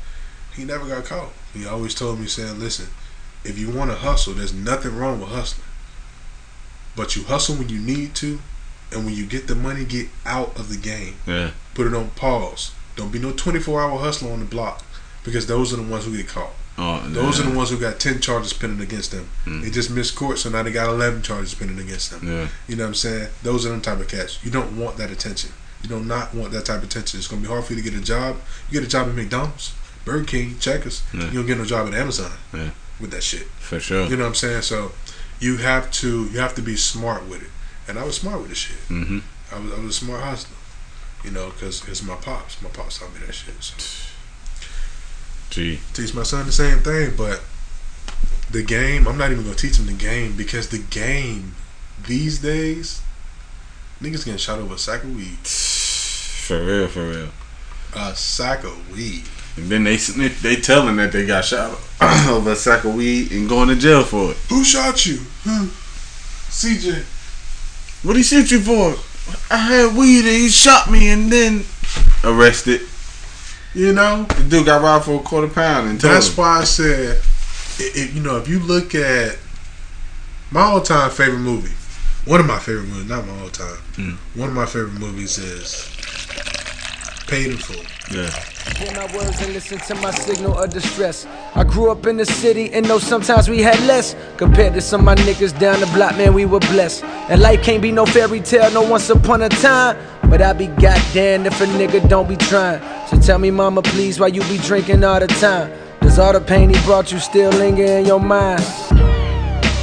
he 0.54 0.64
never 0.64 0.86
got 0.86 1.04
caught. 1.04 1.32
He 1.52 1.66
always 1.66 1.94
told 1.94 2.20
me, 2.20 2.26
saying, 2.28 2.60
"Listen, 2.60 2.86
if 3.44 3.58
you 3.58 3.70
want 3.70 3.90
to 3.90 3.96
hustle, 3.96 4.34
there's 4.34 4.52
nothing 4.52 4.96
wrong 4.96 5.20
with 5.20 5.30
hustling, 5.30 5.66
but 6.96 7.16
you 7.16 7.24
hustle 7.24 7.56
when 7.56 7.68
you 7.68 7.78
need 7.78 8.14
to, 8.16 8.40
and 8.92 9.04
when 9.04 9.14
you 9.14 9.26
get 9.26 9.46
the 9.46 9.54
money, 9.54 9.84
get 9.84 10.08
out 10.24 10.56
of 10.58 10.68
the 10.68 10.76
game. 10.76 11.16
Yeah. 11.26 11.50
Put 11.74 11.86
it 11.86 11.94
on 11.94 12.10
pause. 12.10 12.70
Don't 12.96 13.10
be 13.10 13.18
no 13.18 13.32
24 13.32 13.80
hour 13.82 13.98
hustler 13.98 14.32
on 14.32 14.38
the 14.38 14.44
block 14.44 14.84
because 15.24 15.46
those 15.46 15.72
are 15.72 15.76
the 15.76 15.82
ones 15.82 16.04
who 16.04 16.16
get 16.16 16.28
caught. 16.28 16.52
Oh, 16.76 17.00
Those 17.08 17.38
yeah. 17.38 17.46
are 17.46 17.50
the 17.50 17.56
ones 17.56 17.70
who 17.70 17.78
got 17.78 18.00
10 18.00 18.20
charges 18.20 18.52
pending 18.52 18.80
against 18.80 19.12
them. 19.12 19.28
Mm. 19.46 19.62
They 19.62 19.70
just 19.70 19.90
missed 19.90 20.16
court, 20.16 20.38
so 20.40 20.50
now 20.50 20.62
they 20.64 20.72
got 20.72 20.88
11 20.88 21.22
charges 21.22 21.54
pending 21.54 21.78
against 21.78 22.10
them. 22.10 22.26
Yeah. 22.26 22.48
You 22.68 22.74
know 22.76 22.82
what 22.84 22.88
I'm 22.88 22.94
saying? 22.94 23.28
Those 23.44 23.64
are 23.64 23.68
them 23.70 23.80
type 23.80 24.00
of 24.00 24.08
cats. 24.08 24.38
You 24.42 24.50
don't 24.50 24.76
want 24.76 24.96
that 24.96 25.10
attention. 25.10 25.50
You 25.84 25.90
do 25.90 26.00
not 26.02 26.34
want 26.34 26.50
that 26.52 26.64
type 26.64 26.78
of 26.78 26.84
attention. 26.84 27.18
It's 27.18 27.28
going 27.28 27.42
to 27.42 27.46
be 27.48 27.52
hard 27.52 27.64
for 27.64 27.74
you 27.74 27.82
to 27.82 27.90
get 27.90 27.98
a 27.98 28.02
job. 28.02 28.36
You 28.70 28.80
get 28.80 28.86
a 28.86 28.90
job 28.90 29.06
at 29.06 29.14
McDonald's, 29.14 29.74
Burger 30.06 30.24
King, 30.24 30.58
Checkers. 30.58 31.02
Yeah. 31.12 31.26
You 31.26 31.32
don't 31.40 31.46
get 31.46 31.58
no 31.58 31.66
job 31.66 31.86
at 31.88 31.94
Amazon 31.94 32.32
Yeah. 32.54 32.70
with 32.98 33.10
that 33.10 33.22
shit. 33.22 33.42
For 33.60 33.78
sure. 33.78 34.06
You 34.06 34.16
know 34.16 34.22
what 34.24 34.28
I'm 34.30 34.34
saying? 34.34 34.62
So 34.62 34.92
you 35.40 35.58
have 35.58 35.90
to 35.92 36.24
you 36.30 36.38
have 36.38 36.54
to 36.54 36.62
be 36.62 36.74
smart 36.76 37.26
with 37.28 37.42
it. 37.42 37.50
And 37.86 37.98
I 37.98 38.04
was 38.04 38.16
smart 38.16 38.40
with 38.40 38.48
this 38.48 38.58
shit. 38.58 38.78
Mm-hmm. 38.88 39.18
I 39.54 39.58
was, 39.58 39.72
I 39.74 39.76
was 39.80 39.90
a 39.90 40.04
smart 40.04 40.22
hustler. 40.22 40.56
You 41.22 41.30
know, 41.32 41.50
because 41.50 41.86
it's 41.86 42.02
my 42.02 42.14
pops. 42.16 42.62
My 42.62 42.70
pops 42.70 42.98
taught 42.98 43.12
me 43.12 43.20
that 43.26 43.34
shit. 43.34 43.54
So 43.62 43.74
Gee. 45.50 45.80
teach 45.92 46.14
my 46.14 46.22
son 46.22 46.46
the 46.46 46.52
same 46.52 46.78
thing, 46.78 47.12
but 47.16 47.42
the 48.50 48.62
game, 48.62 49.06
I'm 49.06 49.16
not 49.18 49.30
even 49.32 49.44
gonna 49.44 49.54
teach 49.54 49.76
him 49.78 49.86
the 49.86 49.92
game 49.92 50.34
because 50.36 50.68
the 50.70 50.78
game 50.78 51.54
these 52.06 52.38
days, 52.40 53.02
niggas 54.04 54.24
getting 54.24 54.36
shot 54.38 54.58
over 54.58 54.74
a 54.74 54.78
sack 54.78 55.02
of 55.04 55.14
weed. 55.16 55.38
For 55.46 56.62
real, 56.64 56.88
for 56.88 57.08
real. 57.08 57.28
A 57.96 58.14
sack 58.14 58.64
of 58.64 58.92
weed. 58.92 59.24
And 59.56 59.68
then 59.70 59.84
they 59.84 59.96
they 59.96 60.56
telling 60.56 60.96
that 60.96 61.12
they 61.12 61.26
got 61.26 61.44
shot 61.44 61.78
over 62.28 62.52
a 62.52 62.56
sack 62.56 62.84
of 62.84 62.94
weed 62.94 63.30
and 63.32 63.48
going 63.48 63.68
to 63.68 63.76
jail 63.76 64.02
for 64.02 64.32
it. 64.32 64.36
Who 64.48 64.64
shot 64.64 65.06
you? 65.06 65.18
Hmm. 65.44 65.66
CJ. 66.50 67.04
What 68.04 68.16
he 68.16 68.22
shoot 68.22 68.50
you 68.50 68.60
for? 68.60 68.94
I 69.50 69.56
had 69.56 69.96
weed 69.96 70.20
and 70.20 70.28
he 70.28 70.48
shot 70.48 70.90
me 70.90 71.08
and 71.08 71.30
then 71.32 71.64
arrested. 72.24 72.82
You 73.74 73.92
know, 73.92 74.24
The 74.24 74.44
dude 74.44 74.66
got 74.66 74.82
robbed 74.82 75.06
for 75.06 75.20
a 75.20 75.22
quarter 75.22 75.48
pound 75.48 75.88
and 75.88 76.00
that's 76.00 76.28
him. 76.28 76.34
why 76.36 76.60
I 76.60 76.64
said, 76.64 77.16
i- 77.18 77.92
if, 77.94 78.14
you 78.14 78.20
know, 78.22 78.36
if 78.36 78.46
you 78.48 78.58
look 78.60 78.94
at 78.94 79.36
my 80.50 80.60
all-time 80.60 81.10
favorite 81.10 81.38
movie, 81.40 81.72
one 82.26 82.40
of 82.40 82.46
my 82.46 82.58
favorite 82.58 82.86
movies, 82.88 83.08
not 83.08 83.26
my 83.26 83.38
all-time, 83.40 83.76
Mm. 83.96 84.16
one 84.34 84.48
of 84.48 84.54
my 84.54 84.66
favorite 84.66 84.98
movies 84.98 85.38
is 85.38 85.88
Paid 87.26 87.46
in 87.52 87.56
Full. 87.56 87.76
Yeah. 88.14 88.30
Hear 88.76 88.92
my 88.96 89.16
words 89.16 89.40
and 89.42 89.52
listen 89.54 89.78
to 89.78 89.94
my 89.96 90.10
signal 90.10 90.58
of 90.58 90.70
distress. 90.70 91.26
I 91.54 91.64
grew 91.64 91.90
up 91.90 92.06
in 92.06 92.16
the 92.18 92.26
city 92.26 92.70
and 92.72 92.86
know 92.86 92.98
sometimes 92.98 93.48
we 93.48 93.62
had 93.62 93.78
less. 93.86 94.14
Compared 94.36 94.74
to 94.74 94.80
some 94.82 95.00
of 95.00 95.04
my 95.06 95.14
niggas 95.14 95.58
down 95.58 95.80
the 95.80 95.86
block, 95.86 96.16
man, 96.18 96.34
we 96.34 96.44
were 96.44 96.60
blessed. 96.60 97.02
And 97.30 97.40
life 97.40 97.62
can't 97.62 97.80
be 97.82 97.92
no 97.92 98.04
fairy 98.04 98.40
tale, 98.40 98.70
no 98.72 98.82
once 98.82 99.08
upon 99.10 99.42
a 99.42 99.48
time. 99.48 99.96
But 100.28 100.42
I 100.42 100.52
be 100.52 100.66
goddamn 100.66 101.46
if 101.46 101.58
a 101.60 101.64
nigga 101.66 102.06
don't 102.08 102.28
be 102.28 102.36
trying. 102.36 102.82
So 103.08 103.18
tell 103.18 103.38
me, 103.38 103.50
mama, 103.50 103.80
please, 103.82 104.20
why 104.20 104.26
you 104.28 104.40
be 104.42 104.58
drinking 104.58 105.02
all 105.02 105.20
the 105.20 105.26
time? 105.28 105.72
Does 106.00 106.18
all 106.18 106.32
the 106.34 106.40
pain 106.40 106.68
he 106.68 106.78
brought 106.84 107.10
you 107.10 107.18
still 107.20 107.50
linger 107.52 107.84
in 107.84 108.04
your 108.06 108.20
mind? 108.20 108.62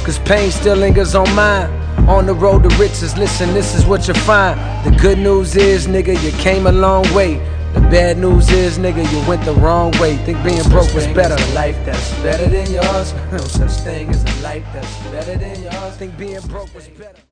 Cause 0.04 0.18
pain 0.20 0.50
still 0.52 0.76
lingers 0.76 1.14
on 1.16 1.32
mine. 1.34 1.70
On 2.08 2.26
the 2.26 2.34
road 2.34 2.62
to 2.64 2.68
riches, 2.76 3.16
listen, 3.16 3.54
this 3.54 3.74
is 3.74 3.86
what 3.86 4.08
you 4.08 4.14
find. 4.14 4.58
The 4.84 4.96
good 5.00 5.18
news 5.18 5.56
is, 5.56 5.86
nigga, 5.86 6.20
you 6.22 6.32
came 6.42 6.66
a 6.66 6.72
long 6.72 7.04
way. 7.14 7.36
The 7.74 7.80
bad 7.80 8.18
news 8.18 8.50
is, 8.50 8.78
nigga, 8.78 9.10
you 9.10 9.28
went 9.28 9.44
the 9.44 9.54
wrong 9.54 9.92
way. 9.92 10.16
Think 10.18 10.42
being 10.44 10.62
broke 10.68 10.92
was 10.94 11.06
better. 11.08 11.36
A 11.38 11.54
life 11.54 11.78
that's 11.86 12.12
better 12.22 12.48
than 12.48 12.70
yours. 12.70 13.14
No 13.30 13.38
such 13.58 13.70
thing 13.82 14.10
as 14.10 14.22
a 14.24 14.42
life 14.42 14.64
that's 14.74 14.98
better 15.04 15.36
than 15.36 15.62
yours. 15.62 15.96
Think 15.96 16.18
being 16.18 16.40
broke 16.48 16.74
was 16.74 16.88
better. 16.88 17.22